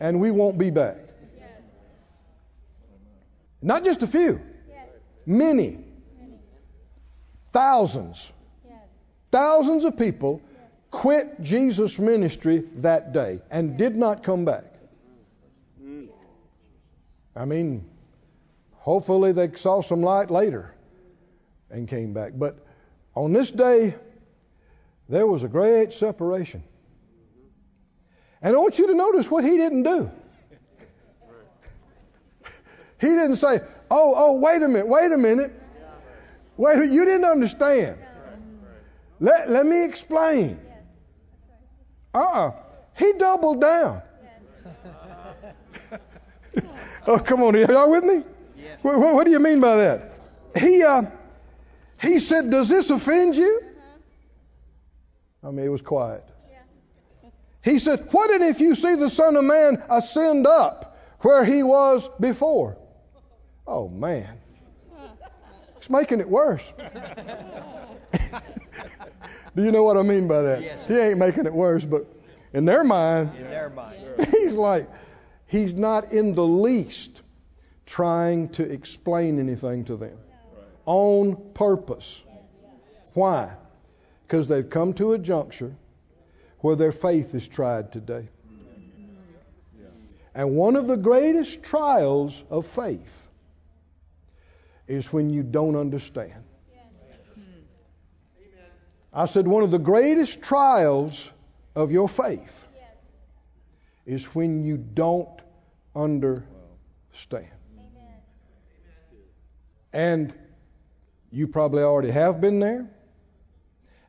And 0.00 0.20
we 0.20 0.30
won't 0.30 0.58
be 0.58 0.70
back. 0.70 0.96
Not 3.62 3.84
just 3.84 4.02
a 4.02 4.06
few, 4.06 4.40
Yes. 4.68 4.88
many, 5.24 5.84
thousands, 7.52 8.32
Yes. 8.68 8.78
thousands 9.30 9.84
of 9.84 9.96
people 9.96 10.40
quit 10.90 11.40
Jesus' 11.40 11.98
ministry 11.98 12.68
that 12.76 13.12
day 13.12 13.40
and 13.50 13.76
did 13.76 13.96
not 13.96 14.22
come 14.22 14.44
back. 14.44 14.64
Mm. 15.82 16.08
I 17.34 17.44
mean, 17.44 17.84
hopefully 18.72 19.32
they 19.32 19.50
saw 19.52 19.80
some 19.80 20.02
light 20.02 20.30
later 20.30 20.74
and 21.70 21.88
came 21.88 22.12
back. 22.12 22.32
But 22.36 22.58
on 23.14 23.32
this 23.32 23.50
day, 23.50 23.94
there 25.08 25.26
was 25.26 25.42
a 25.44 25.48
great 25.48 25.94
separation. 25.94 26.62
And 28.42 28.56
I 28.56 28.58
want 28.58 28.78
you 28.78 28.88
to 28.88 28.94
notice 28.94 29.30
what 29.30 29.44
he 29.44 29.56
didn't 29.56 29.84
do. 29.84 30.10
He 33.02 33.08
didn't 33.08 33.34
say, 33.34 33.60
"Oh, 33.90 34.14
oh, 34.16 34.32
wait 34.34 34.62
a 34.62 34.68
minute, 34.68 34.86
wait 34.86 35.10
a 35.10 35.18
minute, 35.18 35.52
wait, 36.56 36.88
you 36.88 37.04
didn't 37.04 37.24
understand. 37.24 37.98
Let 39.18 39.50
let 39.50 39.66
me 39.66 39.84
explain." 39.84 40.60
Uh-uh. 42.14 42.52
He 42.96 43.12
doubled 43.14 43.60
down. 43.60 44.02
oh, 47.08 47.18
come 47.18 47.42
on, 47.42 47.56
are 47.56 47.72
y'all 47.72 47.90
with 47.90 48.04
me? 48.04 48.22
What, 48.82 49.00
what, 49.00 49.14
what 49.16 49.24
do 49.24 49.32
you 49.32 49.40
mean 49.40 49.60
by 49.60 49.76
that? 49.78 50.12
He 50.56 50.84
uh, 50.84 51.02
he 52.00 52.20
said, 52.20 52.50
"Does 52.50 52.68
this 52.68 52.90
offend 52.90 53.34
you?" 53.34 53.64
I 55.42 55.50
mean, 55.50 55.66
it 55.66 55.70
was 55.70 55.82
quiet. 55.82 56.24
He 57.64 57.80
said, 57.80 58.08
What 58.12 58.30
if 58.42 58.60
you 58.60 58.76
see 58.76 58.94
the 58.94 59.08
Son 59.10 59.36
of 59.36 59.44
Man 59.44 59.82
ascend 59.88 60.46
up 60.46 60.96
where 61.20 61.44
he 61.44 61.64
was 61.64 62.08
before? 62.20 62.76
Oh, 63.66 63.88
man. 63.88 64.38
It's 65.76 65.90
making 65.90 66.20
it 66.20 66.28
worse. 66.28 66.62
Do 69.54 69.62
you 69.62 69.72
know 69.72 69.82
what 69.82 69.96
I 69.96 70.02
mean 70.02 70.28
by 70.28 70.42
that? 70.42 70.62
Yes. 70.62 70.86
He 70.86 70.96
ain't 70.96 71.18
making 71.18 71.46
it 71.46 71.52
worse, 71.52 71.84
but 71.84 72.06
in 72.52 72.64
their 72.64 72.84
mind, 72.84 73.32
In 73.36 73.50
their 73.50 73.68
mind. 73.68 73.98
he's 74.30 74.54
like, 74.54 74.88
he's 75.46 75.74
not 75.74 76.12
in 76.12 76.34
the 76.34 76.46
least 76.46 77.20
trying 77.84 78.48
to 78.50 78.62
explain 78.62 79.38
anything 79.40 79.84
to 79.86 79.96
them 79.96 80.16
on 80.86 81.36
purpose. 81.54 82.22
Why? 83.14 83.52
Because 84.26 84.46
they've 84.46 84.68
come 84.68 84.94
to 84.94 85.12
a 85.12 85.18
juncture 85.18 85.74
where 86.60 86.76
their 86.76 86.92
faith 86.92 87.34
is 87.34 87.46
tried 87.46 87.92
today. 87.92 88.28
Mm. 88.48 89.86
And 90.34 90.54
one 90.54 90.76
of 90.76 90.86
the 90.86 90.96
greatest 90.96 91.62
trials 91.62 92.42
of 92.48 92.66
faith 92.66 93.28
is 94.92 95.10
when 95.10 95.30
you 95.30 95.42
don't 95.42 95.74
understand. 95.74 96.44
I 99.10 99.24
said, 99.24 99.48
one 99.48 99.62
of 99.62 99.70
the 99.70 99.78
greatest 99.78 100.42
trials 100.42 101.30
of 101.74 101.92
your 101.92 102.10
faith 102.10 102.66
is 104.04 104.26
when 104.34 104.64
you 104.64 104.76
don't 104.76 105.40
understand. 105.96 107.48
And 109.94 110.34
you 111.30 111.48
probably 111.48 111.82
already 111.82 112.10
have 112.10 112.42
been 112.42 112.58
there. 112.58 112.86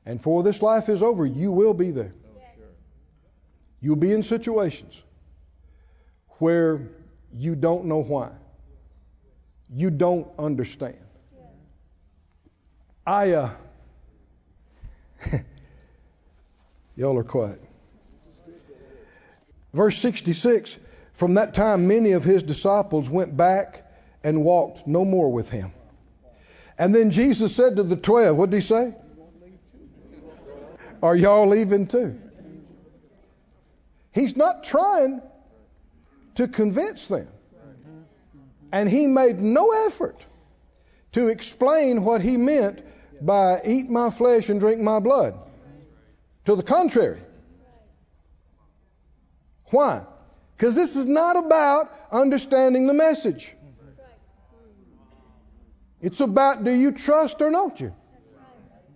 And 0.05 0.17
before 0.17 0.43
this 0.43 0.61
life 0.61 0.89
is 0.89 1.01
over, 1.01 1.25
you 1.25 1.53
will 1.53 1.73
be 1.73 1.91
there. 1.91 2.13
Oh, 2.13 2.41
You'll 3.79 3.95
be 3.95 4.11
in 4.11 4.23
situations 4.23 5.01
where 6.39 6.89
you 7.33 7.55
don't 7.55 7.85
know 7.85 8.03
why. 8.03 8.31
You 9.75 9.89
don't 9.89 10.27
understand. 10.37 10.97
I, 13.05 13.31
uh, 13.31 13.49
y'all 16.95 17.17
are 17.17 17.23
quiet. 17.23 17.61
Verse 19.73 19.97
66 19.97 20.77
From 21.13 21.33
that 21.35 21.55
time, 21.55 21.87
many 21.87 22.11
of 22.11 22.23
his 22.23 22.43
disciples 22.43 23.09
went 23.09 23.35
back 23.35 23.91
and 24.23 24.43
walked 24.43 24.87
no 24.87 25.03
more 25.03 25.31
with 25.31 25.49
him. 25.49 25.73
And 26.77 26.93
then 26.93 27.11
Jesus 27.11 27.55
said 27.55 27.75
to 27.75 27.83
the 27.83 27.95
twelve, 27.95 28.37
what 28.37 28.49
did 28.49 28.57
he 28.57 28.61
say? 28.61 28.93
Are 31.01 31.15
y'all 31.15 31.47
leaving 31.47 31.87
too? 31.87 32.19
He's 34.11 34.37
not 34.37 34.63
trying 34.63 35.21
to 36.35 36.47
convince 36.47 37.07
them. 37.07 37.27
And 38.73 38.89
he 38.89 39.05
made 39.05 39.39
no 39.39 39.71
effort 39.85 40.17
to 41.11 41.27
explain 41.27 42.03
what 42.03 42.21
he 42.21 42.37
meant 42.37 42.81
by 43.21 43.61
eat 43.63 43.87
my 43.87 44.09
flesh 44.09 44.49
and 44.49 44.59
drink 44.59 44.81
my 44.81 44.99
blood. 44.99 45.35
To 46.45 46.55
the 46.55 46.63
contrary. 46.63 47.21
Why? 49.67 50.01
Because 50.57 50.73
this 50.73 50.95
is 50.95 51.05
not 51.05 51.35
about 51.37 51.91
understanding 52.11 52.87
the 52.87 52.93
message. 52.93 53.53
It's 56.01 56.19
about 56.19 56.63
do 56.63 56.71
you 56.71 56.91
trust 56.91 57.41
or 57.43 57.51
don't 57.51 57.79
you? 57.79 57.93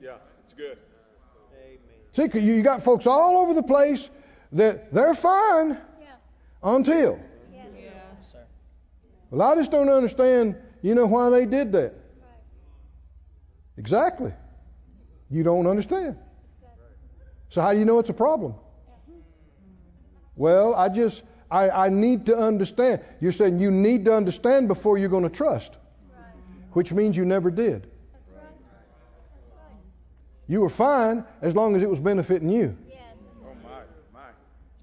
Yeah, 0.01 0.15
it's 0.43 0.53
good. 0.53 0.79
Amen. 1.55 2.31
See, 2.31 2.39
you 2.39 2.55
you 2.55 2.63
got 2.63 2.81
folks 2.81 3.05
all 3.05 3.37
over 3.37 3.53
the 3.53 3.63
place 3.63 4.09
that 4.53 4.91
they're 4.91 5.13
fine 5.13 5.69
Yeah. 6.01 6.07
until. 6.63 7.19
Yes. 9.31 9.37
Yeah. 9.37 9.37
Sir. 9.37 9.37
Well, 9.37 9.51
I 9.51 9.55
just 9.55 9.71
don't 9.71 9.89
understand, 9.89 10.55
you 10.81 10.95
know, 10.95 11.05
why 11.05 11.29
they 11.29 11.45
did 11.45 11.71
that. 11.73 11.93
Exactly. 13.77 14.33
You 15.29 15.43
don't 15.43 15.67
understand. 15.67 16.17
So 17.49 17.61
how 17.61 17.73
do 17.73 17.79
you 17.79 17.85
know 17.85 17.99
it's 17.99 18.09
a 18.09 18.13
problem? 18.13 18.55
Well, 20.35 20.75
I 20.75 20.89
just 20.89 21.23
I, 21.49 21.69
I 21.69 21.89
need 21.89 22.25
to 22.25 22.37
understand. 22.37 23.01
You're 23.21 23.31
saying 23.31 23.59
you 23.59 23.71
need 23.71 24.05
to 24.05 24.13
understand 24.13 24.67
before 24.67 24.97
you're 24.97 25.09
going 25.09 25.23
to 25.23 25.29
trust, 25.29 25.77
which 26.73 26.91
means 26.91 27.17
you 27.17 27.25
never 27.25 27.51
did. 27.51 27.87
You 30.49 30.61
were 30.61 30.69
fine 30.69 31.25
as 31.41 31.55
long 31.55 31.75
as 31.75 31.81
it 31.81 31.89
was 31.89 31.99
benefiting 31.99 32.49
you. 32.49 32.77
Yes. 32.87 33.01
Oh 33.43 33.55
my, 33.63 33.81
my. 34.13 34.29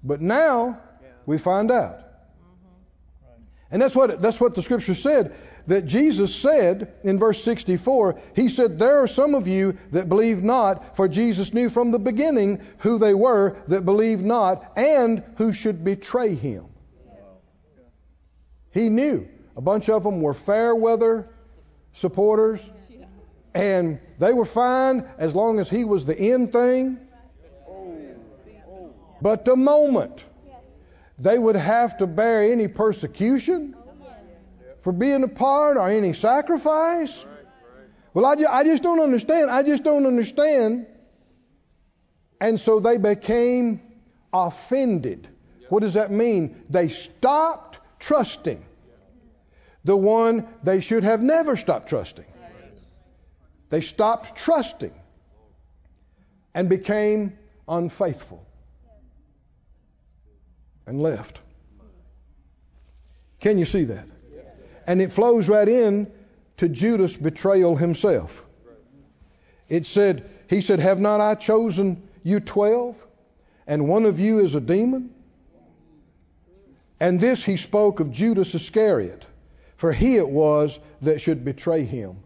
But 0.03 0.21
now 0.21 0.79
we 1.25 1.37
find 1.37 1.71
out. 1.71 2.04
And 3.71 3.81
that's 3.81 3.95
what 3.95 4.21
that's 4.21 4.39
what 4.39 4.55
the 4.55 4.61
scripture 4.61 4.93
said 4.93 5.35
that 5.67 5.85
Jesus 5.85 6.33
said 6.33 6.93
in 7.03 7.17
verse 7.17 7.43
64. 7.43 8.19
He 8.35 8.49
said, 8.49 8.77
"There 8.77 8.99
are 8.99 9.07
some 9.07 9.33
of 9.33 9.47
you 9.47 9.77
that 9.91 10.07
believe 10.07 10.43
not, 10.43 10.95
for 10.95 11.07
Jesus 11.07 11.53
knew 11.53 11.69
from 11.69 11.91
the 11.91 11.99
beginning 11.99 12.61
who 12.79 12.99
they 12.99 13.15
were 13.15 13.55
that 13.67 13.83
believed 13.83 14.23
not 14.23 14.77
and 14.77 15.23
who 15.37 15.51
should 15.51 15.83
betray 15.83 16.35
him." 16.35 16.65
He 18.71 18.89
knew 18.89 19.27
a 19.57 19.61
bunch 19.61 19.89
of 19.89 20.03
them 20.03 20.21
were 20.21 20.33
fair 20.33 20.75
weather 20.75 21.29
supporters 21.93 22.69
and 23.55 23.99
they 24.19 24.33
were 24.33 24.45
fine 24.45 25.05
as 25.17 25.33
long 25.33 25.59
as 25.59 25.69
he 25.69 25.85
was 25.85 26.05
the 26.05 26.19
end 26.19 26.51
thing. 26.51 26.99
But 29.21 29.45
the 29.45 29.55
moment 29.55 30.25
they 31.17 31.37
would 31.37 31.55
have 31.55 31.97
to 31.97 32.07
bear 32.07 32.43
any 32.43 32.67
persecution 32.67 33.75
for 34.81 34.91
being 34.91 35.23
a 35.23 35.27
part 35.27 35.77
or 35.77 35.89
any 35.89 36.13
sacrifice. 36.13 37.25
Well, 38.13 38.25
I, 38.25 38.35
I 38.49 38.63
just 38.63 38.83
don't 38.83 38.99
understand. 38.99 39.49
I 39.49 39.63
just 39.63 39.83
don't 39.83 40.05
understand. 40.05 40.87
And 42.39 42.59
so 42.59 42.79
they 42.79 42.97
became 42.97 43.81
offended. 44.33 45.27
What 45.69 45.81
does 45.81 45.93
that 45.93 46.11
mean? 46.11 46.63
They 46.69 46.89
stopped 46.89 47.79
trusting 47.99 48.63
the 49.83 49.95
one 49.95 50.47
they 50.63 50.81
should 50.81 51.03
have 51.03 51.21
never 51.21 51.55
stopped 51.55 51.89
trusting. 51.89 52.25
They 53.69 53.81
stopped 53.81 54.35
trusting 54.35 54.93
and 56.53 56.69
became 56.69 57.37
unfaithful 57.67 58.44
and 60.85 61.01
left. 61.01 61.39
Can 63.39 63.57
you 63.57 63.65
see 63.65 63.85
that? 63.85 64.07
And 64.87 65.01
it 65.01 65.11
flows 65.11 65.49
right 65.49 65.67
in 65.67 66.11
to 66.57 66.69
Judas' 66.69 67.17
betrayal 67.17 67.75
himself. 67.75 68.43
It 69.67 69.87
said, 69.87 70.29
He 70.49 70.61
said, 70.61 70.79
Have 70.79 70.99
not 70.99 71.21
I 71.21 71.35
chosen 71.35 72.07
you 72.23 72.39
twelve? 72.39 73.03
And 73.67 73.87
one 73.87 74.05
of 74.05 74.19
you 74.19 74.39
is 74.39 74.53
a 74.53 74.61
demon? 74.61 75.09
And 76.99 77.19
this 77.19 77.43
he 77.43 77.57
spoke 77.57 77.99
of 77.99 78.11
Judas 78.11 78.53
Iscariot, 78.55 79.25
for 79.77 79.91
he 79.91 80.15
it 80.17 80.29
was 80.29 80.79
that 81.01 81.19
should 81.19 81.43
betray 81.43 81.83
him, 81.83 82.17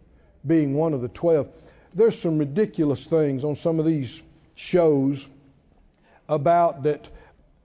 being 0.45 0.75
one 0.75 0.93
of 0.93 1.01
the 1.01 1.07
twelve. 1.07 1.49
there's 1.93 2.19
some 2.19 2.37
ridiculous 2.37 3.05
things 3.05 3.43
on 3.43 3.55
some 3.55 3.79
of 3.79 3.85
these 3.85 4.21
shows 4.55 5.27
about 6.27 6.83
that 6.83 7.07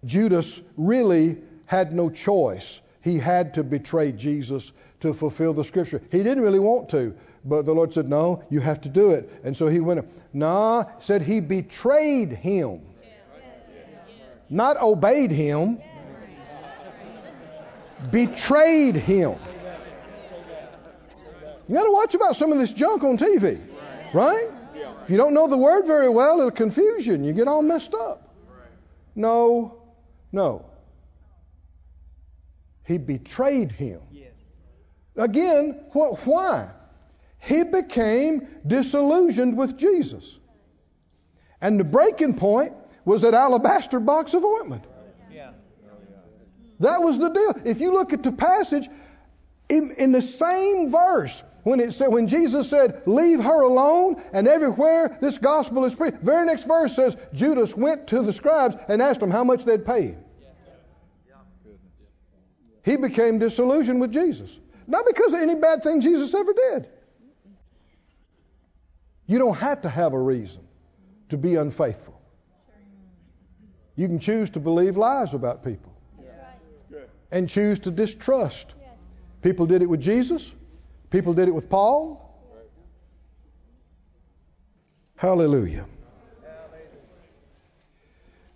Judas 0.04 0.60
really 0.76 1.38
had 1.66 1.92
no 1.92 2.10
choice. 2.10 2.80
He 3.02 3.18
had 3.18 3.54
to 3.54 3.64
betray 3.64 4.12
Jesus 4.12 4.72
to 5.00 5.12
fulfill 5.12 5.52
the 5.52 5.64
scripture. 5.64 6.00
He 6.10 6.22
didn't 6.22 6.42
really 6.42 6.58
want 6.58 6.88
to, 6.90 7.14
but 7.44 7.66
the 7.66 7.74
Lord 7.74 7.92
said, 7.92 8.08
No, 8.08 8.42
you 8.50 8.60
have 8.60 8.80
to 8.82 8.88
do 8.88 9.10
it. 9.10 9.30
And 9.44 9.56
so 9.56 9.66
he 9.66 9.80
went, 9.80 10.06
Nah, 10.32 10.86
said 10.98 11.22
he 11.22 11.40
betrayed 11.40 12.32
him, 12.32 12.80
not 14.48 14.80
obeyed 14.80 15.30
him, 15.30 15.80
betrayed 18.10 18.96
him. 18.96 19.34
You 21.68 21.74
got 21.74 21.84
to 21.84 21.92
watch 21.92 22.14
about 22.14 22.36
some 22.36 22.52
of 22.52 22.58
this 22.58 22.72
junk 22.72 23.04
on 23.04 23.16
TV, 23.16 23.58
right? 24.12 24.48
If 25.02 25.10
you 25.10 25.16
don't 25.16 25.34
know 25.34 25.48
the 25.48 25.56
word 25.56 25.86
very 25.86 26.08
well, 26.08 26.38
it'll 26.38 26.50
confuse 26.50 27.06
you 27.06 27.14
and 27.14 27.24
you 27.24 27.32
get 27.32 27.48
all 27.48 27.62
messed 27.62 27.94
up. 27.94 28.34
No, 29.14 29.83
no. 30.34 30.66
He 32.84 32.98
betrayed 32.98 33.72
him. 33.72 34.00
Again, 35.16 35.80
wh- 35.92 36.26
why? 36.26 36.68
He 37.38 37.62
became 37.62 38.48
disillusioned 38.66 39.56
with 39.56 39.78
Jesus. 39.78 40.38
And 41.60 41.80
the 41.80 41.84
breaking 41.84 42.34
point 42.34 42.72
was 43.04 43.22
that 43.22 43.32
alabaster 43.32 44.00
box 44.00 44.34
of 44.34 44.44
ointment. 44.44 44.84
That 46.80 47.00
was 47.02 47.18
the 47.18 47.28
deal. 47.28 47.54
If 47.64 47.80
you 47.80 47.92
look 47.92 48.12
at 48.12 48.22
the 48.22 48.32
passage, 48.32 48.88
in, 49.68 49.92
in 49.92 50.12
the 50.12 50.22
same 50.22 50.90
verse, 50.90 51.42
when 51.62 51.80
it 51.80 51.92
said, 51.92 52.08
when 52.08 52.28
Jesus 52.28 52.68
said, 52.68 53.02
"Leave 53.06 53.42
her 53.42 53.62
alone," 53.62 54.22
and 54.32 54.46
everywhere 54.46 55.16
this 55.20 55.38
gospel 55.38 55.84
is 55.86 55.94
preached, 55.94 56.18
very 56.18 56.44
next 56.44 56.64
verse 56.64 56.94
says 56.94 57.16
Judas 57.32 57.74
went 57.74 58.08
to 58.08 58.22
the 58.22 58.32
scribes 58.32 58.76
and 58.88 59.00
asked 59.00 59.20
them 59.20 59.30
how 59.30 59.44
much 59.44 59.64
they'd 59.64 59.86
pay. 59.86 60.16
He 62.84 62.96
became 62.96 63.38
disillusioned 63.38 64.00
with 64.00 64.12
Jesus, 64.12 64.56
not 64.86 65.06
because 65.06 65.32
of 65.32 65.40
any 65.40 65.54
bad 65.54 65.82
thing 65.82 66.00
Jesus 66.00 66.34
ever 66.34 66.52
did. 66.52 66.88
You 69.26 69.38
don't 69.38 69.56
have 69.56 69.82
to 69.82 69.88
have 69.88 70.12
a 70.12 70.18
reason 70.18 70.62
to 71.30 71.38
be 71.38 71.56
unfaithful. 71.56 72.20
You 73.96 74.06
can 74.06 74.18
choose 74.18 74.50
to 74.50 74.60
believe 74.60 74.96
lies 74.96 75.34
about 75.34 75.64
people 75.64 75.94
and 77.30 77.48
choose 77.48 77.78
to 77.80 77.90
distrust. 77.90 78.74
People 79.40 79.66
did 79.66 79.82
it 79.82 79.88
with 79.88 80.00
Jesus. 80.00 80.52
People 81.10 81.32
did 81.32 81.48
it 81.48 81.54
with 81.54 81.70
Paul. 81.70 82.20
Hallelujah. 85.16 85.86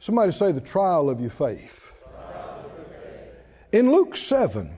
Somebody 0.01 0.33
say 0.33 0.53
the 0.53 0.61
trial 0.61 1.09
of 1.09 1.21
your 1.21 1.31
faith. 1.31 1.88
In 3.71 3.93
Luke 3.93 4.17
7, 4.17 4.77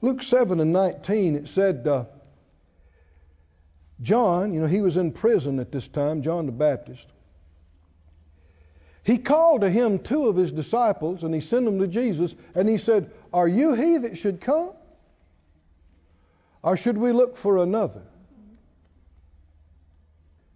Luke 0.00 0.22
7 0.22 0.60
and 0.60 0.72
19, 0.72 1.36
it 1.36 1.48
said, 1.48 1.86
uh, 1.86 2.04
John, 4.00 4.54
you 4.54 4.60
know, 4.60 4.66
he 4.66 4.80
was 4.80 4.96
in 4.96 5.12
prison 5.12 5.58
at 5.60 5.70
this 5.70 5.86
time, 5.86 6.22
John 6.22 6.46
the 6.46 6.52
Baptist. 6.52 7.06
He 9.02 9.18
called 9.18 9.60
to 9.60 9.70
him 9.70 9.98
two 9.98 10.28
of 10.28 10.36
his 10.36 10.50
disciples 10.50 11.22
and 11.22 11.34
he 11.34 11.40
sent 11.42 11.66
them 11.66 11.78
to 11.80 11.86
Jesus 11.86 12.34
and 12.54 12.68
he 12.68 12.78
said, 12.78 13.10
Are 13.32 13.46
you 13.46 13.74
he 13.74 13.98
that 13.98 14.16
should 14.16 14.40
come? 14.40 14.72
Or 16.62 16.78
should 16.78 16.96
we 16.96 17.12
look 17.12 17.36
for 17.36 17.58
another? 17.58 18.02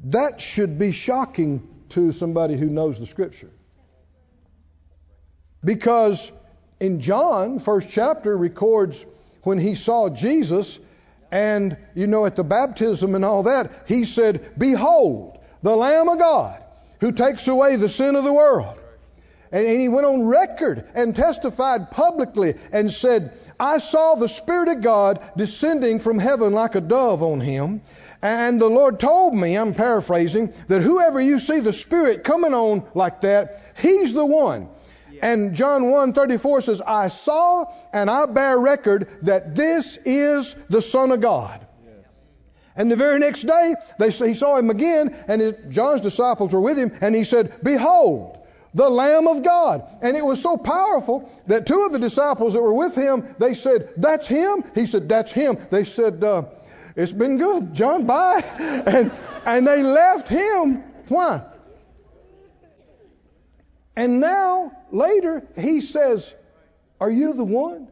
That 0.04 0.40
should 0.40 0.78
be 0.78 0.92
shocking 0.92 1.68
to 1.90 2.12
somebody 2.12 2.56
who 2.56 2.66
knows 2.66 2.98
the 2.98 3.06
scripture. 3.06 3.50
Because 5.68 6.32
in 6.80 7.00
John, 7.00 7.58
first 7.58 7.90
chapter, 7.90 8.34
records 8.34 9.04
when 9.42 9.58
he 9.58 9.74
saw 9.74 10.08
Jesus 10.08 10.78
and, 11.30 11.76
you 11.94 12.06
know, 12.06 12.24
at 12.24 12.36
the 12.36 12.42
baptism 12.42 13.14
and 13.14 13.22
all 13.22 13.42
that, 13.42 13.70
he 13.86 14.06
said, 14.06 14.54
Behold, 14.56 15.38
the 15.62 15.76
Lamb 15.76 16.08
of 16.08 16.18
God 16.18 16.62
who 17.00 17.12
takes 17.12 17.46
away 17.48 17.76
the 17.76 17.90
sin 17.90 18.16
of 18.16 18.24
the 18.24 18.32
world. 18.32 18.78
And, 19.52 19.66
and 19.66 19.78
he 19.78 19.90
went 19.90 20.06
on 20.06 20.24
record 20.24 20.88
and 20.94 21.14
testified 21.14 21.90
publicly 21.90 22.54
and 22.72 22.90
said, 22.90 23.38
I 23.60 23.76
saw 23.76 24.14
the 24.14 24.26
Spirit 24.26 24.68
of 24.68 24.80
God 24.80 25.20
descending 25.36 26.00
from 26.00 26.18
heaven 26.18 26.54
like 26.54 26.76
a 26.76 26.80
dove 26.80 27.22
on 27.22 27.42
him. 27.42 27.82
And 28.22 28.58
the 28.58 28.70
Lord 28.70 28.98
told 28.98 29.34
me, 29.34 29.54
I'm 29.54 29.74
paraphrasing, 29.74 30.54
that 30.68 30.80
whoever 30.80 31.20
you 31.20 31.38
see 31.38 31.60
the 31.60 31.74
Spirit 31.74 32.24
coming 32.24 32.54
on 32.54 32.84
like 32.94 33.20
that, 33.20 33.62
he's 33.76 34.14
the 34.14 34.24
one. 34.24 34.70
And 35.22 35.54
John 35.54 35.84
1:34 35.84 36.62
says, 36.62 36.80
I 36.80 37.08
saw 37.08 37.66
and 37.92 38.10
I 38.10 38.26
bear 38.26 38.58
record 38.58 39.08
that 39.22 39.54
this 39.54 39.98
is 40.04 40.54
the 40.68 40.82
Son 40.82 41.12
of 41.12 41.20
God. 41.20 41.66
And 42.78 42.92
the 42.92 42.96
very 42.96 43.18
next 43.18 43.42
day, 43.42 43.74
they, 43.98 44.10
he 44.10 44.34
saw 44.34 44.56
him 44.56 44.70
again, 44.70 45.16
and 45.26 45.40
his, 45.40 45.54
John's 45.68 46.00
disciples 46.00 46.52
were 46.52 46.60
with 46.60 46.78
him, 46.78 46.92
and 47.00 47.12
he 47.12 47.24
said, 47.24 47.58
Behold, 47.60 48.38
the 48.72 48.88
Lamb 48.88 49.26
of 49.26 49.42
God. 49.42 49.84
And 50.00 50.16
it 50.16 50.24
was 50.24 50.40
so 50.40 50.56
powerful 50.56 51.28
that 51.48 51.66
two 51.66 51.86
of 51.86 51.92
the 51.92 51.98
disciples 51.98 52.54
that 52.54 52.62
were 52.62 52.72
with 52.72 52.94
him, 52.94 53.34
they 53.38 53.54
said, 53.54 53.90
That's 53.96 54.28
him? 54.28 54.62
He 54.76 54.86
said, 54.86 55.08
That's 55.08 55.32
him. 55.32 55.58
They 55.70 55.82
said, 55.82 56.22
uh, 56.22 56.44
It's 56.94 57.10
been 57.10 57.36
good, 57.36 57.74
John, 57.74 58.06
bye. 58.06 58.44
And, 58.86 59.10
and 59.44 59.66
they 59.66 59.82
left 59.82 60.28
him. 60.28 60.84
Why? 61.08 61.42
And 63.98 64.20
now, 64.20 64.70
later, 64.92 65.42
he 65.58 65.80
says, 65.80 66.32
Are 67.00 67.10
you 67.10 67.32
the 67.32 67.42
one? 67.42 67.88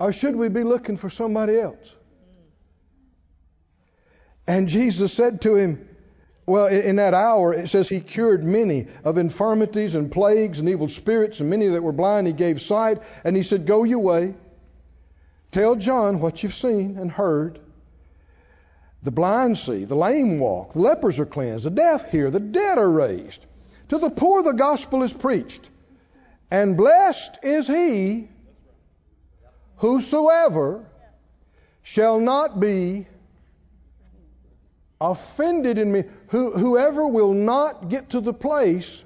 Or 0.00 0.12
should 0.12 0.34
we 0.34 0.48
be 0.48 0.64
looking 0.64 0.96
for 0.96 1.08
somebody 1.08 1.56
else? 1.56 1.94
And 4.44 4.68
Jesus 4.68 5.12
said 5.12 5.42
to 5.42 5.54
him, 5.54 5.88
well, 6.46 6.66
in 6.66 6.96
that 6.96 7.14
hour, 7.14 7.54
it 7.54 7.68
says 7.68 7.88
he 7.88 8.00
cured 8.00 8.42
many 8.42 8.88
of 9.04 9.18
infirmities 9.18 9.94
and 9.94 10.10
plagues 10.10 10.58
and 10.58 10.68
evil 10.68 10.88
spirits, 10.88 11.38
and 11.38 11.48
many 11.48 11.68
that 11.68 11.82
were 11.82 11.92
blind 11.92 12.26
he 12.26 12.32
gave 12.32 12.60
sight. 12.60 13.02
And 13.22 13.36
he 13.36 13.44
said, 13.44 13.66
Go 13.66 13.84
your 13.84 14.00
way. 14.00 14.34
Tell 15.52 15.76
John 15.76 16.18
what 16.18 16.42
you've 16.42 16.54
seen 16.54 16.98
and 16.98 17.10
heard. 17.10 17.60
The 19.04 19.12
blind 19.12 19.58
see, 19.58 19.84
the 19.84 19.94
lame 19.94 20.40
walk, 20.40 20.72
the 20.72 20.80
lepers 20.80 21.20
are 21.20 21.26
cleansed, 21.26 21.66
the 21.66 21.70
deaf 21.70 22.10
hear, 22.10 22.32
the 22.32 22.40
dead 22.40 22.78
are 22.78 22.90
raised. 22.90 23.45
To 23.88 23.98
the 23.98 24.10
poor 24.10 24.42
the 24.42 24.52
gospel 24.52 25.02
is 25.02 25.12
preached. 25.12 25.68
And 26.50 26.76
blessed 26.76 27.38
is 27.42 27.66
he 27.66 28.28
whosoever 29.76 30.84
shall 31.82 32.18
not 32.18 32.58
be 32.58 33.06
offended 35.00 35.78
in 35.78 35.92
me. 35.92 36.04
Who, 36.28 36.52
whoever 36.52 37.06
will 37.06 37.32
not 37.32 37.88
get 37.88 38.10
to 38.10 38.20
the 38.20 38.32
place 38.32 39.04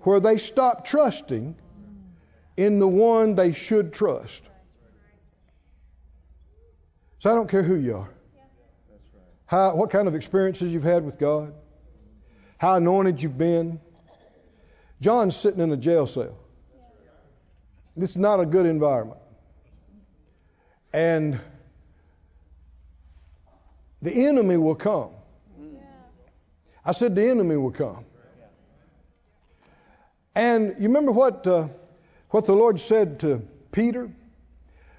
where 0.00 0.20
they 0.20 0.38
stop 0.38 0.84
trusting 0.84 1.54
in 2.56 2.78
the 2.78 2.88
one 2.88 3.34
they 3.34 3.52
should 3.52 3.92
trust. 3.92 4.42
So 7.20 7.30
I 7.30 7.34
don't 7.34 7.48
care 7.48 7.62
who 7.62 7.76
you 7.76 7.98
are. 7.98 8.10
How, 9.46 9.74
what 9.74 9.90
kind 9.90 10.08
of 10.08 10.14
experiences 10.14 10.72
you've 10.72 10.82
had 10.82 11.04
with 11.04 11.18
God, 11.18 11.54
how 12.58 12.74
anointed 12.74 13.22
you've 13.22 13.38
been. 13.38 13.80
John's 15.02 15.34
sitting 15.34 15.60
in 15.60 15.72
a 15.72 15.76
jail 15.76 16.06
cell. 16.06 16.38
This 17.96 18.10
is 18.10 18.16
not 18.16 18.38
a 18.38 18.46
good 18.46 18.66
environment. 18.66 19.18
And 20.92 21.40
the 24.00 24.12
enemy 24.12 24.56
will 24.56 24.76
come. 24.76 25.10
I 26.84 26.92
said 26.92 27.16
the 27.16 27.28
enemy 27.28 27.56
will 27.56 27.72
come. 27.72 28.04
And 30.36 30.76
you 30.78 30.86
remember 30.86 31.10
what 31.10 31.46
uh, 31.48 31.66
what 32.30 32.44
the 32.44 32.54
Lord 32.54 32.80
said 32.80 33.20
to 33.20 33.42
Peter 33.72 34.08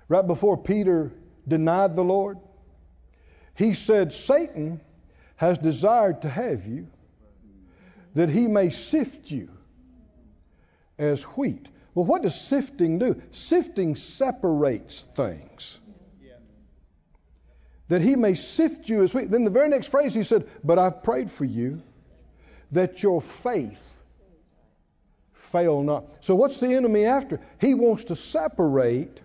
right 0.10 0.28
before 0.28 0.58
Peter 0.58 1.14
denied 1.48 1.96
the 1.96 2.04
Lord? 2.04 2.40
He 3.56 3.74
said, 3.74 4.12
Satan 4.12 4.82
has 5.38 5.58
desired 5.58 6.24
to 6.24 6.30
have 6.30 6.68
you 6.68 6.88
that 8.16 8.28
he 8.28 8.48
may 8.48 8.70
sift 8.70 9.32
you 9.32 9.50
as 11.04 11.24
wheat. 11.24 11.68
Well, 11.94 12.06
what 12.06 12.24
does 12.24 12.40
sifting 12.40 12.98
do? 12.98 13.22
Sifting 13.32 13.96
separates 13.96 15.04
things 15.16 15.78
that 17.90 18.02
he 18.02 18.16
may 18.16 18.34
sift 18.34 18.90
you 18.90 19.04
as 19.04 19.14
wheat. 19.14 19.30
Then 19.30 19.44
the 19.44 19.52
very 19.52 19.70
next 19.70 19.88
phrase 19.88 20.14
he 20.14 20.24
said, 20.24 20.48
But 20.64 20.80
I've 20.80 21.04
prayed 21.04 21.30
for 21.32 21.46
you 21.46 21.82
that 22.72 23.04
your 23.04 23.22
faith 23.22 23.80
fail 25.52 25.84
not. 25.84 26.06
So 26.22 26.34
what's 26.34 26.60
the 26.60 26.74
enemy 26.74 27.06
after? 27.06 27.40
He 27.60 27.76
wants 27.76 28.06
to 28.06 28.16
separate 28.16 29.20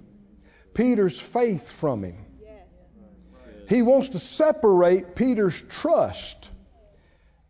Peter's 0.74 1.18
faith 1.18 1.70
from 1.70 2.04
him. 2.04 2.18
he 3.68 3.82
wants 3.82 4.10
to 4.10 4.18
separate 4.18 5.14
Peter's 5.14 5.62
trust 5.62 6.50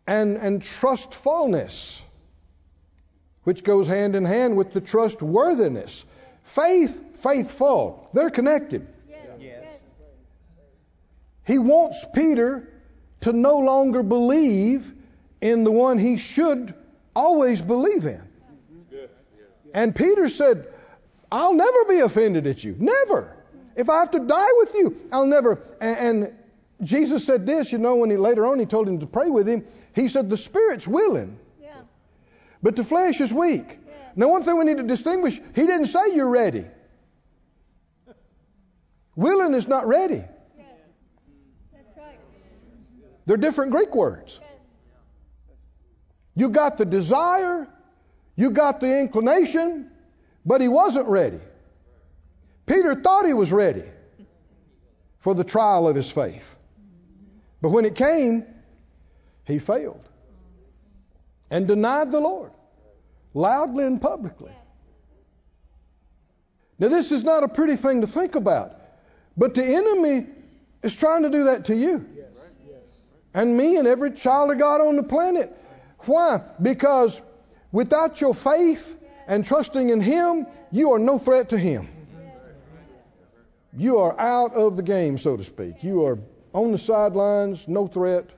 and, 0.07 0.37
and 0.37 0.61
trustfulness, 0.61 2.01
which 3.49 3.63
goes 3.63 3.87
hand 3.87 4.15
in 4.15 4.25
hand 4.25 4.55
with 4.55 4.73
the 4.73 4.79
trustworthiness. 4.79 6.05
Faith, 6.43 7.17
faithful, 7.23 8.07
they're 8.13 8.29
connected. 8.29 8.85
He 11.47 11.57
wants 11.57 12.05
Peter 12.13 12.71
to 13.21 13.33
no 13.33 13.57
longer 13.57 14.03
believe 14.03 14.93
in 15.41 15.63
the 15.63 15.71
one 15.71 15.97
he 15.97 16.19
should 16.19 16.75
always 17.15 17.59
believe 17.59 18.05
in. 18.05 18.21
And 19.73 19.95
Peter 19.95 20.27
said, 20.27 20.67
I'll 21.31 21.55
never 21.55 21.85
be 21.85 22.01
offended 22.01 22.45
at 22.45 22.63
you. 22.63 22.75
Never. 22.77 23.35
If 23.75 23.89
I 23.89 24.01
have 24.01 24.11
to 24.11 24.19
die 24.19 24.51
with 24.57 24.75
you, 24.75 25.01
I'll 25.11 25.25
never. 25.25 25.59
And, 25.81 25.97
and 25.97 26.35
Jesus 26.83 27.25
said 27.25 27.47
this, 27.47 27.71
you 27.71 27.79
know, 27.79 27.95
when 27.95 28.11
he 28.11 28.17
later 28.17 28.45
on 28.45 28.59
he 28.59 28.67
told 28.67 28.87
him 28.87 28.99
to 28.99 29.07
pray 29.07 29.27
with 29.31 29.49
him. 29.49 29.65
He 29.95 30.07
said, 30.07 30.29
The 30.29 30.37
spirit's 30.37 30.87
willing. 30.87 31.39
But 32.61 32.75
the 32.75 32.83
flesh 32.83 33.21
is 33.21 33.31
weak. 33.31 33.79
Now, 34.15 34.27
one 34.27 34.43
thing 34.43 34.57
we 34.57 34.65
need 34.65 34.77
to 34.77 34.83
distinguish, 34.83 35.39
he 35.55 35.65
didn't 35.65 35.87
say 35.87 36.13
you're 36.13 36.29
ready. 36.29 36.65
Willing 39.15 39.53
is 39.53 39.67
not 39.67 39.87
ready. 39.87 40.23
They're 43.25 43.37
different 43.37 43.71
Greek 43.71 43.93
words. 43.93 44.39
You 46.35 46.49
got 46.49 46.77
the 46.77 46.85
desire, 46.85 47.67
you 48.35 48.49
got 48.49 48.79
the 48.79 48.99
inclination, 48.99 49.91
but 50.45 50.61
he 50.61 50.67
wasn't 50.67 51.07
ready. 51.07 51.39
Peter 52.65 52.95
thought 52.95 53.25
he 53.25 53.33
was 53.33 53.51
ready 53.51 53.83
for 55.19 55.35
the 55.35 55.43
trial 55.43 55.87
of 55.87 55.95
his 55.95 56.09
faith. 56.09 56.55
But 57.61 57.69
when 57.69 57.85
it 57.85 57.95
came, 57.95 58.45
he 59.45 59.59
failed 59.59 60.08
and 61.49 61.67
denied 61.67 62.11
the 62.11 62.19
Lord 62.19 62.51
loudly 63.33 63.85
and 63.85 64.01
publicly. 64.01 64.51
Now, 66.77 66.87
this 66.87 67.11
is 67.11 67.23
not 67.23 67.43
a 67.43 67.47
pretty 67.47 67.75
thing 67.75 68.01
to 68.01 68.07
think 68.07 68.35
about, 68.35 68.79
but 69.35 69.53
the 69.53 69.63
enemy 69.63 70.25
is 70.81 70.95
trying 70.95 71.23
to 71.23 71.29
do 71.29 71.45
that 71.45 71.65
to 71.65 71.75
you 71.75 72.05
and 73.33 73.55
me 73.55 73.77
and 73.77 73.87
every 73.87 74.11
child 74.11 74.51
of 74.51 74.57
God 74.57 74.81
on 74.81 74.95
the 74.95 75.03
planet. 75.03 75.55
Why? 75.99 76.41
Because 76.61 77.21
without 77.71 78.21
your 78.21 78.33
faith 78.33 78.97
and 79.27 79.45
trusting 79.45 79.89
in 79.89 80.01
Him, 80.01 80.47
you 80.71 80.93
are 80.93 80.99
no 80.99 81.19
threat 81.19 81.49
to 81.49 81.57
Him. 81.57 81.87
You 83.73 83.99
are 83.99 84.19
out 84.19 84.53
of 84.53 84.77
the 84.77 84.83
game, 84.83 85.17
so 85.17 85.37
to 85.37 85.43
speak. 85.43 85.83
You 85.83 86.05
are 86.05 86.19
on 86.53 86.71
the 86.71 86.77
sidelines, 86.77 87.67
no 87.67 87.87
threat. 87.87 88.29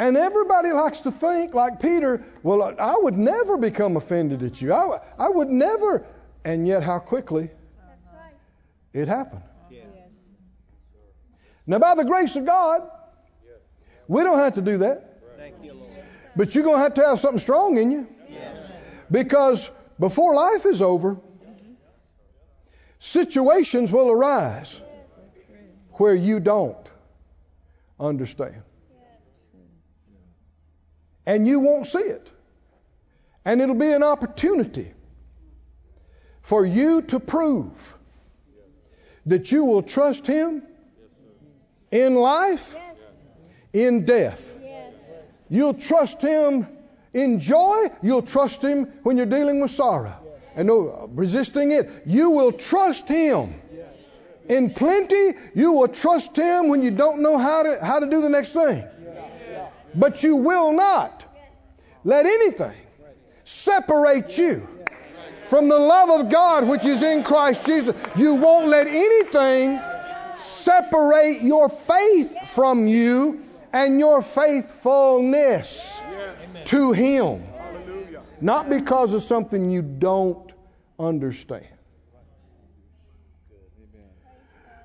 And 0.00 0.16
everybody 0.16 0.72
likes 0.72 1.00
to 1.00 1.10
think, 1.10 1.52
like 1.52 1.78
Peter, 1.78 2.24
well, 2.42 2.74
I 2.80 2.96
would 2.96 3.18
never 3.18 3.58
become 3.58 3.98
offended 3.98 4.42
at 4.42 4.62
you. 4.62 4.72
I, 4.72 4.98
I 5.18 5.28
would 5.28 5.50
never. 5.50 6.06
And 6.42 6.66
yet, 6.66 6.82
how 6.82 7.00
quickly 7.00 7.50
it 8.94 9.08
happened. 9.08 9.42
Yeah. 9.70 9.80
Now, 11.66 11.80
by 11.80 11.96
the 11.96 12.04
grace 12.04 12.34
of 12.34 12.46
God, 12.46 12.90
we 14.08 14.22
don't 14.22 14.38
have 14.38 14.54
to 14.54 14.62
do 14.62 14.78
that. 14.78 15.20
You. 15.62 15.78
But 16.34 16.54
you're 16.54 16.64
going 16.64 16.76
to 16.76 16.82
have 16.82 16.94
to 16.94 17.06
have 17.06 17.20
something 17.20 17.38
strong 17.38 17.76
in 17.76 17.90
you. 17.90 18.06
Because 19.10 19.68
before 19.98 20.34
life 20.34 20.64
is 20.64 20.80
over, 20.80 21.18
situations 23.00 23.92
will 23.92 24.10
arise 24.10 24.80
where 25.92 26.14
you 26.14 26.40
don't 26.40 26.88
understand. 27.98 28.62
And 31.30 31.46
you 31.46 31.60
won't 31.60 31.86
see 31.86 32.00
it. 32.00 32.28
And 33.44 33.62
it'll 33.62 33.76
be 33.76 33.92
an 33.92 34.02
opportunity 34.02 34.92
for 36.42 36.66
you 36.66 37.02
to 37.02 37.20
prove 37.20 37.96
that 39.26 39.52
you 39.52 39.64
will 39.64 39.84
trust 39.84 40.26
Him 40.26 40.64
in 41.92 42.16
life, 42.16 42.74
in 43.72 44.04
death. 44.04 44.42
You'll 45.48 45.74
trust 45.74 46.20
Him 46.20 46.66
in 47.14 47.38
joy. 47.38 47.92
You'll 48.02 48.22
trust 48.22 48.62
Him 48.62 48.86
when 49.04 49.16
you're 49.16 49.26
dealing 49.26 49.60
with 49.60 49.70
sorrow 49.70 50.16
and 50.56 50.66
no, 50.66 51.08
resisting 51.14 51.70
it. 51.70 51.88
You 52.06 52.30
will 52.30 52.50
trust 52.50 53.06
Him 53.06 53.54
in 54.48 54.74
plenty. 54.74 55.34
You 55.54 55.70
will 55.74 55.86
trust 55.86 56.34
Him 56.34 56.66
when 56.66 56.82
you 56.82 56.90
don't 56.90 57.22
know 57.22 57.38
how 57.38 57.62
to, 57.62 57.78
how 57.84 58.00
to 58.00 58.06
do 58.06 58.20
the 58.20 58.28
next 58.28 58.52
thing. 58.52 58.84
But 59.94 60.22
you 60.22 60.36
will 60.36 60.72
not 60.72 61.24
let 62.04 62.26
anything 62.26 62.80
separate 63.44 64.38
you 64.38 64.66
from 65.46 65.68
the 65.68 65.78
love 65.78 66.20
of 66.20 66.30
God 66.30 66.68
which 66.68 66.84
is 66.84 67.02
in 67.02 67.24
Christ 67.24 67.66
Jesus. 67.66 67.96
You 68.16 68.34
won't 68.34 68.68
let 68.68 68.86
anything 68.86 69.80
separate 70.36 71.42
your 71.42 71.68
faith 71.68 72.48
from 72.50 72.86
you 72.86 73.42
and 73.72 73.98
your 73.98 74.22
faithfulness 74.22 76.00
to 76.66 76.92
Him. 76.92 77.44
Not 78.40 78.70
because 78.70 79.12
of 79.12 79.22
something 79.22 79.70
you 79.70 79.82
don't 79.82 80.52
understand. 80.98 81.66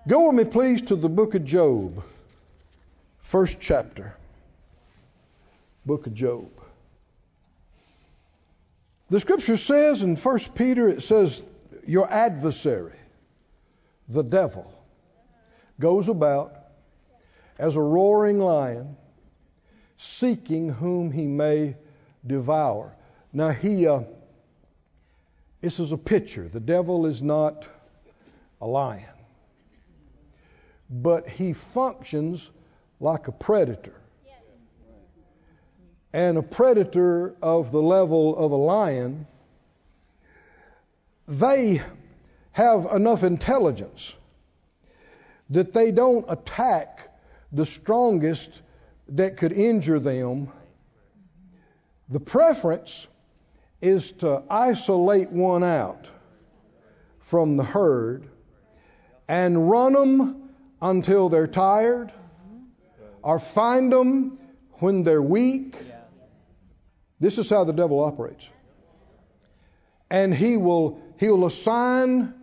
Go 0.08 0.28
with 0.28 0.36
me, 0.36 0.52
please, 0.52 0.82
to 0.84 0.96
the 0.96 1.10
book 1.10 1.34
of 1.36 1.46
Job, 1.46 2.04
first 3.22 3.60
chapter. 3.60 4.16
Book 5.86 6.08
of 6.08 6.14
Job. 6.14 6.50
The 9.10 9.20
scripture 9.20 9.58
says 9.58 10.02
in 10.02 10.16
1 10.16 10.40
Peter, 10.56 10.90
it 10.90 11.04
says, 11.04 11.42
Your 11.86 12.12
adversary, 12.12 12.98
the 14.10 14.24
devil, 14.24 14.72
goes 15.80 16.10
about 16.10 16.56
as 17.60 17.76
a 17.76 17.82
roaring 17.82 18.40
lion, 18.40 18.98
seeking 19.98 20.70
whom 20.70 21.12
he 21.12 21.28
may 21.28 21.76
devour. 22.26 22.96
Now, 23.32 23.50
he, 23.50 23.88
uh, 23.88 24.02
this 25.62 25.80
is 25.80 25.92
a 25.92 25.98
picture. 25.98 26.48
The 26.48 26.60
devil 26.60 27.06
is 27.06 27.22
not 27.22 27.68
a 28.60 28.66
lion, 28.66 29.06
but 30.90 31.30
he 31.30 31.54
functions 31.54 32.50
like 33.00 33.28
a 33.28 33.32
predator. 33.32 34.02
And 36.16 36.38
a 36.38 36.42
predator 36.42 37.36
of 37.42 37.74
the 37.74 37.82
level 37.82 38.38
of 38.38 38.54
a 38.54 38.56
lion, 38.56 39.28
they 41.28 41.82
have 42.54 42.86
enough 42.86 43.22
intelligence 43.24 44.16
that 45.50 45.74
they 45.74 45.92
don't 45.92 46.26
attack 46.30 47.14
the 47.52 47.66
strongest 47.66 48.50
that 49.10 49.36
could 49.36 49.52
injure 49.52 50.00
them. 50.00 50.54
The 52.08 52.22
preference 52.22 53.08
is 53.82 54.10
to 54.20 54.44
isolate 54.50 55.32
one 55.32 55.66
out 55.66 56.08
from 57.24 57.58
the 57.58 57.66
herd 57.66 58.24
and 59.28 59.70
run 59.70 59.92
them 59.92 60.50
until 60.82 61.28
they're 61.28 61.46
tired 61.46 62.14
or 63.22 63.38
find 63.38 63.92
them 63.92 64.40
when 64.76 65.04
they're 65.04 65.22
weak. 65.22 65.76
This 67.20 67.38
is 67.38 67.50
how 67.50 67.64
the 67.64 67.74
devil 67.74 68.04
operates. 68.04 68.48
And 70.10 70.34
he 70.34 70.58
will 70.58 71.00
he 71.18 71.30
will 71.30 71.46
assign 71.46 72.34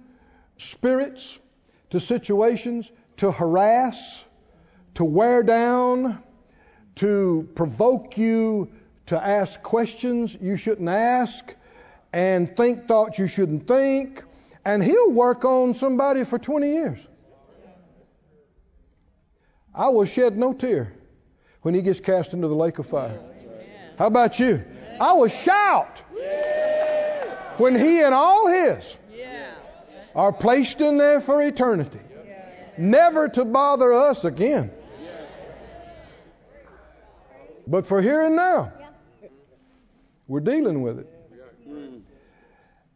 spirits 0.56 1.38
to 1.90 2.00
situations 2.00 2.90
to 3.18 3.30
harass, 3.30 4.24
to 4.94 5.04
wear 5.04 5.42
down, 5.42 6.22
to 6.96 7.48
provoke 7.54 8.16
you 8.16 8.70
to 9.06 9.22
ask 9.22 9.62
questions 9.62 10.36
you 10.40 10.56
shouldn't 10.56 10.88
ask 10.88 11.54
and 12.12 12.56
think 12.56 12.86
thoughts 12.86 13.18
you 13.18 13.26
shouldn't 13.26 13.66
think. 13.66 14.24
And 14.64 14.82
he'll 14.82 15.10
work 15.10 15.44
on 15.44 15.74
somebody 15.74 16.24
for 16.24 16.38
20 16.38 16.72
years. 16.72 17.06
I 19.74 19.88
will 19.88 20.04
shed 20.04 20.36
no 20.36 20.52
tear 20.52 20.92
when 21.62 21.74
he 21.74 21.82
gets 21.82 22.00
cast 22.00 22.32
into 22.32 22.48
the 22.48 22.54
lake 22.54 22.78
of 22.78 22.86
fire. 22.86 23.18
How 23.98 24.06
about 24.06 24.38
you? 24.40 24.64
I 25.00 25.12
will 25.14 25.28
shout 25.28 26.02
when 27.58 27.74
he 27.74 28.00
and 28.00 28.14
all 28.14 28.48
his 28.48 28.96
are 30.14 30.32
placed 30.32 30.80
in 30.80 30.98
there 30.98 31.20
for 31.20 31.42
eternity, 31.42 32.00
never 32.76 33.28
to 33.28 33.44
bother 33.44 33.92
us 33.92 34.24
again. 34.24 34.70
But 37.66 37.86
for 37.86 38.02
here 38.02 38.22
and 38.22 38.36
now, 38.36 38.72
we're 40.26 40.40
dealing 40.40 40.82
with 40.82 40.98
it. 40.98 41.08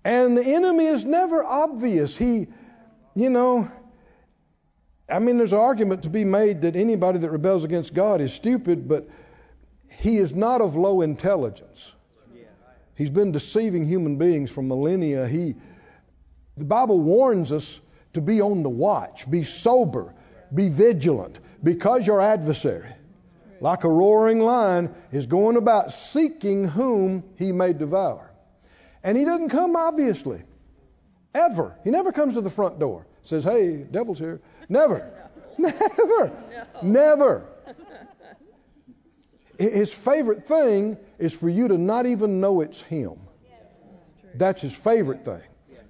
And 0.05 0.37
the 0.39 0.45
enemy 0.45 0.87
is 0.87 1.05
never 1.05 1.43
obvious. 1.43 2.17
He, 2.17 2.47
you 3.15 3.31
know, 3.31 3.71
I 5.09 5.19
mean, 5.19 5.37
there's 5.37 5.53
an 5.53 5.59
argument 5.59 6.03
to 6.03 6.11
be 6.11 6.25
made 6.25 6.63
that 6.63 6.77
anybody 6.77 7.19
that 7.19 7.31
rebels 7.31 7.65
against 7.65 7.95
God 7.95 8.21
is 8.21 8.33
stupid, 8.33 8.89
but 8.89 9.09
he 9.99 10.17
is 10.17 10.35
not 10.35 10.61
of 10.61 10.77
low 10.77 11.03
intelligence. 11.03 11.93
He's 12.97 13.11
been 13.11 13.33
deceiving 13.33 13.85
human 13.85 14.17
beings 14.17 14.51
for 14.51 14.63
millennia. 14.63 15.29
He, 15.29 15.55
the 16.57 16.65
Bible 16.65 16.99
warns 16.99 17.53
us 17.53 17.79
to 18.15 18.23
be 18.23 18.41
on 18.41 18.63
the 18.63 18.71
watch, 18.71 19.31
be 19.31 19.45
sober, 19.45 20.15
be 20.53 20.71
vigilant, 20.71 21.39
because 21.63 22.07
your 22.07 22.23
adversary, 22.23 22.91
like 23.61 23.85
a 23.85 23.91
roaring 23.91 24.41
lion, 24.41 24.95
is 25.13 25.27
going 25.27 25.57
about 25.57 25.93
seeking 25.93 26.67
whom 26.67 27.23
he 27.37 27.53
may 27.53 27.75
devour. 27.75 28.31
And 29.03 29.17
he 29.17 29.27
doesn't 29.27 29.51
come 29.51 29.77
obviously, 29.77 30.43
ever. 31.35 31.77
He 31.85 31.91
never 31.91 32.13
comes 32.13 32.35
to 32.35 32.41
the 32.41 32.51
front 32.51 32.79
door, 32.79 33.07
says, 33.23 33.45
"Hey, 33.45 33.77
devil's 33.77 34.19
here." 34.19 34.41
Never, 34.69 35.13
never, 35.59 36.33
never. 36.83 37.47
His 39.59 39.93
favorite 39.93 40.47
thing 40.47 40.99
is 41.19 41.33
for 41.33 41.49
you 41.49 41.69
to 41.69 41.79
not 41.79 42.07
even 42.07 42.41
know 42.41 42.61
it's 42.61 42.81
him. 42.81 43.19
That's 44.35 44.61
his 44.61 44.73
favorite 44.73 45.25
thing. 45.25 45.41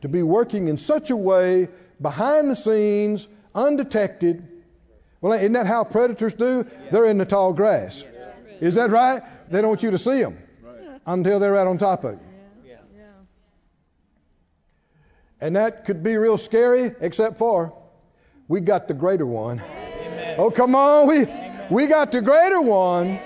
To 0.02 0.08
be 0.08 0.22
working 0.22 0.68
in 0.68 0.78
such 0.78 1.10
a 1.10 1.16
way, 1.16 1.68
behind 2.00 2.50
the 2.50 2.54
scenes, 2.54 3.26
undetected. 3.54 4.46
Well, 5.20 5.32
isn't 5.32 5.52
that 5.52 5.66
how 5.66 5.84
predators 5.84 6.34
do? 6.34 6.66
They're 6.90 7.06
in 7.06 7.18
the 7.18 7.24
tall 7.24 7.52
grass. 7.52 8.04
Is 8.60 8.76
that 8.76 8.90
right? 8.90 9.22
They 9.50 9.60
don't 9.60 9.70
want 9.70 9.82
you 9.82 9.90
to 9.92 9.98
see 9.98 10.22
them 10.22 10.38
until 11.06 11.40
they're 11.40 11.52
right 11.52 11.66
on 11.66 11.78
top 11.78 12.04
of 12.04 12.14
you. 12.14 12.20
And 15.40 15.56
that 15.56 15.84
could 15.84 16.02
be 16.02 16.16
real 16.16 16.38
scary, 16.38 16.94
except 17.00 17.36
for 17.38 17.74
we 18.48 18.60
got 18.60 18.88
the 18.88 18.94
greater 18.94 19.26
one. 19.26 19.62
Oh, 20.38 20.50
come 20.50 20.74
on. 20.74 21.06
We, 21.08 21.26
we 21.68 21.86
got 21.88 22.12
the 22.12 22.22
greater 22.22 22.60
one 22.60 23.18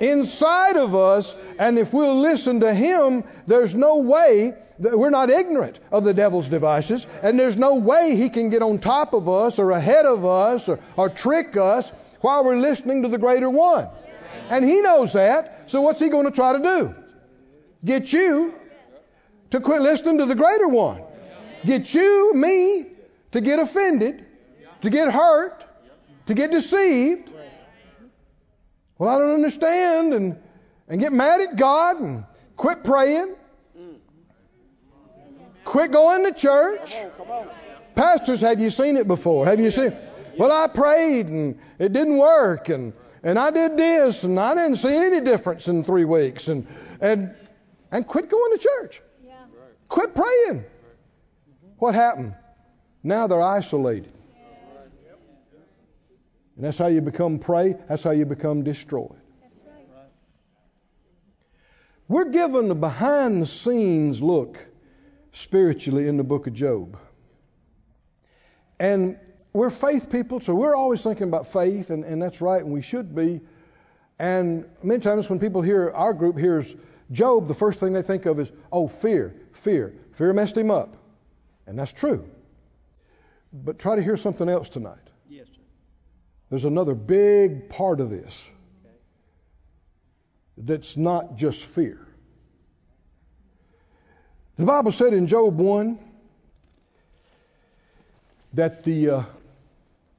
inside 0.00 0.76
of 0.76 0.94
us, 0.94 1.34
and 1.58 1.78
if 1.78 1.92
we'll 1.92 2.20
listen 2.20 2.60
to 2.60 2.72
Him, 2.74 3.24
there's 3.46 3.74
no 3.74 3.98
way 3.98 4.54
that 4.80 4.98
we're 4.98 5.10
not 5.10 5.30
ignorant 5.30 5.78
of 5.92 6.04
the 6.04 6.14
devil's 6.14 6.48
devices, 6.48 7.06
and 7.22 7.38
there's 7.38 7.56
no 7.56 7.76
way 7.76 8.16
he 8.16 8.28
can 8.28 8.50
get 8.50 8.62
on 8.62 8.78
top 8.78 9.14
of 9.14 9.28
us 9.28 9.58
or 9.58 9.70
ahead 9.70 10.04
of 10.04 10.24
us 10.24 10.68
or, 10.68 10.80
or 10.96 11.08
trick 11.08 11.56
us 11.56 11.90
while 12.20 12.44
we're 12.44 12.56
listening 12.56 13.02
to 13.02 13.08
the 13.08 13.18
greater 13.18 13.48
one. 13.48 13.88
And 14.50 14.64
He 14.64 14.80
knows 14.80 15.12
that, 15.12 15.70
so 15.70 15.82
what's 15.82 16.00
He 16.00 16.08
going 16.08 16.26
to 16.26 16.32
try 16.32 16.54
to 16.54 16.58
do? 16.58 16.94
Get 17.84 18.12
you 18.12 18.54
to 19.50 19.60
quit 19.60 19.80
listening 19.82 20.18
to 20.18 20.26
the 20.26 20.34
greater 20.34 20.68
one. 20.68 21.02
Get 21.64 21.94
you, 21.94 22.34
me, 22.34 22.86
to 23.32 23.40
get 23.40 23.58
offended, 23.58 24.24
to 24.82 24.90
get 24.90 25.10
hurt, 25.10 25.64
to 26.26 26.34
get 26.34 26.50
deceived. 26.50 27.30
Well, 28.98 29.14
I 29.14 29.18
don't 29.18 29.34
understand, 29.34 30.14
and, 30.14 30.38
and 30.88 31.00
get 31.00 31.12
mad 31.12 31.40
at 31.40 31.56
God 31.56 32.00
and 32.00 32.24
quit 32.56 32.84
praying. 32.84 33.34
Quit 35.64 35.90
going 35.90 36.24
to 36.24 36.32
church. 36.32 36.94
Pastors, 37.94 38.40
have 38.42 38.60
you 38.60 38.70
seen 38.70 38.96
it 38.96 39.08
before? 39.08 39.46
Have 39.46 39.58
you 39.58 39.70
seen? 39.70 39.92
Well, 40.38 40.52
I 40.52 40.66
prayed 40.66 41.28
and 41.28 41.58
it 41.78 41.92
didn't 41.92 42.18
work, 42.18 42.68
and 42.68 42.92
and 43.22 43.38
I 43.38 43.50
did 43.50 43.76
this, 43.76 44.24
and 44.24 44.38
I 44.38 44.54
didn't 44.54 44.76
see 44.76 44.94
any 44.94 45.20
difference 45.20 45.68
in 45.68 45.84
three 45.84 46.04
weeks, 46.04 46.48
and 46.48 46.66
and 47.00 47.34
and 47.90 48.06
quit 48.06 48.28
going 48.28 48.52
to 48.52 48.58
church. 48.58 49.00
Yeah. 49.24 49.32
Quit 49.88 50.14
praying. 50.14 50.64
What 51.78 51.94
happened? 51.94 52.34
Now 53.02 53.26
they're 53.26 53.40
isolated. 53.40 54.12
And 56.56 56.64
that's 56.64 56.78
how 56.78 56.86
you 56.86 57.00
become 57.00 57.38
prey. 57.38 57.74
That's 57.88 58.02
how 58.02 58.12
you 58.12 58.26
become 58.26 58.62
destroyed. 58.62 59.16
Right. 59.66 60.08
We're 62.06 62.30
given 62.30 62.70
a 62.70 62.74
behind 62.74 63.42
the 63.42 63.46
scenes 63.46 64.22
look 64.22 64.58
spiritually 65.32 66.06
in 66.06 66.16
the 66.16 66.24
book 66.24 66.46
of 66.46 66.54
Job. 66.54 66.98
And 68.78 69.18
we're 69.52 69.70
faith 69.70 70.10
people, 70.10 70.40
so 70.40 70.54
we're 70.54 70.74
always 70.74 71.02
thinking 71.02 71.28
about 71.28 71.52
faith, 71.52 71.90
and, 71.90 72.04
and 72.04 72.20
that's 72.20 72.40
right, 72.40 72.62
and 72.62 72.72
we 72.72 72.82
should 72.82 73.14
be. 73.14 73.40
And 74.18 74.66
many 74.82 75.00
times 75.00 75.28
when 75.28 75.38
people 75.38 75.62
hear 75.62 75.90
our 75.90 76.12
group 76.12 76.38
hears 76.38 76.74
Job, 77.10 77.48
the 77.48 77.54
first 77.54 77.80
thing 77.80 77.92
they 77.92 78.02
think 78.02 78.26
of 78.26 78.40
is, 78.40 78.50
oh, 78.72 78.88
fear, 78.88 79.34
fear. 79.52 79.94
Fear 80.12 80.32
messed 80.32 80.56
him 80.56 80.70
up. 80.70 80.96
And 81.66 81.78
that's 81.78 81.92
true. 81.92 82.28
But 83.52 83.78
try 83.78 83.96
to 83.96 84.02
hear 84.02 84.16
something 84.16 84.48
else 84.48 84.68
tonight. 84.68 84.98
There's 86.54 86.66
another 86.66 86.94
big 86.94 87.68
part 87.68 87.98
of 87.98 88.10
this 88.10 88.48
that's 90.56 90.96
not 90.96 91.34
just 91.34 91.64
fear. 91.64 91.98
The 94.54 94.64
Bible 94.64 94.92
said 94.92 95.14
in 95.14 95.26
Job 95.26 95.58
1 95.58 95.98
that 98.52 98.84
the, 98.84 99.10
uh, 99.10 99.22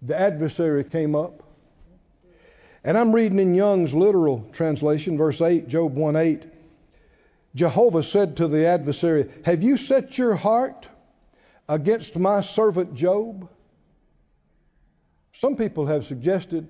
the 0.02 0.20
adversary 0.20 0.84
came 0.84 1.16
up. 1.16 1.42
And 2.84 2.98
I'm 2.98 3.16
reading 3.16 3.40
in 3.40 3.56
Young's 3.56 3.94
literal 3.94 4.46
translation, 4.52 5.18
verse 5.18 5.40
8, 5.40 5.70
Job 5.70 5.96
1 5.96 6.18
8. 6.18 6.44
Jehovah 7.56 8.04
said 8.04 8.36
to 8.36 8.50
the 8.50 8.66
adversary, 8.66 9.32
Have 9.46 9.64
you 9.64 9.78
set 9.78 10.18
your 10.18 10.36
heart 10.36 10.86
against 11.70 12.18
my 12.18 12.42
servant 12.42 12.94
Job? 12.94 13.48
Some 15.36 15.58
people 15.58 15.86
have 15.88 16.06
suggested, 16.06 16.68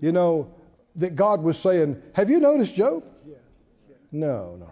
you 0.00 0.12
know, 0.12 0.54
that 0.96 1.16
God 1.16 1.42
was 1.42 1.58
saying, 1.58 2.02
Have 2.12 2.30
you 2.30 2.38
noticed 2.38 2.74
Job? 2.74 3.04
No, 4.12 4.56
no. 4.56 4.70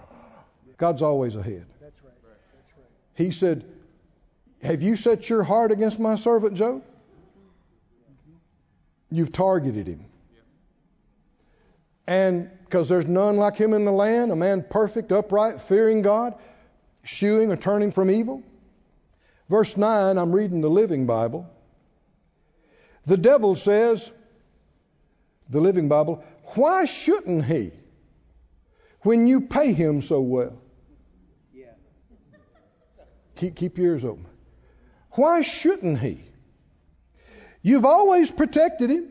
God's 0.77 1.03
always 1.03 1.35
ahead. 1.35 1.67
That's 1.81 2.03
right. 2.05 2.13
That's 2.23 2.73
right. 2.77 2.87
He 3.15 3.31
said, 3.31 3.65
Have 4.63 4.83
you 4.83 4.97
set 4.97 5.29
your 5.29 5.43
heart 5.43 5.73
against 5.73 5.99
my 5.99 6.17
servant 6.17 6.57
Job? 6.57 6.85
You've 9.11 9.33
targeted 9.33 9.87
him. 9.87 10.05
And 12.07 12.51
because 12.65 12.89
there's 12.89 13.07
none 13.07 13.37
like 13.37 13.57
him 13.57 13.73
in 13.73 13.85
the 13.85 13.93
land, 13.93 14.31
a 14.31 14.37
man 14.37 14.65
perfect, 14.69 15.11
upright, 15.11 15.63
fearing 15.63 16.03
God, 16.03 16.35
shewing 17.03 17.51
or 17.51 17.57
turning 17.57 17.93
from 17.93 18.11
evil. 18.11 18.43
Verse 19.49 19.77
9, 19.77 20.19
I'm 20.19 20.33
reading 20.33 20.61
the 20.61 20.71
Living 20.71 21.07
Bible. 21.07 21.52
The 23.07 23.17
devil 23.17 23.57
says, 23.57 24.11
the 25.49 25.61
Living 25.61 25.89
Bible, 25.89 26.25
why 26.55 26.85
shouldn't 26.85 27.45
he 27.45 27.73
when 29.01 29.27
you 29.27 29.43
pay 29.43 29.73
him 29.73 30.03
so 30.03 30.21
well? 30.21 30.59
Yeah. 31.53 31.67
Keep, 33.37 33.57
keep 33.57 33.79
your 33.79 33.89
ears 33.89 34.05
open. 34.05 34.27
Why 35.13 35.43
shouldn't 35.43 35.99
he? 35.99 36.25
You've 37.61 37.85
always 37.85 38.31
protected 38.31 38.91
him, 38.91 39.09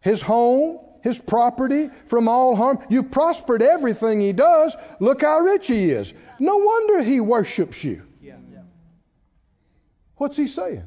his 0.00 0.20
home, 0.20 0.78
his 1.02 1.18
property 1.18 1.90
from 2.06 2.28
all 2.28 2.56
harm. 2.56 2.78
You've 2.88 3.10
prospered 3.10 3.62
everything 3.62 4.20
he 4.20 4.32
does. 4.32 4.76
Look 5.00 5.22
how 5.22 5.40
rich 5.40 5.66
he 5.66 5.90
is. 5.90 6.12
No 6.38 6.58
wonder 6.58 7.02
he 7.02 7.20
worships 7.20 7.82
you. 7.82 8.02
Yeah. 8.20 8.36
What's 10.16 10.36
he 10.36 10.46
saying? 10.46 10.84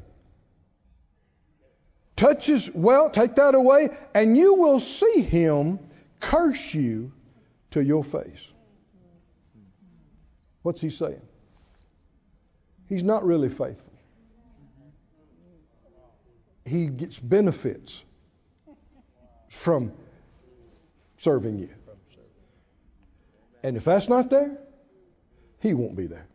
Touch 2.20 2.44
his 2.44 2.70
wealth, 2.74 3.12
take 3.12 3.36
that 3.36 3.54
away, 3.54 3.88
and 4.14 4.36
you 4.36 4.52
will 4.52 4.78
see 4.78 5.22
him 5.22 5.78
curse 6.20 6.74
you 6.74 7.12
to 7.70 7.82
your 7.82 8.04
face. 8.04 8.46
What's 10.60 10.82
he 10.82 10.90
saying? 10.90 11.22
He's 12.90 13.02
not 13.02 13.24
really 13.24 13.48
faithful. 13.48 13.94
He 16.66 16.88
gets 16.88 17.18
benefits 17.18 18.02
from 19.48 19.90
serving 21.16 21.58
you. 21.58 21.70
And 23.62 23.78
if 23.78 23.84
that's 23.86 24.10
not 24.10 24.28
there, 24.28 24.58
he 25.60 25.72
won't 25.72 25.96
be 25.96 26.06
there. 26.06 26.26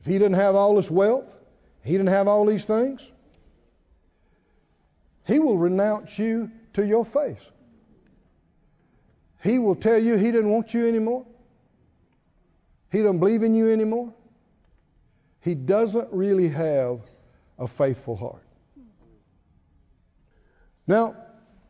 If 0.00 0.06
he 0.06 0.12
didn't 0.12 0.36
have 0.36 0.54
all 0.54 0.76
this 0.76 0.90
wealth, 0.90 1.38
he 1.84 1.92
didn't 1.92 2.08
have 2.08 2.28
all 2.28 2.46
these 2.46 2.64
things, 2.64 3.06
he 5.28 5.38
will 5.38 5.58
renounce 5.58 6.18
you 6.18 6.50
to 6.72 6.84
your 6.84 7.04
face. 7.04 7.50
He 9.42 9.58
will 9.58 9.76
tell 9.76 9.98
you 9.98 10.16
he 10.16 10.32
doesn't 10.32 10.48
want 10.48 10.72
you 10.72 10.88
anymore. 10.88 11.26
He 12.90 13.02
doesn't 13.02 13.18
believe 13.18 13.42
in 13.42 13.54
you 13.54 13.70
anymore. 13.70 14.14
He 15.40 15.54
doesn't 15.54 16.08
really 16.10 16.48
have 16.48 17.00
a 17.58 17.68
faithful 17.68 18.16
heart. 18.16 18.42
Now, 20.86 21.14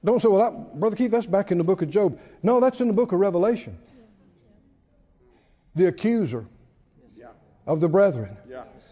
don't 0.05 0.23
say, 0.23 0.29
well, 0.29 0.71
Brother 0.75 0.95
Keith, 0.95 1.11
that's 1.11 1.27
back 1.27 1.51
in 1.51 1.59
the 1.59 1.65
book 1.65 1.83
of 1.83 1.91
Job. 1.91 2.17
No, 2.45 2.61
that's 2.61 2.81
in 2.81 2.87
the 2.87 2.95
book 2.95 3.11
of 3.11 3.19
Revelation. 3.19 3.77
The 5.75 5.87
accuser 5.87 6.47
of 7.67 7.81
the 7.81 7.89
brethren. 7.89 8.37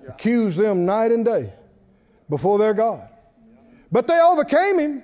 Accuse 0.09 0.57
them 0.57 0.85
night 0.85 1.13
and 1.13 1.25
day. 1.25 1.53
before 2.29 2.59
their 2.59 2.75
God. 2.75 3.09
But 3.91 4.07
they 4.07 4.21
overcame 4.21 4.79
him. 4.79 5.03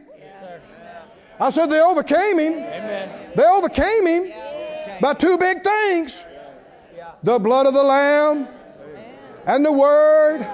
I 1.40 1.50
said 1.50 1.70
they 1.70 1.80
overcame 1.80 2.38
him. 2.38 2.54
They 3.34 3.44
overcame 3.44 4.06
him 4.06 4.32
by 5.00 5.14
two 5.14 5.38
big 5.38 5.62
things 5.64 6.22
the 7.22 7.38
blood 7.38 7.66
of 7.66 7.74
the 7.74 7.82
Lamb 7.82 8.48
and 9.46 9.64
the 9.64 9.72
word 9.72 10.46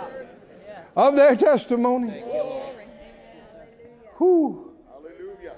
of 0.97 1.17
their 1.17 1.37
testimony. 1.37 2.23
Whew. 4.19 4.73
Hallelujah. 4.91 5.55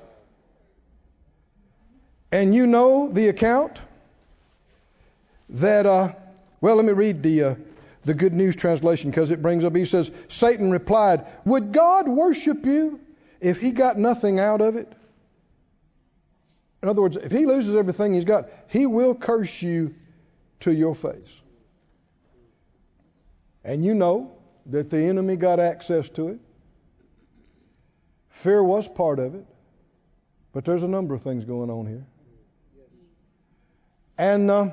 And 2.31 2.55
you 2.55 2.67
know 2.67 3.09
the 3.09 3.29
account 3.29 3.79
that, 5.49 5.87
uh, 5.87 6.13
well, 6.61 6.77
let 6.77 6.85
me 6.85 6.93
read 6.93 7.23
the, 7.23 7.43
uh, 7.43 7.55
the 8.05 8.15
Good 8.15 8.33
News 8.33 8.57
translation 8.57 9.11
because 9.11 9.31
it 9.31 9.43
brings 9.43 9.65
up, 9.65 9.77
he 9.77 9.85
says, 9.85 10.11
Satan 10.29 10.71
replied, 10.71 11.27
Would 11.45 11.73
God 11.73 12.09
worship 12.09 12.65
you 12.65 13.01
if 13.41 13.61
he 13.61 13.73
got 13.73 13.99
nothing 13.99 14.39
out 14.39 14.61
of 14.61 14.77
it? 14.77 14.91
In 16.83 16.89
other 16.89 17.03
words, 17.03 17.17
if 17.17 17.31
he 17.31 17.45
loses 17.45 17.77
everything 17.77 18.15
he's 18.15 18.25
got, 18.25 18.49
he 18.69 18.87
will 18.87 19.15
curse 19.15 19.61
you 19.61 19.95
to 20.61 20.73
your 20.73 20.95
face. 20.95 21.41
And 23.63 23.85
you 23.85 23.95
know 23.95 24.33
that 24.67 24.89
the 24.89 24.99
enemy 24.99 25.37
got 25.37 25.61
access 25.61 26.09
to 26.11 26.29
it. 26.29 26.41
Fear 28.31 28.63
was 28.63 28.89
part 28.89 29.19
of 29.19 29.35
it. 29.35 29.45
But 30.53 30.65
there's 30.65 30.83
a 30.83 30.89
number 30.89 31.15
of 31.15 31.23
things 31.23 31.45
going 31.45 31.71
on 31.71 31.87
here. 31.87 32.07
And 34.17 34.51
uh, 34.51 34.71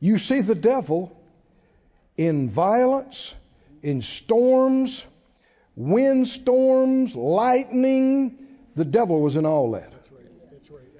you 0.00 0.18
see 0.18 0.40
the 0.40 0.54
devil 0.54 1.16
in 2.16 2.48
violence, 2.48 3.34
in 3.82 4.02
storms, 4.02 5.04
windstorms, 5.76 7.14
lightning. 7.14 8.38
The 8.74 8.84
devil 8.84 9.20
was 9.20 9.36
in 9.36 9.46
all 9.46 9.72
that. 9.72 9.92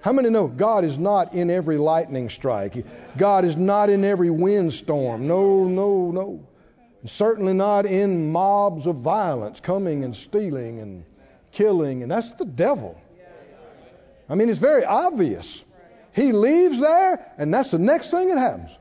How 0.01 0.13
many 0.13 0.29
know 0.29 0.49
God 0.49 0.85
is 0.85 0.99
not 0.99 1.33
in 1.33 1.51
every 1.51 1.79
lightning 1.79 2.29
strike? 2.29 2.85
God 3.17 3.47
is 3.47 3.57
not 3.57 3.89
in 3.89 4.05
every 4.05 4.29
windstorm. 4.29 5.27
No, 5.27 5.65
no, 5.65 6.11
no. 6.11 6.47
Certainly 7.07 7.55
not 7.55 7.87
in 7.87 8.31
mobs 8.31 8.87
of 8.87 8.97
violence 8.97 9.61
coming 9.61 10.05
and 10.05 10.15
stealing 10.15 10.81
and 10.81 11.05
killing. 11.53 12.03
And 12.03 12.11
that's 12.11 12.33
the 12.33 12.45
devil. 12.45 13.01
I 14.29 14.35
mean, 14.35 14.49
it's 14.49 14.59
very 14.59 14.85
obvious. 14.85 15.63
He 16.13 16.33
leaves 16.33 16.79
there, 16.81 17.27
and 17.39 17.53
that's 17.53 17.71
the 17.71 17.79
next 17.79 18.11
thing 18.11 18.29
that 18.29 18.39
happens. 18.39 18.77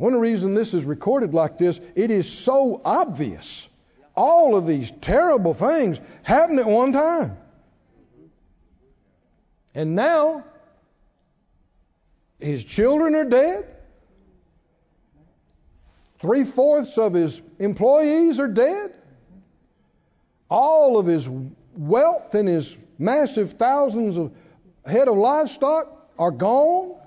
One 0.00 0.18
reason 0.18 0.54
this 0.54 0.72
is 0.72 0.86
recorded 0.86 1.34
like 1.34 1.58
this, 1.58 1.78
it 1.94 2.10
is 2.10 2.26
so 2.26 2.80
obvious. 2.86 3.68
All 4.16 4.56
of 4.56 4.66
these 4.66 4.90
terrible 5.02 5.52
things 5.52 6.00
happened 6.22 6.58
at 6.58 6.66
one 6.66 6.94
time. 6.94 7.36
And 9.74 9.94
now, 9.94 10.44
his 12.38 12.64
children 12.64 13.14
are 13.14 13.26
dead. 13.26 13.66
Three 16.22 16.44
fourths 16.44 16.96
of 16.96 17.12
his 17.12 17.42
employees 17.58 18.40
are 18.40 18.48
dead. 18.48 18.94
All 20.48 20.96
of 20.96 21.04
his 21.04 21.28
wealth 21.76 22.34
and 22.34 22.48
his 22.48 22.74
massive 22.98 23.52
thousands 23.52 24.16
of 24.16 24.32
head 24.86 25.08
of 25.08 25.18
livestock 25.18 26.10
are 26.18 26.30
gone. 26.30 26.99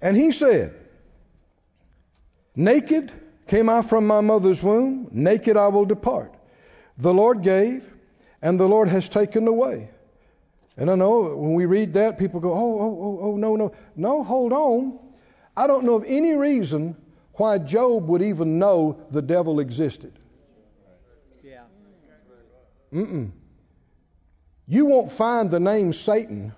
And 0.00 0.16
he 0.16 0.32
said, 0.32 0.74
Naked 2.54 3.12
came 3.46 3.68
I 3.68 3.82
from 3.82 4.06
my 4.06 4.20
mother's 4.20 4.62
womb, 4.62 5.08
naked 5.10 5.56
I 5.56 5.68
will 5.68 5.84
depart. 5.84 6.34
The 6.98 7.14
Lord 7.14 7.42
gave, 7.42 7.88
and 8.42 8.58
the 8.58 8.68
Lord 8.68 8.88
has 8.88 9.08
taken 9.08 9.46
away. 9.48 9.90
And 10.76 10.90
I 10.90 10.94
know 10.94 11.34
when 11.34 11.54
we 11.54 11.66
read 11.66 11.94
that, 11.94 12.18
people 12.18 12.40
go, 12.40 12.52
oh, 12.52 12.80
oh, 12.80 12.98
oh, 13.02 13.18
oh, 13.22 13.36
no, 13.36 13.56
no. 13.56 13.72
No, 13.96 14.22
hold 14.22 14.52
on. 14.52 14.98
I 15.56 15.66
don't 15.66 15.84
know 15.84 15.96
of 15.96 16.04
any 16.06 16.34
reason 16.34 16.96
why 17.34 17.58
Job 17.58 18.08
would 18.08 18.22
even 18.22 18.60
know 18.60 19.00
the 19.10 19.22
devil 19.22 19.58
existed. 19.58 20.12
Yeah. 21.42 21.62
Mm-mm. 22.92 23.32
You 24.68 24.86
won't 24.86 25.10
find 25.10 25.50
the 25.50 25.58
name 25.60 25.92
Satan, 25.92 26.54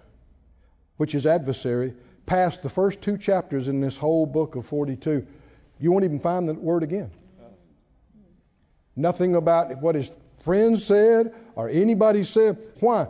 which 0.97 1.15
is 1.15 1.25
adversary, 1.27 1.95
past 2.31 2.63
the 2.63 2.69
first 2.69 3.03
two 3.03 3.19
chapters 3.19 3.67
in 3.67 3.81
this 3.81 3.97
whole 3.97 4.25
book 4.25 4.55
of 4.55 4.65
42. 4.65 5.27
You 5.81 5.91
won't 5.91 6.05
even 6.05 6.21
find 6.21 6.49
the 6.49 6.55
word 6.55 6.85
again. 6.85 7.11
Nothing 8.95 9.35
about 9.35 9.83
what 9.83 9.97
his 9.97 10.09
friends 10.45 10.85
said 10.85 11.35
or 11.57 11.69
anybody 11.69 12.23
said. 12.23 12.57
Why? 12.79 13.09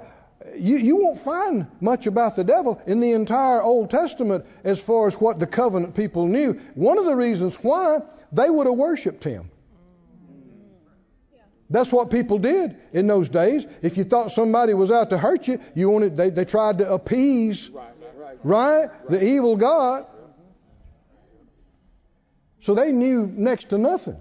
You, 0.56 0.78
you 0.78 0.96
won't 0.96 1.20
find 1.20 1.66
much 1.82 2.06
about 2.06 2.34
the 2.34 2.44
devil 2.44 2.80
in 2.86 3.00
the 3.00 3.12
entire 3.12 3.60
Old 3.60 3.90
Testament 3.90 4.46
as 4.64 4.80
far 4.80 5.06
as 5.06 5.14
what 5.16 5.38
the 5.38 5.46
covenant 5.46 5.94
people 5.94 6.26
knew. 6.26 6.54
One 6.74 6.96
of 6.96 7.04
the 7.04 7.14
reasons 7.14 7.56
why 7.56 7.98
they 8.32 8.48
would 8.48 8.66
have 8.66 8.76
worshiped 8.76 9.22
him. 9.22 9.50
That's 11.68 11.92
what 11.92 12.10
people 12.10 12.38
did 12.38 12.74
in 12.94 13.06
those 13.06 13.28
days. 13.28 13.66
If 13.82 13.98
you 13.98 14.04
thought 14.04 14.32
somebody 14.32 14.72
was 14.72 14.90
out 14.90 15.10
to 15.10 15.18
hurt 15.18 15.46
you, 15.46 15.60
you 15.74 15.90
wanted 15.90 16.16
they, 16.16 16.30
they 16.30 16.46
tried 16.46 16.78
to 16.78 16.90
appease 16.90 17.68
right 17.68 17.99
the 19.08 19.22
evil 19.22 19.56
God. 19.56 20.06
So 22.60 22.74
they 22.74 22.92
knew 22.92 23.26
next 23.26 23.70
to 23.70 23.78
nothing 23.78 24.20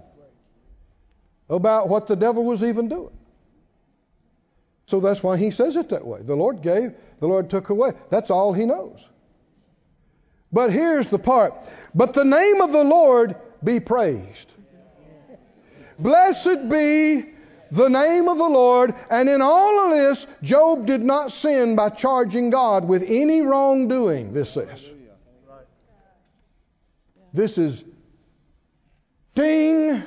about 1.48 1.88
what 1.88 2.06
the 2.06 2.16
devil 2.16 2.44
was 2.44 2.62
even 2.62 2.88
doing. 2.88 3.16
So 4.86 5.00
that's 5.00 5.22
why 5.22 5.36
he 5.36 5.50
says 5.50 5.76
it 5.76 5.90
that 5.90 6.04
way. 6.04 6.20
The 6.22 6.34
Lord 6.34 6.62
gave, 6.62 6.94
the 7.20 7.28
Lord 7.28 7.50
took 7.50 7.68
away. 7.68 7.92
That's 8.08 8.30
all 8.30 8.52
he 8.52 8.64
knows. 8.64 8.98
But 10.52 10.72
here's 10.72 11.06
the 11.06 11.18
part. 11.18 11.54
But 11.94 12.14
the 12.14 12.24
name 12.24 12.60
of 12.60 12.72
the 12.72 12.82
Lord 12.82 13.36
be 13.62 13.78
praised. 13.78 14.52
Blessed 15.98 16.68
be 16.68 17.26
the 17.70 17.88
name 17.88 18.28
of 18.28 18.38
the 18.38 18.48
Lord. 18.48 18.94
And 19.10 19.28
in 19.28 19.42
all 19.42 19.86
of 19.86 19.90
this, 19.98 20.26
Job 20.42 20.86
did 20.86 21.02
not 21.02 21.32
sin 21.32 21.76
by 21.76 21.90
charging 21.90 22.50
God 22.50 22.86
with 22.86 23.04
any 23.08 23.42
wrongdoing, 23.42 24.32
this 24.32 24.50
says. 24.50 24.88
This 27.32 27.58
is 27.58 27.84
ding, 29.34 30.02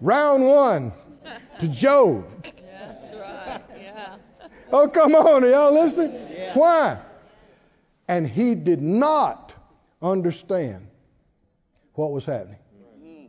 round 0.00 0.44
one 0.44 0.92
to 1.60 1.68
Job. 1.68 2.26
That's 2.42 3.14
right. 3.14 3.60
Yeah. 3.80 4.16
Oh, 4.72 4.88
come 4.88 5.14
on, 5.14 5.44
are 5.44 5.48
y'all 5.48 5.72
listening? 5.72 6.10
Why? 6.54 6.98
And 8.08 8.26
he 8.26 8.56
did 8.56 8.82
not 8.82 9.54
understand 10.02 10.88
what 11.94 12.10
was 12.10 12.24
happening. 12.24 12.58
Mm-hmm. 12.84 13.26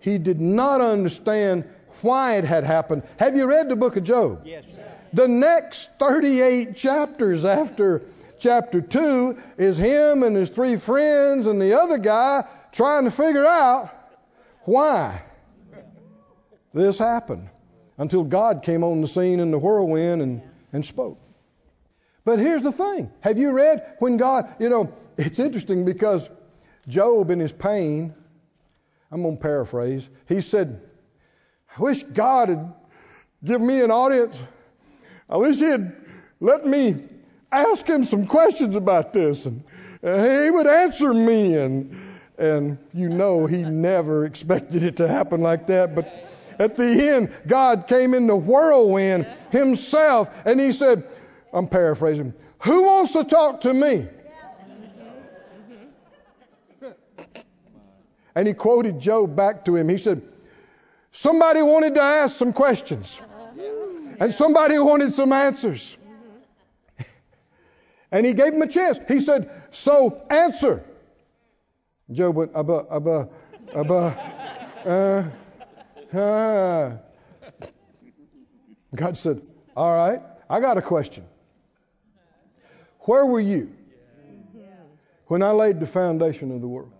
He 0.00 0.16
did 0.16 0.40
not 0.40 0.80
understand 0.80 1.64
why 2.02 2.36
it 2.36 2.44
had 2.44 2.64
happened. 2.64 3.02
Have 3.18 3.36
you 3.36 3.46
read 3.46 3.68
the 3.68 3.76
book 3.76 3.96
of 3.96 4.04
Job? 4.04 4.42
Yes. 4.44 4.64
The 5.12 5.28
next 5.28 5.90
38 5.98 6.76
chapters 6.76 7.44
after 7.44 8.02
chapter 8.38 8.80
2 8.80 9.38
is 9.56 9.76
him 9.76 10.22
and 10.22 10.36
his 10.36 10.50
three 10.50 10.76
friends 10.76 11.46
and 11.46 11.60
the 11.60 11.80
other 11.80 11.98
guy 11.98 12.44
trying 12.72 13.04
to 13.04 13.10
figure 13.10 13.46
out 13.46 13.90
why 14.64 15.22
this 16.74 16.98
happened 16.98 17.48
until 17.98 18.24
God 18.24 18.62
came 18.62 18.84
on 18.84 19.00
the 19.00 19.08
scene 19.08 19.40
in 19.40 19.50
the 19.50 19.58
whirlwind 19.58 20.20
and, 20.20 20.42
and 20.72 20.84
spoke. 20.84 21.18
But 22.24 22.38
here's 22.38 22.62
the 22.62 22.72
thing. 22.72 23.10
Have 23.20 23.38
you 23.38 23.52
read 23.52 23.86
when 24.00 24.16
God, 24.16 24.54
you 24.58 24.68
know, 24.68 24.92
it's 25.16 25.38
interesting 25.38 25.84
because 25.84 26.28
Job 26.88 27.30
in 27.30 27.40
his 27.40 27.52
pain, 27.52 28.14
I'm 29.10 29.22
going 29.22 29.36
to 29.36 29.42
paraphrase, 29.42 30.08
he 30.28 30.40
said, 30.40 30.82
I 31.76 31.82
wish 31.82 32.02
God 32.04 32.48
had 32.48 32.72
given 33.44 33.66
me 33.66 33.82
an 33.82 33.90
audience. 33.90 34.42
I 35.28 35.36
wish 35.36 35.58
he'd 35.58 35.92
let 36.40 36.64
me 36.64 36.96
ask 37.52 37.86
him 37.86 38.04
some 38.04 38.26
questions 38.26 38.76
about 38.76 39.12
this 39.12 39.46
and 39.46 39.62
uh, 40.02 40.42
he 40.42 40.50
would 40.50 40.66
answer 40.66 41.12
me 41.12 41.56
and 41.56 41.96
and 42.38 42.78
you 42.92 43.08
know 43.08 43.46
he 43.46 43.58
never 43.58 44.24
expected 44.24 44.82
it 44.82 44.96
to 44.96 45.08
happen 45.08 45.40
like 45.40 45.68
that 45.68 45.94
but 45.94 46.12
at 46.58 46.76
the 46.76 46.84
end 46.84 47.32
God 47.46 47.86
came 47.86 48.14
in 48.14 48.26
the 48.26 48.36
whirlwind 48.36 49.26
himself 49.50 50.28
and 50.44 50.60
he 50.60 50.72
said 50.72 51.08
I'm 51.52 51.68
paraphrasing 51.68 52.34
who 52.58 52.82
wants 52.82 53.12
to 53.12 53.24
talk 53.24 53.62
to 53.62 53.72
me 53.72 54.06
and 58.34 58.46
he 58.46 58.54
quoted 58.54 59.00
Job 59.00 59.34
back 59.34 59.64
to 59.64 59.76
him 59.76 59.88
he 59.88 59.98
said 59.98 60.20
somebody 61.12 61.62
wanted 61.62 61.94
to 61.94 62.02
ask 62.02 62.36
some 62.36 62.52
questions 62.52 63.18
and 64.18 64.34
somebody 64.34 64.78
wanted 64.78 65.12
some 65.12 65.32
answers 65.32 65.96
and 68.10 68.24
he 68.24 68.34
gave 68.34 68.54
him 68.54 68.62
a 68.62 68.68
chance. 68.68 68.98
He 69.08 69.20
said, 69.20 69.50
So 69.70 70.24
answer. 70.30 70.84
Job 72.10 72.36
went, 72.36 72.52
Abba, 72.54 72.86
Abba, 72.90 73.28
Abba, 73.74 75.30
uh, 76.14 76.16
uh. 76.16 76.96
God 78.94 79.18
said, 79.18 79.42
All 79.76 79.92
right, 79.92 80.22
I 80.48 80.60
got 80.60 80.78
a 80.78 80.82
question. 80.82 81.24
Where 83.00 83.26
were 83.26 83.40
you 83.40 83.72
when 85.26 85.42
I 85.42 85.50
laid 85.50 85.80
the 85.80 85.86
foundation 85.86 86.54
of 86.54 86.60
the 86.60 86.68
world? 86.68 86.92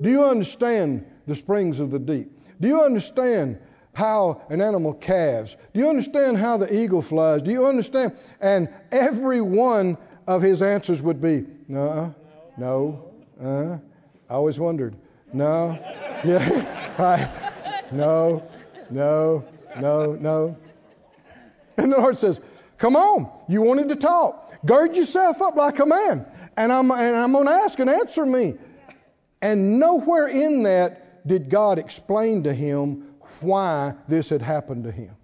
Do 0.00 0.10
you 0.10 0.24
understand 0.24 1.06
the 1.26 1.34
springs 1.34 1.80
of 1.80 1.90
the 1.90 1.98
deep? 1.98 2.35
Do 2.60 2.68
you 2.68 2.82
understand 2.82 3.58
how 3.92 4.42
an 4.50 4.60
animal 4.60 4.94
calves? 4.94 5.56
Do 5.72 5.80
you 5.80 5.88
understand 5.88 6.38
how 6.38 6.56
the 6.56 6.72
eagle 6.74 7.02
flies? 7.02 7.42
Do 7.42 7.50
you 7.50 7.66
understand? 7.66 8.16
And 8.40 8.68
every 8.92 9.40
one 9.40 9.96
of 10.26 10.42
his 10.42 10.62
answers 10.62 11.00
would 11.00 11.20
be, 11.20 11.46
no, 11.68 12.14
no, 12.56 13.12
uh, 13.42 13.78
I 14.28 14.34
always 14.34 14.58
wondered, 14.58 14.94
no, 15.32 15.78
yeah, 16.24 16.92
I, 16.98 17.92
no, 17.94 18.46
no, 18.90 19.44
no, 19.80 20.12
no. 20.14 20.56
And 21.76 21.92
the 21.92 21.98
Lord 21.98 22.18
says, 22.18 22.40
come 22.78 22.96
on, 22.96 23.30
you 23.48 23.62
wanted 23.62 23.88
to 23.90 23.96
talk. 23.96 24.52
Gird 24.64 24.96
yourself 24.96 25.40
up 25.42 25.56
like 25.56 25.78
a 25.78 25.86
man. 25.86 26.26
And 26.56 26.72
I'm, 26.72 26.90
and 26.90 27.16
I'm 27.16 27.32
going 27.32 27.46
to 27.46 27.52
ask 27.52 27.78
and 27.78 27.90
answer 27.90 28.24
me. 28.24 28.54
And 29.42 29.78
nowhere 29.78 30.28
in 30.28 30.62
that 30.62 31.05
did 31.26 31.50
God 31.50 31.78
explain 31.78 32.44
to 32.44 32.54
him 32.54 33.16
why 33.40 33.94
this 34.08 34.28
had 34.28 34.42
happened 34.42 34.84
to 34.84 34.92
him. 34.92 35.14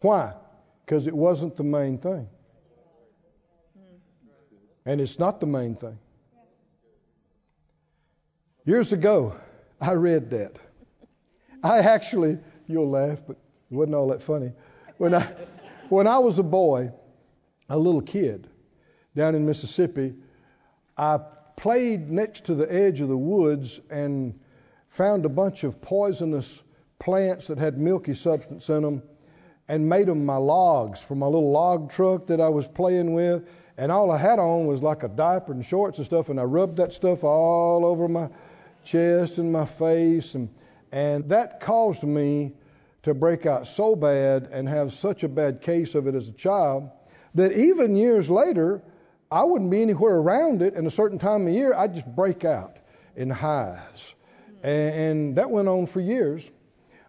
Why? 0.00 0.34
Because 0.84 1.06
it 1.06 1.14
wasn't 1.14 1.56
the 1.56 1.64
main 1.64 1.98
thing. 1.98 2.28
And 4.86 5.00
it's 5.00 5.18
not 5.18 5.40
the 5.40 5.46
main 5.46 5.76
thing. 5.76 5.98
Years 8.66 8.92
ago, 8.92 9.36
I 9.80 9.92
read 9.92 10.30
that. 10.30 10.56
I 11.62 11.78
actually, 11.78 12.38
you'll 12.66 12.90
laugh, 12.90 13.18
but 13.26 13.36
it 13.70 13.74
wasn't 13.74 13.94
all 13.94 14.08
that 14.08 14.22
funny. 14.22 14.52
When 14.98 15.14
I, 15.14 15.26
when 15.88 16.06
I 16.06 16.18
was 16.18 16.38
a 16.38 16.42
boy, 16.42 16.92
a 17.68 17.78
little 17.78 18.02
kid, 18.02 18.46
down 19.16 19.34
in 19.34 19.46
Mississippi, 19.46 20.14
I 20.96 21.18
played 21.56 22.10
next 22.10 22.44
to 22.44 22.54
the 22.54 22.70
edge 22.72 23.00
of 23.00 23.08
the 23.08 23.16
woods 23.16 23.80
and 23.90 24.38
found 24.88 25.24
a 25.24 25.28
bunch 25.28 25.64
of 25.64 25.80
poisonous 25.80 26.62
plants 26.98 27.48
that 27.48 27.58
had 27.58 27.78
milky 27.78 28.14
substance 28.14 28.68
in 28.68 28.82
them 28.82 29.02
and 29.68 29.88
made 29.88 30.06
them 30.06 30.24
my 30.24 30.36
logs 30.36 31.00
for 31.00 31.14
my 31.14 31.26
little 31.26 31.50
log 31.50 31.90
truck 31.90 32.26
that 32.26 32.40
I 32.40 32.48
was 32.48 32.66
playing 32.66 33.14
with. 33.14 33.48
And 33.76 33.90
all 33.90 34.10
I 34.10 34.18
had 34.18 34.38
on 34.38 34.66
was 34.66 34.82
like 34.82 35.02
a 35.02 35.08
diaper 35.08 35.52
and 35.52 35.64
shorts 35.64 35.98
and 35.98 36.06
stuff, 36.06 36.28
and 36.28 36.38
I 36.38 36.44
rubbed 36.44 36.76
that 36.76 36.94
stuff 36.94 37.24
all 37.24 37.84
over 37.84 38.06
my 38.06 38.28
chest 38.84 39.38
and 39.38 39.52
my 39.52 39.64
face. 39.64 40.34
And, 40.34 40.48
and 40.92 41.28
that 41.30 41.60
caused 41.60 42.04
me 42.04 42.52
to 43.02 43.14
break 43.14 43.46
out 43.46 43.66
so 43.66 43.96
bad 43.96 44.48
and 44.52 44.68
have 44.68 44.92
such 44.92 45.24
a 45.24 45.28
bad 45.28 45.60
case 45.60 45.94
of 45.94 46.06
it 46.06 46.14
as 46.14 46.28
a 46.28 46.32
child 46.32 46.90
that 47.34 47.52
even 47.52 47.96
years 47.96 48.30
later, 48.30 48.82
I 49.30 49.44
wouldn't 49.44 49.70
be 49.70 49.82
anywhere 49.82 50.16
around 50.16 50.62
it. 50.62 50.74
And 50.74 50.86
a 50.86 50.90
certain 50.90 51.18
time 51.18 51.46
of 51.46 51.52
year, 51.52 51.74
I'd 51.74 51.94
just 51.94 52.06
break 52.06 52.44
out 52.44 52.76
in 53.16 53.30
highs. 53.30 54.14
And, 54.62 54.94
and 54.94 55.36
that 55.36 55.50
went 55.50 55.68
on 55.68 55.86
for 55.86 56.00
years 56.00 56.48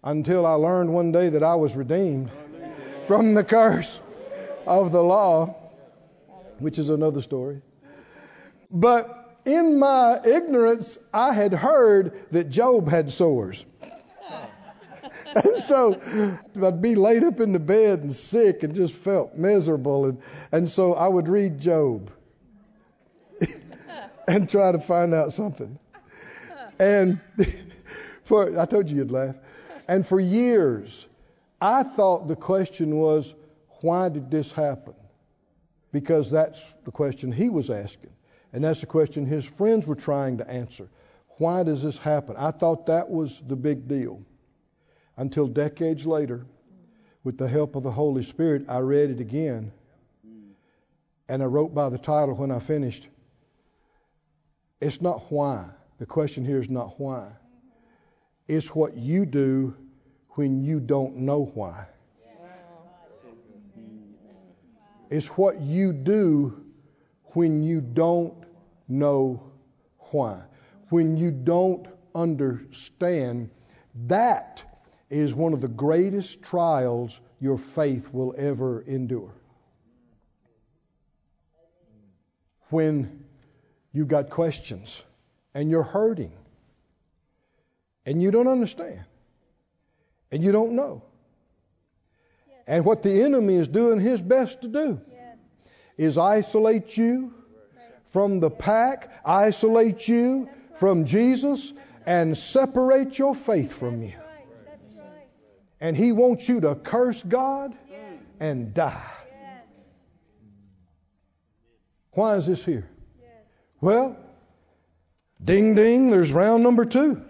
until 0.04 0.46
I 0.46 0.54
learned 0.54 0.94
one 0.94 1.12
day 1.12 1.30
that 1.30 1.44
I 1.44 1.56
was 1.56 1.76
redeemed 1.76 2.32
from 3.08 3.34
the 3.34 3.44
curse 3.44 4.00
of 4.68 4.92
the 4.92 5.02
law, 5.02 5.56
which 6.60 6.80
is 6.80 6.90
another 6.90 7.22
story. 7.22 7.62
But 8.72 9.40
in 9.46 9.78
my 9.80 10.20
ignorance, 10.26 10.98
I 11.14 11.34
had 11.34 11.54
heard 11.54 12.26
that 12.32 12.50
Job 12.50 12.90
had 12.90 13.12
sores. 13.12 13.64
And 15.36 15.58
so 15.66 16.00
I'd 16.62 16.82
be 16.82 16.96
laid 16.96 17.24
up 17.24 17.40
in 17.40 17.54
the 17.54 17.60
bed 17.60 18.00
and 18.00 18.14
sick 18.14 18.64
and 18.64 18.74
just 18.74 18.94
felt 18.94 19.36
miserable. 19.36 20.06
And, 20.06 20.22
and 20.52 20.70
so 20.70 20.94
I 20.94 21.08
would 21.08 21.28
read 21.28 21.60
Job 21.60 22.12
and 24.28 24.50
try 24.50 24.72
to 24.72 24.80
find 24.80 25.14
out 25.14 25.34
something. 25.34 25.78
And 26.80 27.20
for, 28.24 28.60
I 28.60 28.66
told 28.66 28.90
you 28.90 28.98
you'd 28.98 29.12
laugh. 29.12 29.36
And 29.88 30.06
for 30.06 30.20
years, 30.20 31.06
I 31.62 31.84
thought 31.84 32.28
the 32.28 32.36
question 32.36 32.96
was, 32.96 33.34
why 33.82 34.10
did 34.10 34.32
this 34.32 34.52
happen? 34.52 34.96
Because 35.92 36.32
that's 36.32 36.74
the 36.84 36.92
question 36.92 37.32
he 37.32 37.50
was 37.50 37.70
asking. 37.70 38.10
And 38.52 38.64
that's 38.64 38.82
the 38.82 38.88
question 38.88 39.26
his 39.26 39.46
friends 39.46 39.86
were 39.86 39.96
trying 39.96 40.38
to 40.38 40.50
answer. 40.50 40.88
Why 41.38 41.64
does 41.64 41.84
this 41.84 41.98
happen? 41.98 42.36
I 42.38 42.52
thought 42.52 42.86
that 42.86 43.10
was 43.10 43.42
the 43.46 43.56
big 43.56 43.88
deal. 43.88 44.22
Until 45.18 45.48
decades 45.48 46.06
later, 46.06 46.46
with 47.24 47.38
the 47.38 47.48
help 47.48 47.76
of 47.76 47.84
the 47.84 47.92
Holy 47.92 48.24
Spirit, 48.24 48.66
I 48.68 48.80
read 48.80 49.10
it 49.10 49.20
again. 49.20 49.72
And 51.28 51.42
I 51.42 51.46
wrote 51.46 51.74
by 51.74 51.90
the 51.90 51.98
title 51.98 52.36
when 52.36 52.52
I 52.52 52.60
finished. 52.60 53.08
It's 54.80 55.02
not 55.02 55.32
why. 55.32 55.66
The 55.98 56.06
question 56.06 56.46
here 56.46 56.60
is 56.60 56.70
not 56.70 57.00
why. 57.00 57.32
It's 58.48 58.76
what 58.76 58.96
you 58.96 59.26
do 59.26 59.76
when 60.32 60.64
you 60.64 60.80
don't 60.80 61.18
know 61.18 61.52
why. 61.54 61.88
It's 65.10 65.28
what 65.28 65.62
you 65.62 65.94
do 65.94 66.64
when 67.28 67.64
you 67.64 67.80
don't 67.80 68.44
know 68.88 69.52
why. 70.12 70.42
When 70.90 71.18
you 71.18 71.32
don't 71.32 71.88
understand. 72.14 73.50
That 74.08 74.64
is 75.16 75.34
one 75.34 75.54
of 75.54 75.62
the 75.62 75.68
greatest 75.70 76.42
trials 76.42 77.18
your 77.40 77.58
faith 77.58 78.10
will 78.12 78.36
ever 78.38 78.82
endure. 78.82 79.32
When 82.70 83.24
you've 83.94 84.10
got 84.10 84.30
questions 84.30 85.02
and 85.54 85.70
you're 85.70 85.84
hurting 85.84 86.34
and 88.06 88.22
you 88.22 88.30
don't 88.30 88.50
understand 88.50 89.06
and 90.32 90.44
you 90.44 90.52
don't 90.52 90.74
know. 90.74 91.02
And 92.68 92.84
what 92.84 93.02
the 93.02 93.24
enemy 93.24 93.56
is 93.56 93.70
doing 93.70 94.02
his 94.02 94.22
best 94.22 94.64
to 94.64 94.68
do 94.68 95.00
is 95.98 96.18
isolate 96.18 96.98
you 96.98 97.34
from 98.10 98.42
the 98.42 98.50
pack, 98.50 99.14
isolate 99.26 100.10
you 100.10 100.50
from 100.78 101.06
Jesus, 101.06 101.72
and 102.06 102.38
separate 102.38 103.18
your 103.18 103.34
faith 103.34 103.72
from 103.72 104.02
you. 104.02 104.14
And 105.80 105.96
he 105.96 106.12
wants 106.12 106.48
you 106.48 106.62
to 106.62 106.76
curse 106.76 107.22
God 107.22 107.76
and 108.40 108.74
die. 108.74 109.12
Why 112.12 112.36
is 112.36 112.48
this 112.48 112.64
here? 112.64 112.90
Well, 113.82 114.18
ding 115.44 115.76
ding, 115.76 116.10
there's 116.10 116.32
round 116.32 116.64
number 116.64 116.86
two. 116.86 117.22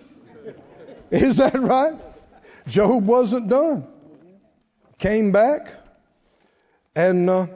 Is 1.11 1.37
that 1.37 1.59
right? 1.59 1.95
Job 2.67 3.05
wasn't 3.05 3.47
done. 3.49 3.87
Came 4.97 5.31
back, 5.31 5.69
and 6.95 7.29
uh, 7.29 7.47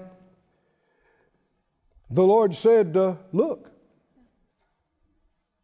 the 2.09 2.23
Lord 2.23 2.55
said, 2.55 2.97
uh, 2.97 3.15
Look, 3.31 3.71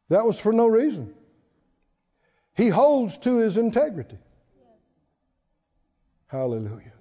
that 0.09 0.25
was 0.25 0.39
for 0.39 0.53
no 0.53 0.67
reason. 0.67 1.13
He 2.55 2.69
holds 2.69 3.17
to 3.19 3.37
his 3.37 3.57
integrity. 3.57 4.17
Hallelujah. 6.27 6.93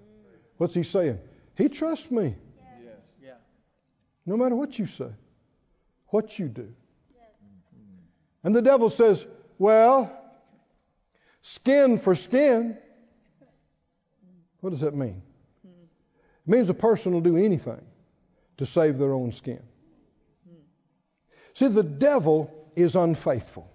What's 0.59 0.75
he 0.75 0.83
saying? 0.83 1.19
He 1.57 1.69
trusts 1.69 2.11
me. 2.11 2.35
Yeah. 3.23 3.33
No 4.27 4.37
matter 4.37 4.55
what 4.55 4.79
you 4.79 4.87
say, 4.87 5.11
what 6.09 6.39
you 6.39 6.49
do. 6.49 6.73
And 8.43 8.55
the 8.55 8.63
devil 8.63 8.91
says, 8.91 9.25
Well, 9.59 10.13
skin 11.43 11.99
for 11.99 12.15
skin. 12.15 12.77
What 14.61 14.71
does 14.71 14.81
that 14.81 14.95
mean? 14.95 15.23
It 15.65 16.51
means 16.51 16.69
a 16.69 16.75
person 16.75 17.13
will 17.13 17.21
do 17.21 17.37
anything 17.37 17.81
to 18.59 18.67
save 18.67 18.99
their 18.99 19.13
own 19.13 19.33
skin. 19.33 19.63
See, 21.55 21.69
the 21.69 21.83
devil 21.83 22.53
is 22.75 22.97
unfaithful, 22.97 23.71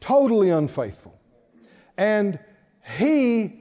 totally 0.00 0.50
unfaithful. 0.50 1.18
And 1.96 2.38
he 2.98 3.59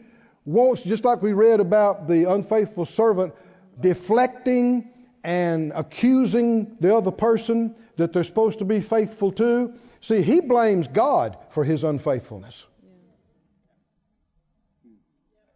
wants, 0.50 0.84
just 0.84 1.06
like 1.06 1.22
we 1.22 1.34
read 1.34 1.60
about 1.60 2.08
the 2.08 2.32
unfaithful 2.32 2.86
servant 2.86 3.36
deflecting 3.80 4.90
and 5.24 5.72
accusing 5.76 6.76
the 6.80 6.96
other 6.96 7.12
person 7.12 7.76
that 7.98 8.14
they're 8.14 8.24
supposed 8.24 8.60
to 8.60 8.66
be 8.66 8.82
faithful 8.82 9.32
to. 9.34 9.74
See, 10.02 10.22
he 10.22 10.40
blames 10.42 10.88
God 10.88 11.38
for 11.52 11.64
his 11.64 11.84
unfaithfulness. 11.84 12.66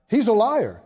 He's 0.10 0.28
a 0.28 0.34
liar. 0.34 0.80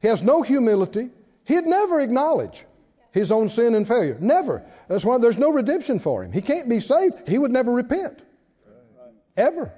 He 0.00 0.08
has 0.08 0.22
no 0.22 0.42
humility. 0.42 1.10
He'd 1.44 1.66
never 1.66 2.00
acknowledge 2.00 2.64
his 3.10 3.32
own 3.32 3.48
sin 3.48 3.74
and 3.74 3.88
failure. 3.88 4.16
Never. 4.20 4.62
That's 4.88 5.04
why 5.04 5.18
there's 5.18 5.38
no 5.38 5.50
redemption 5.50 5.98
for 5.98 6.22
him. 6.22 6.30
He 6.30 6.42
can't 6.42 6.68
be 6.68 6.78
saved. 6.78 7.28
He 7.28 7.38
would 7.38 7.50
never 7.50 7.72
repent. 7.72 8.20
Ever. 9.36 9.72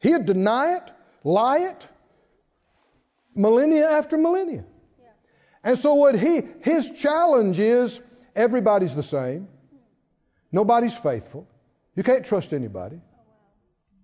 He'd 0.00 0.26
deny 0.26 0.76
it, 0.76 0.82
lie 1.22 1.60
it, 1.70 1.86
millennia 3.34 3.90
after 3.90 4.16
millennia. 4.16 4.64
And 5.62 5.78
so 5.78 5.94
what 5.94 6.18
he 6.18 6.42
his 6.62 6.90
challenge 6.90 7.58
is 7.58 8.00
everybody's 8.34 8.94
the 8.94 9.02
same. 9.02 9.48
Nobody's 10.52 10.96
faithful. 10.96 11.46
You 11.96 12.02
can't 12.02 12.24
trust 12.24 12.52
anybody. 12.52 13.00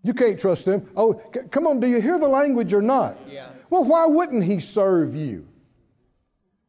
You 0.02 0.14
can't 0.14 0.40
trust 0.40 0.64
them. 0.64 0.88
Oh, 0.96 1.20
c- 1.34 1.40
come 1.50 1.66
on, 1.66 1.80
do 1.80 1.86
you 1.86 2.00
hear 2.00 2.18
the 2.18 2.28
language 2.28 2.72
or 2.72 2.80
not? 2.80 3.18
Yeah. 3.28 3.50
Well, 3.68 3.84
why 3.84 4.06
wouldn't 4.06 4.42
he 4.44 4.60
serve 4.60 5.14
you? 5.14 5.46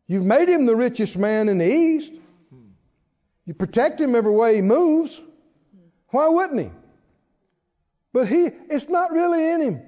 You've 0.07 0.25
made 0.25 0.49
him 0.49 0.65
the 0.65 0.75
richest 0.75 1.17
man 1.17 1.47
in 1.47 1.57
the 1.59 1.73
East. 1.73 2.11
You 3.45 3.53
protect 3.53 3.99
him 3.99 4.15
every 4.15 4.33
way 4.33 4.55
he 4.55 4.61
moves. 4.61 5.19
Why 6.09 6.27
wouldn't 6.27 6.59
he? 6.59 6.71
But 8.13 8.27
he, 8.27 8.49
it's 8.69 8.89
not 8.89 9.11
really 9.11 9.51
in 9.51 9.61
him. 9.61 9.81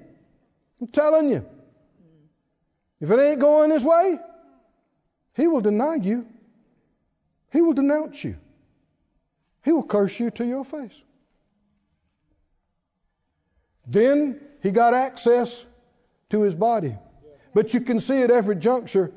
I'm 0.80 0.86
telling 0.88 1.28
you. 1.30 1.44
If 3.00 3.10
it 3.10 3.18
ain't 3.18 3.40
going 3.40 3.70
his 3.70 3.82
way, 3.82 4.18
he 5.34 5.46
will 5.46 5.60
deny 5.60 5.96
you. 5.96 6.26
He 7.52 7.60
will 7.60 7.72
denounce 7.72 8.22
you. 8.22 8.36
He 9.64 9.72
will 9.72 9.84
curse 9.84 10.18
you 10.18 10.30
to 10.32 10.44
your 10.44 10.64
face. 10.64 11.00
Then 13.86 14.40
he 14.62 14.70
got 14.70 14.94
access 14.94 15.64
to 16.30 16.42
his 16.42 16.54
body. 16.54 16.96
But 17.52 17.74
you 17.74 17.80
can 17.80 18.00
see 18.00 18.22
at 18.22 18.30
every 18.30 18.56
juncture, 18.56 19.12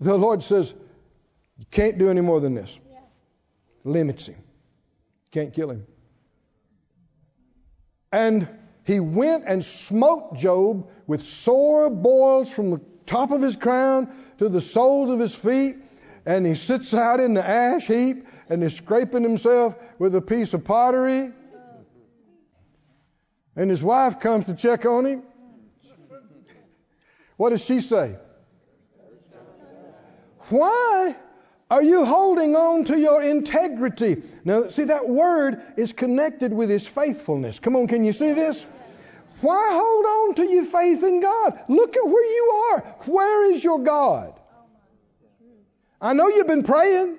the 0.00 0.16
Lord 0.16 0.42
says, 0.42 0.72
You 1.58 1.66
can't 1.70 1.98
do 1.98 2.10
any 2.10 2.20
more 2.20 2.40
than 2.40 2.54
this. 2.54 2.78
Limits 3.84 4.26
him. 4.26 4.36
Can't 5.30 5.52
kill 5.52 5.70
him. 5.70 5.86
And 8.12 8.48
he 8.84 9.00
went 9.00 9.44
and 9.46 9.64
smote 9.64 10.36
Job 10.36 10.88
with 11.06 11.24
sore 11.24 11.88
boils 11.88 12.50
from 12.50 12.70
the 12.70 12.80
top 13.06 13.30
of 13.30 13.42
his 13.42 13.56
crown 13.56 14.08
to 14.38 14.48
the 14.48 14.60
soles 14.60 15.10
of 15.10 15.18
his 15.18 15.34
feet. 15.34 15.76
And 16.24 16.46
he 16.46 16.54
sits 16.54 16.94
out 16.94 17.18
in 17.20 17.34
the 17.34 17.46
ash 17.46 17.86
heap 17.86 18.26
and 18.48 18.62
is 18.62 18.74
scraping 18.74 19.22
himself 19.22 19.74
with 19.98 20.14
a 20.14 20.20
piece 20.20 20.54
of 20.54 20.64
pottery. 20.64 21.32
And 23.56 23.70
his 23.70 23.82
wife 23.82 24.20
comes 24.20 24.46
to 24.46 24.54
check 24.54 24.86
on 24.86 25.04
him. 25.04 25.22
What 27.36 27.50
does 27.50 27.64
she 27.64 27.80
say? 27.80 28.16
Why 30.48 31.16
are 31.70 31.82
you 31.82 32.04
holding 32.04 32.54
on 32.54 32.84
to 32.84 32.98
your 32.98 33.22
integrity? 33.22 34.22
Now, 34.44 34.68
see, 34.68 34.84
that 34.84 35.08
word 35.08 35.62
is 35.76 35.92
connected 35.92 36.52
with 36.52 36.68
his 36.68 36.86
faithfulness. 36.86 37.58
Come 37.58 37.74
on, 37.76 37.86
can 37.86 38.04
you 38.04 38.12
see 38.12 38.32
this? 38.32 38.64
Why 39.42 39.70
hold 39.72 40.06
on 40.06 40.34
to 40.36 40.50
your 40.50 40.64
faith 40.64 41.02
in 41.02 41.20
God? 41.20 41.58
Look 41.68 41.96
at 41.96 42.06
where 42.06 42.32
you 42.32 42.50
are. 42.70 42.80
Where 43.06 43.52
is 43.52 43.62
your 43.62 43.80
God? 43.80 44.32
I 46.00 46.12
know 46.12 46.28
you've 46.28 46.46
been 46.46 46.62
praying. 46.62 47.18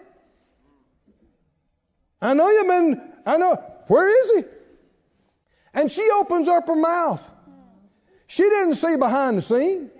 I 2.22 2.34
know 2.34 2.50
you've 2.50 2.68
been, 2.68 3.02
I 3.26 3.38
know, 3.38 3.56
where 3.88 4.08
is 4.08 4.32
he? 4.32 4.44
And 5.74 5.92
she 5.92 6.10
opens 6.14 6.48
up 6.48 6.68
her 6.68 6.76
mouth. 6.76 7.30
She 8.28 8.44
didn't 8.44 8.76
see 8.76 8.96
behind 8.96 9.38
the 9.38 9.42
scene. 9.42 9.92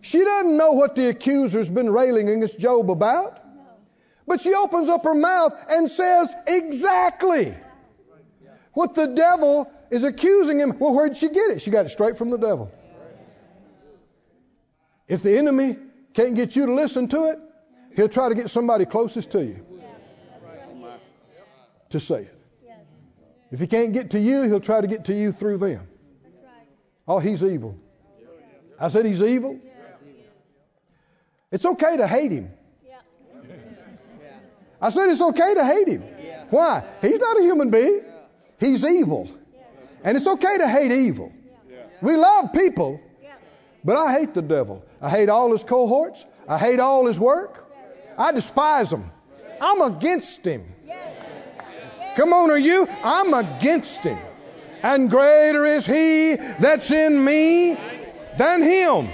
She 0.00 0.24
doesn't 0.24 0.56
know 0.56 0.72
what 0.72 0.96
the 0.96 1.08
accuser's 1.08 1.68
been 1.68 1.90
railing 1.90 2.28
against 2.28 2.58
Job 2.58 2.90
about. 2.90 3.38
But 4.26 4.40
she 4.40 4.54
opens 4.54 4.88
up 4.88 5.04
her 5.04 5.14
mouth 5.14 5.54
and 5.68 5.90
says 5.90 6.34
exactly 6.46 7.54
what 8.72 8.94
the 8.94 9.06
devil 9.06 9.70
is 9.92 10.04
accusing 10.04 10.58
him. 10.58 10.78
Well, 10.78 10.94
where'd 10.94 11.16
she 11.16 11.28
get 11.28 11.50
it? 11.50 11.60
She 11.60 11.70
got 11.70 11.84
it 11.84 11.90
straight 11.90 12.16
from 12.16 12.30
the 12.30 12.38
devil. 12.38 12.72
If 15.06 15.22
the 15.22 15.36
enemy 15.36 15.76
can't 16.14 16.34
get 16.34 16.56
you 16.56 16.66
to 16.66 16.74
listen 16.74 17.08
to 17.08 17.26
it, 17.26 17.38
he'll 17.94 18.08
try 18.08 18.30
to 18.30 18.34
get 18.34 18.48
somebody 18.48 18.86
closest 18.86 19.32
to 19.32 19.44
you 19.44 19.66
to 21.90 22.00
say 22.00 22.22
it. 22.22 22.38
If 23.50 23.60
he 23.60 23.66
can't 23.66 23.92
get 23.92 24.12
to 24.12 24.18
you, 24.18 24.42
he'll 24.42 24.60
try 24.60 24.80
to 24.80 24.86
get 24.86 25.04
to 25.06 25.14
you 25.14 25.30
through 25.30 25.58
them. 25.58 25.86
Oh, 27.06 27.18
he's 27.18 27.44
evil. 27.44 27.78
I 28.80 28.88
said 28.88 29.04
he's 29.04 29.22
evil. 29.22 29.60
It's 31.50 31.66
okay 31.66 31.98
to 31.98 32.06
hate 32.06 32.32
him. 32.32 32.50
I 34.80 34.88
said 34.88 35.10
it's 35.10 35.20
okay 35.20 35.54
to 35.54 35.64
hate 35.66 35.88
him. 35.88 36.02
Why? 36.48 36.82
He's 37.02 37.18
not 37.18 37.38
a 37.38 37.42
human 37.42 37.70
being. 37.70 38.00
He's 38.58 38.84
evil. 38.84 39.28
And 40.04 40.16
it's 40.16 40.26
okay 40.26 40.58
to 40.58 40.68
hate 40.68 40.92
evil. 40.92 41.32
We 42.00 42.16
love 42.16 42.52
people, 42.52 43.00
but 43.84 43.96
I 43.96 44.12
hate 44.12 44.34
the 44.34 44.42
devil. 44.42 44.84
I 45.00 45.08
hate 45.08 45.28
all 45.28 45.52
his 45.52 45.62
cohorts. 45.62 46.24
I 46.48 46.58
hate 46.58 46.80
all 46.80 47.06
his 47.06 47.18
work. 47.18 47.64
I 48.18 48.32
despise 48.32 48.92
him. 48.92 49.10
I'm 49.60 49.80
against 49.82 50.44
him. 50.44 50.64
Come 52.16 52.32
on, 52.32 52.50
are 52.50 52.58
you? 52.58 52.88
I'm 53.02 53.32
against 53.32 54.00
him. 54.00 54.18
And 54.82 55.08
greater 55.08 55.64
is 55.64 55.86
he 55.86 56.34
that's 56.34 56.90
in 56.90 57.24
me 57.24 57.78
than 58.36 58.62
him. 58.62 59.08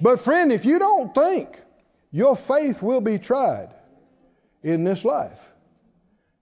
But, 0.00 0.20
friend, 0.20 0.52
if 0.52 0.64
you 0.64 0.78
don't 0.78 1.14
think 1.14 1.60
your 2.10 2.36
faith 2.36 2.82
will 2.82 3.00
be 3.00 3.18
tried 3.18 3.70
in 4.62 4.84
this 4.84 5.04
life, 5.04 5.38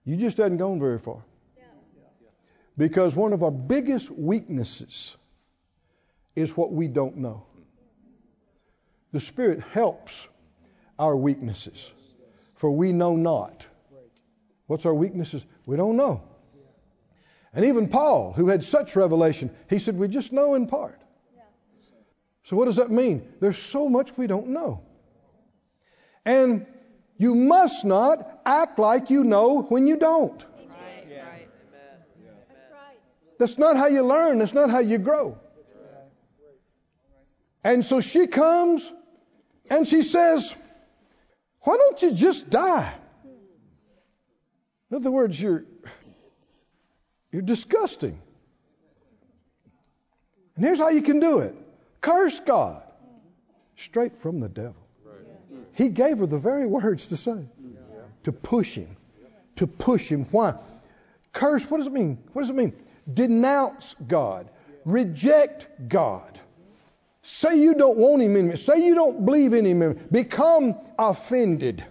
you 0.05 0.17
just 0.17 0.37
haven't 0.37 0.57
gone 0.57 0.79
very 0.79 0.99
far. 0.99 1.23
Because 2.77 3.15
one 3.15 3.33
of 3.33 3.43
our 3.43 3.51
biggest 3.51 4.09
weaknesses 4.09 5.15
is 6.35 6.57
what 6.57 6.71
we 6.71 6.87
don't 6.87 7.17
know. 7.17 7.45
The 9.11 9.19
Spirit 9.19 9.61
helps 9.71 10.27
our 10.97 11.15
weaknesses, 11.15 11.91
for 12.55 12.71
we 12.71 12.91
know 12.91 13.15
not. 13.15 13.65
What's 14.65 14.85
our 14.85 14.93
weaknesses? 14.93 15.43
We 15.65 15.77
don't 15.77 15.97
know. 15.97 16.23
And 17.53 17.65
even 17.65 17.89
Paul, 17.89 18.33
who 18.33 18.47
had 18.47 18.63
such 18.63 18.95
revelation, 18.95 19.51
he 19.69 19.77
said, 19.77 19.95
We 19.97 20.07
just 20.07 20.33
know 20.33 20.55
in 20.55 20.67
part. 20.67 20.99
So, 22.45 22.57
what 22.57 22.65
does 22.65 22.77
that 22.77 22.89
mean? 22.89 23.27
There's 23.39 23.57
so 23.57 23.87
much 23.87 24.17
we 24.17 24.27
don't 24.27 24.47
know. 24.47 24.81
And 26.25 26.65
you 27.23 27.35
must 27.35 27.85
not 27.85 28.41
act 28.45 28.77
like 28.77 29.09
you 29.09 29.23
know 29.23 29.61
when 29.61 29.87
you 29.87 29.95
don't. 29.95 30.45
Right. 30.69 31.47
That's 33.39 33.57
not 33.57 33.77
how 33.77 33.87
you 33.87 34.03
learn, 34.03 34.39
that's 34.39 34.53
not 34.53 34.69
how 34.69 34.79
you 34.79 34.97
grow. 34.97 35.37
And 37.63 37.85
so 37.85 38.01
she 38.01 38.27
comes 38.27 38.91
and 39.69 39.87
she 39.87 40.01
says, 40.01 40.53
Why 41.61 41.77
don't 41.77 42.01
you 42.01 42.11
just 42.11 42.49
die? 42.49 42.93
In 44.91 44.97
other 44.97 45.09
words, 45.09 45.41
you're, 45.41 45.63
you're 47.31 47.41
disgusting. 47.41 48.19
And 50.55 50.65
here's 50.65 50.77
how 50.77 50.89
you 50.89 51.01
can 51.01 51.19
do 51.21 51.39
it 51.39 51.55
curse 52.01 52.39
God 52.41 52.83
straight 53.77 54.17
from 54.17 54.41
the 54.41 54.49
devil. 54.49 54.82
He 55.73 55.89
gave 55.89 56.19
her 56.19 56.25
the 56.25 56.37
very 56.37 56.65
words 56.65 57.07
to 57.07 57.17
say 57.17 57.45
to 58.23 58.31
push 58.31 58.75
him. 58.75 58.95
To 59.57 59.67
push 59.67 60.07
him. 60.07 60.25
Why? 60.25 60.55
Curse, 61.31 61.69
what 61.69 61.77
does 61.77 61.87
it 61.87 61.93
mean? 61.93 62.17
What 62.33 62.43
does 62.43 62.49
it 62.49 62.55
mean? 62.55 62.73
Denounce 63.11 63.95
God. 64.07 64.49
Reject 64.85 65.89
God. 65.89 66.39
Say 67.21 67.59
you 67.59 67.73
don't 67.75 67.97
want 67.97 68.21
him 68.21 68.35
in 68.35 68.49
me. 68.49 68.55
Say 68.57 68.85
you 68.85 68.95
don't 68.95 69.25
believe 69.25 69.53
in 69.53 69.65
him. 69.65 70.07
Become 70.11 70.75
offended. 70.99 71.83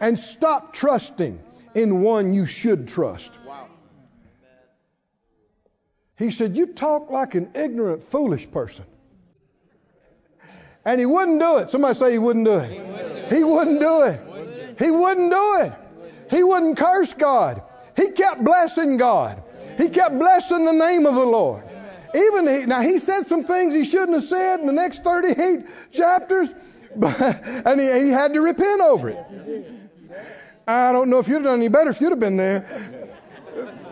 And 0.00 0.18
stop 0.18 0.72
trusting 0.72 1.40
in 1.74 2.02
one 2.02 2.34
you 2.34 2.46
should 2.46 2.88
trust. 2.88 3.30
He 6.16 6.30
said, 6.30 6.56
You 6.56 6.66
talk 6.66 7.10
like 7.10 7.34
an 7.34 7.50
ignorant, 7.54 8.02
foolish 8.04 8.50
person. 8.50 8.84
And 10.84 11.00
he 11.00 11.06
wouldn't 11.06 11.40
do 11.40 11.58
it. 11.58 11.70
Somebody 11.70 11.98
say 11.98 12.12
he 12.12 12.18
wouldn't 12.18 12.44
do 12.44 12.58
it. 12.58 13.32
He 13.32 13.42
wouldn't 13.42 13.80
do 13.80 14.02
it. 14.02 14.78
He 14.78 14.90
wouldn't 14.90 15.30
do 15.30 15.60
it. 15.60 15.72
He 16.30 16.42
wouldn't 16.42 16.76
curse 16.76 17.12
God. 17.14 17.62
He 17.96 18.10
kept 18.10 18.42
blessing 18.44 18.96
God. 18.96 19.42
He 19.78 19.88
kept 19.88 20.18
blessing 20.18 20.64
the 20.64 20.72
name 20.72 21.06
of 21.06 21.14
the 21.14 21.24
Lord. 21.24 21.64
Even 22.14 22.46
he, 22.46 22.66
now 22.66 22.80
he 22.80 22.98
said 22.98 23.26
some 23.26 23.44
things 23.44 23.74
he 23.74 23.84
shouldn't 23.84 24.12
have 24.12 24.22
said 24.22 24.60
in 24.60 24.66
the 24.66 24.72
next 24.72 25.02
38 25.02 25.66
chapters, 25.90 26.48
but, 26.96 27.20
and 27.20 27.80
he, 27.80 28.04
he 28.04 28.08
had 28.10 28.34
to 28.34 28.40
repent 28.40 28.80
over 28.80 29.08
it. 29.10 29.26
I 30.66 30.92
don't 30.92 31.10
know 31.10 31.18
if 31.18 31.28
you'd 31.28 31.34
have 31.34 31.44
done 31.44 31.58
any 31.58 31.68
better 31.68 31.90
if 31.90 32.00
you'd 32.00 32.10
have 32.10 32.20
been 32.20 32.36
there. 32.36 32.66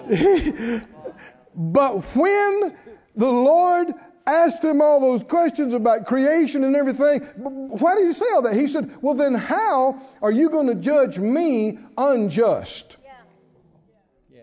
but 1.55 1.99
when 2.17 2.77
the 3.17 3.31
Lord 3.31 3.93
asked 4.27 4.63
him 4.63 4.81
all 4.81 5.01
those 5.01 5.23
questions 5.23 5.75
about 5.75 6.07
creation 6.07 6.65
and 6.65 6.77
everything. 6.77 7.21
Why 7.37 7.95
did 7.97 8.07
he 8.07 8.13
say 8.13 8.27
all 8.33 8.43
that? 8.43 8.55
He 8.55 8.69
said, 8.69 9.03
Well, 9.03 9.15
then 9.15 9.35
how 9.35 10.01
are 10.21 10.31
you 10.31 10.51
going 10.51 10.69
to 10.69 10.75
judge 10.75 11.19
me 11.19 11.79
unjust? 11.97 12.97
Yeah. 14.33 14.41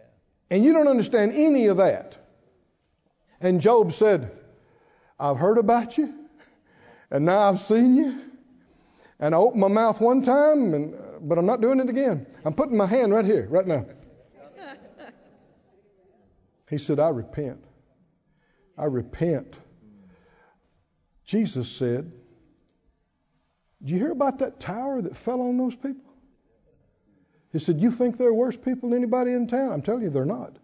And 0.50 0.64
you 0.64 0.74
don't 0.74 0.88
understand 0.88 1.34
any 1.34 1.68
of 1.68 1.78
that. 1.78 2.18
And 3.42 3.62
Job 3.62 3.94
said, 3.94 4.32
I've 5.20 5.38
heard 5.38 5.58
about 5.58 5.98
you, 5.98 6.14
and 7.10 7.26
now 7.26 7.40
I've 7.50 7.60
seen 7.60 7.96
you, 7.96 8.22
and 9.20 9.36
I 9.36 9.38
opened 9.38 9.62
my 9.62 9.68
mouth 9.68 10.00
one 10.00 10.22
time, 10.22 10.74
and, 10.74 10.96
but 11.22 11.38
I'm 11.38 11.46
not 11.46 11.62
doing 11.62 11.80
it 11.80 11.90
again. 11.90 12.26
I'm 12.46 12.54
putting 12.54 12.78
my 12.78 12.86
hand 12.86 13.14
right 13.14 13.26
here, 13.26 13.48
right 13.50 13.68
now. 13.68 13.86
He 16.70 16.78
said, 16.78 17.00
I 17.00 17.10
repent. 17.10 17.64
I 18.78 18.86
repent. 18.86 19.56
Jesus 21.30 21.70
said, 21.70 22.12
Did 23.82 23.90
you 23.92 23.98
hear 24.00 24.12
about 24.12 24.40
that 24.40 24.60
tower 24.60 25.00
that 25.00 25.16
fell 25.16 25.42
on 25.42 25.58
those 25.58 25.76
people? 25.76 26.12
He 27.54 27.60
said, 27.60 27.80
You 27.80 27.92
think 27.92 28.18
they're 28.18 28.34
worse 28.34 28.58
people 28.58 28.90
than 28.90 28.98
anybody 28.98 29.34
in 29.34 29.46
town? 29.46 29.72
I'm 29.72 29.84
telling 29.84 30.02
you, 30.02 30.10
they're 30.10 30.26
not. 30.26 30.58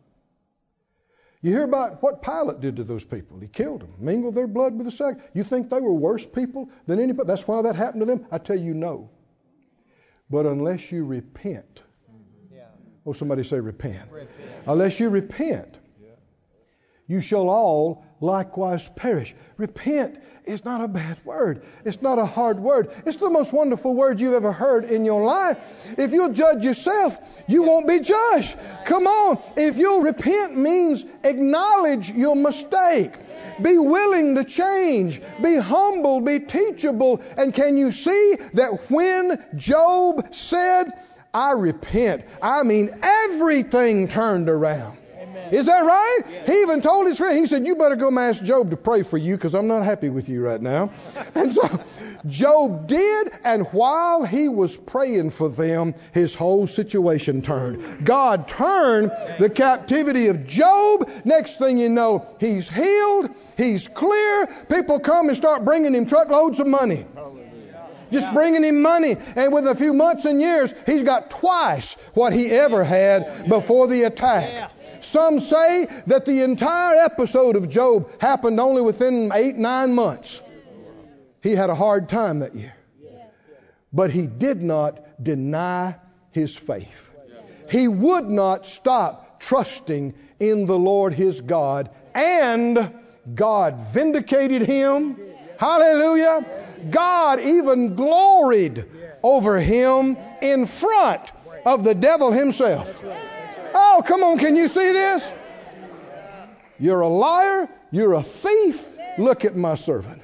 You 1.44 1.52
hear 1.52 1.66
about 1.66 2.02
what 2.02 2.24
Pilate 2.24 2.62
did 2.62 2.78
to 2.78 2.84
those 2.84 3.04
people. 3.04 3.38
He 3.40 3.48
killed 3.48 3.82
them, 3.82 3.94
mingled 4.00 4.34
their 4.34 4.48
blood 4.48 4.74
with 4.76 4.86
the 4.86 4.92
sack. 4.92 5.18
You 5.36 5.44
think 5.44 5.70
they 5.70 5.80
were 5.80 5.94
worse 5.94 6.26
people 6.26 6.72
than 6.88 7.00
anybody? 7.00 7.28
That's 7.28 7.48
why 7.48 7.62
that 7.62 7.76
happened 7.76 8.02
to 8.02 8.08
them? 8.08 8.26
I 8.32 8.40
tell 8.40 8.58
you, 8.58 8.74
no. 8.74 9.12
But 10.32 10.48
unless 10.48 10.92
you 10.92 11.06
repent, 11.06 11.84
Yeah. 12.52 12.64
oh, 13.06 13.14
somebody 13.14 13.44
say 13.44 13.60
repent. 13.60 14.10
Repent. 14.12 14.30
Unless 14.66 15.00
you 15.00 15.10
repent, 15.10 15.78
you 17.08 17.22
shall 17.22 17.50
all 17.50 18.04
likewise 18.20 18.88
perish. 18.96 19.36
Repent 19.58 20.18
is 20.46 20.64
not 20.64 20.82
a 20.82 20.88
bad 20.88 21.18
word. 21.26 21.64
It's 21.84 22.02
not 22.02 22.20
a 22.20 22.26
hard 22.26 22.60
word. 22.60 22.92
It's 23.06 23.18
the 23.18 23.30
most 23.30 23.52
wonderful 23.52 23.94
word 23.94 24.20
you've 24.20 24.34
ever 24.34 24.52
heard 24.52 24.86
in 24.86 25.06
your 25.06 25.24
life. 25.24 25.58
If 25.98 26.14
you'll 26.14 26.34
judge 26.34 26.64
yourself, 26.64 27.18
you 27.48 27.64
won't 27.64 27.88
be 27.88 28.00
judged. 28.00 28.56
Come 28.86 29.08
on. 29.08 29.42
If 29.56 29.78
you'll 29.78 30.02
repent 30.02 30.58
means 30.58 31.06
acknowledge 31.24 32.12
your 32.12 32.36
mistake. 32.36 33.14
Be 33.62 33.78
willing 33.78 34.36
to 34.36 34.44
change. 34.44 35.22
Be 35.42 35.56
humble. 35.56 36.22
Be 36.22 36.40
teachable. 36.40 37.22
And 37.38 37.54
can 37.54 37.78
you 37.78 37.92
see 37.92 38.38
that 38.54 38.90
when 38.92 39.44
Job 39.56 40.34
said, 40.34 40.92
I 41.34 41.52
repent, 41.52 42.26
I 42.42 42.64
mean 42.64 42.92
everything 43.02 44.08
turned 44.08 44.50
around. 44.50 44.98
Is 45.52 45.68
that 45.68 45.80
right? 45.80 46.20
He 46.46 46.62
even 46.62 46.82
told 46.82 47.06
his 47.08 47.18
friend, 47.18 47.38
he 47.38 47.46
said, 47.46 47.66
You 47.66 47.76
better 47.76 47.96
go 47.96 48.18
ask 48.20 48.44
Job 48.44 48.72
to 48.72 48.78
pray 48.78 49.04
for 49.04 49.18
you 49.18 49.36
because 49.36 49.54
I'm 49.54 49.68
not 49.68 49.84
happy 49.84 50.10
with 50.10 50.30
you 50.30 50.44
right 50.44 50.62
now. 50.62 50.92
And 51.36 51.52
so 51.52 51.80
Job 52.28 52.88
did, 52.88 53.32
and 53.44 53.68
while 53.68 54.24
he 54.24 54.48
was 54.48 54.76
praying 54.76 55.32
for 55.32 55.50
them, 55.50 55.94
his 56.14 56.34
whole 56.34 56.66
situation 56.66 57.42
turned. 57.42 58.06
God 58.06 58.48
turned 58.48 59.12
the 59.38 59.50
captivity 59.50 60.28
of 60.28 60.46
Job. 60.46 61.10
Next 61.24 61.58
thing 61.58 61.78
you 61.78 61.90
know, 61.90 62.26
he's 62.40 62.70
healed, 62.70 63.30
he's 63.58 63.88
clear. 63.88 64.48
People 64.70 65.00
come 65.00 65.28
and 65.28 65.38
start 65.38 65.66
bringing 65.66 65.94
him 65.94 66.06
truckloads 66.06 66.60
of 66.60 66.68
money. 66.68 67.06
Just 68.12 68.34
bringing 68.34 68.64
him 68.64 68.82
money. 68.82 69.18
And 69.36 69.52
with 69.54 69.68
a 69.68 69.76
few 69.76 69.94
months 69.94 70.26
and 70.26 70.40
years, 70.40 70.74
he's 70.86 71.04
got 71.04 71.30
twice 71.30 71.96
what 72.14 72.34
he 72.34 72.50
ever 72.50 72.84
had 72.84 73.50
before 73.50 73.88
the 73.88 74.04
attack. 74.04 74.72
Some 75.06 75.40
say 75.40 75.88
that 76.08 76.26
the 76.26 76.42
entire 76.42 76.98
episode 76.98 77.56
of 77.56 77.70
Job 77.70 78.10
happened 78.20 78.60
only 78.60 78.82
within 78.82 79.32
eight, 79.34 79.56
nine 79.56 79.94
months. 79.94 80.42
He 81.42 81.52
had 81.52 81.70
a 81.70 81.76
hard 81.76 82.10
time 82.10 82.40
that 82.40 82.56
year. 82.56 82.76
But 83.94 84.12
he 84.12 84.26
did 84.28 84.62
not 84.62 85.24
deny 85.24 85.96
his 86.32 86.56
faith. 86.56 87.12
He 87.70 87.88
would 87.88 88.30
not 88.30 88.66
stop 88.66 89.40
trusting 89.40 90.16
in 90.40 90.66
the 90.66 90.78
Lord 90.78 91.14
his 91.14 91.40
God, 91.40 91.90
and 92.14 92.92
God 93.34 93.78
vindicated 93.92 94.64
him. 94.64 95.18
Hallelujah. 95.58 96.46
God 96.90 97.40
even 97.40 97.96
gloried 97.96 98.86
over 99.24 99.60
him 99.60 100.18
in 100.42 100.66
front 100.66 101.22
of 101.66 101.84
the 101.84 101.96
devil 101.96 102.32
himself. 102.32 103.04
Oh, 103.78 104.02
come 104.06 104.24
on, 104.24 104.40
can 104.40 104.56
you 104.56 104.70
see 104.70 104.94
this? 104.94 105.34
You're 106.80 107.02
a 107.02 107.10
liar, 107.10 107.70
you're 107.92 108.14
a 108.14 108.24
thief. 108.24 108.86
Look 109.18 109.44
at 109.44 109.58
my 109.58 109.76
servant. 109.76 110.22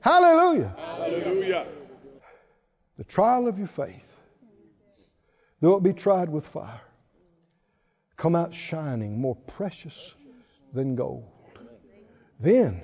Hallelujah. 0.00 0.74
Hallelujah. 0.78 1.66
The 2.96 3.04
trial 3.04 3.46
of 3.46 3.58
your 3.58 3.68
faith, 3.68 4.08
though 5.60 5.76
it 5.76 5.82
be 5.82 5.92
tried 5.92 6.30
with 6.30 6.46
fire, 6.46 6.80
come 8.16 8.34
out 8.34 8.54
shining 8.54 9.20
more 9.20 9.36
precious 9.36 10.14
than 10.72 10.94
gold. 10.94 11.28
Then, 12.40 12.82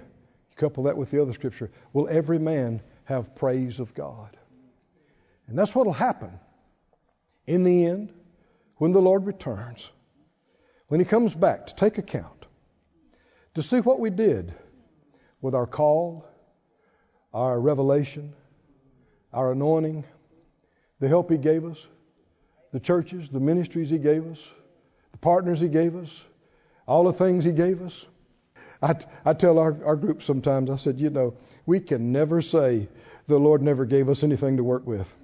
couple 0.56 0.84
that 0.84 0.96
with 0.96 1.10
the 1.10 1.20
other 1.20 1.32
scripture, 1.32 1.70
will 1.94 2.08
every 2.08 2.38
man 2.38 2.82
have 3.04 3.34
praise 3.34 3.80
of 3.80 3.94
God. 3.94 4.36
And 5.48 5.58
that's 5.58 5.74
what 5.74 5.86
will 5.86 5.92
happen 5.94 6.38
in 7.46 7.64
the 7.64 7.86
end 7.86 8.12
when 8.76 8.92
the 8.92 9.00
Lord 9.00 9.26
returns, 9.26 9.88
when 10.88 11.00
He 11.00 11.06
comes 11.06 11.34
back 11.34 11.66
to 11.66 11.74
take 11.74 11.98
account, 11.98 12.46
to 13.54 13.62
see 13.62 13.80
what 13.80 14.00
we 14.00 14.10
did 14.10 14.54
with 15.40 15.54
our 15.54 15.66
call, 15.66 16.26
our 17.32 17.60
revelation, 17.60 18.32
our 19.32 19.52
anointing, 19.52 20.04
the 21.00 21.08
help 21.08 21.30
He 21.30 21.38
gave 21.38 21.64
us, 21.64 21.78
the 22.72 22.80
churches, 22.80 23.28
the 23.28 23.40
ministries 23.40 23.90
He 23.90 23.98
gave 23.98 24.26
us, 24.26 24.38
the 25.12 25.18
partners 25.18 25.60
He 25.60 25.68
gave 25.68 25.96
us, 25.96 26.22
all 26.86 27.04
the 27.04 27.12
things 27.12 27.44
He 27.44 27.52
gave 27.52 27.82
us. 27.82 28.04
I, 28.82 28.96
I 29.24 29.32
tell 29.34 29.58
our, 29.58 29.78
our 29.84 29.96
group 29.96 30.22
sometimes, 30.22 30.68
I 30.68 30.76
said, 30.76 30.98
you 30.98 31.10
know, 31.10 31.34
we 31.66 31.78
can 31.78 32.10
never 32.10 32.42
say 32.42 32.88
the 33.28 33.38
Lord 33.38 33.62
never 33.62 33.84
gave 33.84 34.08
us 34.08 34.24
anything 34.24 34.56
to 34.56 34.64
work 34.64 34.86
with. 34.86 35.14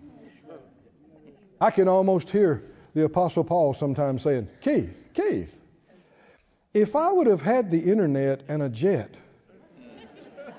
I 1.60 1.72
can 1.72 1.88
almost 1.88 2.30
hear 2.30 2.62
the 2.98 3.04
Apostle 3.04 3.44
Paul 3.44 3.74
sometimes 3.74 4.22
saying, 4.22 4.48
Keith, 4.60 5.06
Keith, 5.14 5.54
if 6.74 6.96
I 6.96 7.12
would 7.12 7.28
have 7.28 7.40
had 7.40 7.70
the 7.70 7.78
internet 7.78 8.42
and 8.48 8.60
a 8.60 8.68
jet, 8.68 9.14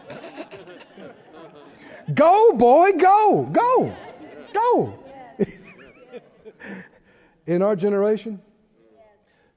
go, 2.14 2.54
boy, 2.54 2.94
go, 2.94 3.50
go, 3.52 3.94
go. 4.54 5.04
In 7.46 7.62
our 7.62 7.76
generation, 7.76 8.42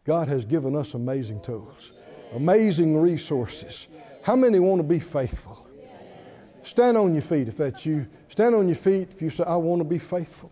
God 0.05 0.27
has 0.27 0.45
given 0.45 0.75
us 0.75 0.95
amazing 0.95 1.41
tools, 1.43 1.93
amazing 2.35 3.01
resources. 3.01 3.87
How 4.23 4.35
many 4.35 4.59
want 4.59 4.81
to 4.81 4.85
be 4.85 4.99
faithful? 4.99 5.65
Stand 6.65 6.97
on 6.97 7.13
your 7.13 7.23
feet 7.23 7.47
if 7.47 7.57
that's 7.57 7.87
you. 7.87 8.09
Stand 8.29 8.57
on 8.57 8.67
your 8.67 8.77
feet 8.77 9.09
if 9.13 9.23
you 9.23 9.31
say, 9.31 9.45
I 9.45 9.55
want 9.55 9.81
to 9.81 9.85
be 9.85 9.99
faithful. 9.99 10.51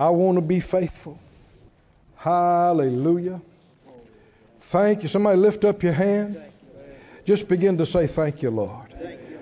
I 0.00 0.08
want 0.08 0.36
to 0.36 0.40
be 0.40 0.60
faithful. 0.60 1.20
Hallelujah. 2.16 3.42
Thank 4.62 5.02
you. 5.02 5.10
Somebody 5.10 5.36
lift 5.36 5.66
up 5.66 5.82
your 5.82 5.92
hand. 5.92 6.42
Just 7.26 7.48
begin 7.48 7.76
to 7.78 7.84
say, 7.84 8.06
Thank 8.06 8.40
you, 8.40 8.50
Lord. 8.50 8.94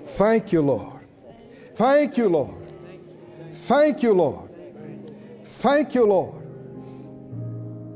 Thank 0.07 0.53
you, 0.53 0.63
Lord. 0.63 0.99
Thank 1.77 2.17
you, 2.17 2.29
Lord. 2.29 2.57
Thank 3.55 4.03
you, 4.03 4.15
Lord. 4.15 4.51
Thank 5.45 5.95
you, 5.95 6.07
Lord. 6.07 6.43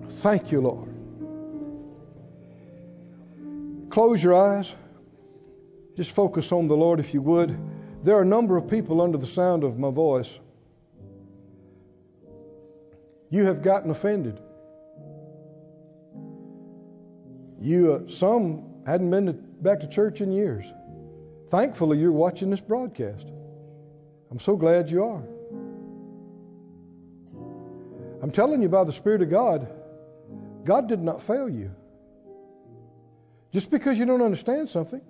Thank 0.08 0.52
you, 0.52 0.60
Lord. 0.60 0.94
Close 3.90 4.22
your 4.22 4.34
eyes. 4.34 4.72
Just 5.96 6.12
focus 6.12 6.52
on 6.52 6.68
the 6.68 6.76
Lord 6.76 7.00
if 7.00 7.12
you 7.12 7.22
would. 7.22 7.58
There 8.04 8.14
are 8.14 8.22
a 8.22 8.32
number 8.36 8.56
of 8.56 8.70
people 8.70 9.00
under 9.02 9.18
the 9.18 9.26
sound 9.26 9.64
of 9.64 9.80
my 9.80 9.90
voice. 9.90 10.38
You 13.32 13.46
have 13.46 13.62
gotten 13.62 13.90
offended. 13.90 14.38
You, 17.62 17.94
uh, 17.94 18.10
some 18.10 18.82
hadn't 18.84 19.10
been 19.10 19.24
to, 19.24 19.32
back 19.32 19.80
to 19.80 19.88
church 19.88 20.20
in 20.20 20.32
years. 20.32 20.66
Thankfully, 21.48 21.98
you're 21.98 22.12
watching 22.12 22.50
this 22.50 22.60
broadcast. 22.60 23.26
I'm 24.30 24.38
so 24.38 24.54
glad 24.54 24.90
you 24.90 25.04
are. 25.04 25.22
I'm 28.22 28.32
telling 28.32 28.60
you 28.60 28.68
by 28.68 28.84
the 28.84 28.92
Spirit 28.92 29.22
of 29.22 29.30
God, 29.30 29.66
God 30.64 30.86
did 30.86 31.00
not 31.00 31.22
fail 31.22 31.48
you. 31.48 31.74
Just 33.50 33.70
because 33.70 33.98
you 33.98 34.04
don't 34.04 34.20
understand 34.22 34.68
something 34.68 35.00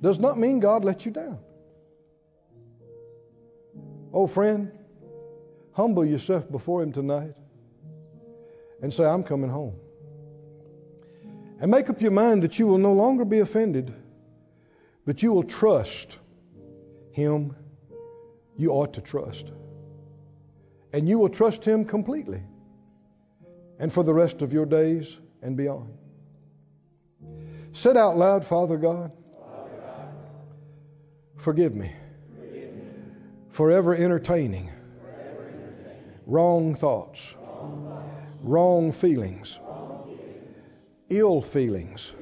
does 0.00 0.18
not 0.18 0.38
mean 0.38 0.58
God 0.58 0.86
let 0.86 1.04
you 1.04 1.12
down. 1.12 1.38
Oh, 4.10 4.26
friend, 4.26 4.72
humble 5.74 6.04
yourself 6.04 6.50
before 6.50 6.82
Him 6.82 6.92
tonight 6.92 7.34
and 8.80 8.92
say, 8.92 9.04
I'm 9.04 9.24
coming 9.24 9.50
home. 9.50 9.74
And 11.60 11.70
make 11.70 11.90
up 11.90 12.00
your 12.00 12.10
mind 12.10 12.42
that 12.42 12.58
you 12.58 12.66
will 12.66 12.78
no 12.78 12.92
longer 12.92 13.24
be 13.24 13.40
offended, 13.40 13.92
but 15.04 15.22
you 15.22 15.32
will 15.32 15.42
trust 15.42 16.16
Him 17.12 17.56
you 18.56 18.70
ought 18.70 18.94
to 18.94 19.00
trust. 19.00 19.50
And 20.92 21.08
you 21.08 21.18
will 21.18 21.28
trust 21.28 21.64
Him 21.64 21.84
completely 21.84 22.42
and 23.78 23.92
for 23.92 24.04
the 24.04 24.14
rest 24.14 24.42
of 24.42 24.52
your 24.52 24.66
days 24.66 25.16
and 25.42 25.56
beyond. 25.56 25.92
Said 27.72 27.96
out 27.96 28.16
loud, 28.16 28.44
Father 28.44 28.76
God, 28.76 29.10
forgive 31.36 31.74
me, 31.74 31.92
forever 33.50 33.94
entertaining 33.94 34.70
wrong 36.26 36.74
thoughts, 36.74 37.34
wrong 38.42 38.92
feelings, 38.92 39.58
ill 41.10 41.42
feelings 41.42 42.12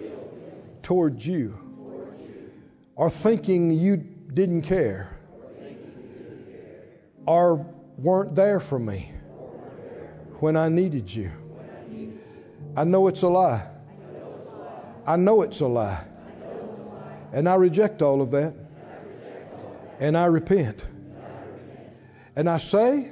towards 0.83 1.27
you, 1.27 1.59
or 2.97 3.11
thinking 3.11 3.71
you 3.71 3.97
didn't 3.97 4.63
care, 4.63 5.17
or 7.27 7.67
weren't 7.97 8.35
there 8.35 8.61
for 8.61 8.79
me 8.79 9.13
when 10.41 10.57
I 10.57 10.69
needed 10.69 11.15
you. 11.15 11.31
I 12.77 12.85
know 12.85 13.07
it's 13.07 13.23
a 13.23 13.29
lie. 13.29 13.69
I 15.07 15.17
know 15.17 15.43
it's 15.43 15.61
a 15.61 15.67
lie. 15.67 16.05
And 17.33 17.49
I 17.49 17.55
reject 17.55 18.03
all 18.03 18.21
of 18.21 18.33
that. 18.33 18.55
And 20.01 20.17
I 20.17 20.27
repent. 20.27 20.85
And 22.35 22.49
I 22.49 22.59
say, 22.59 23.12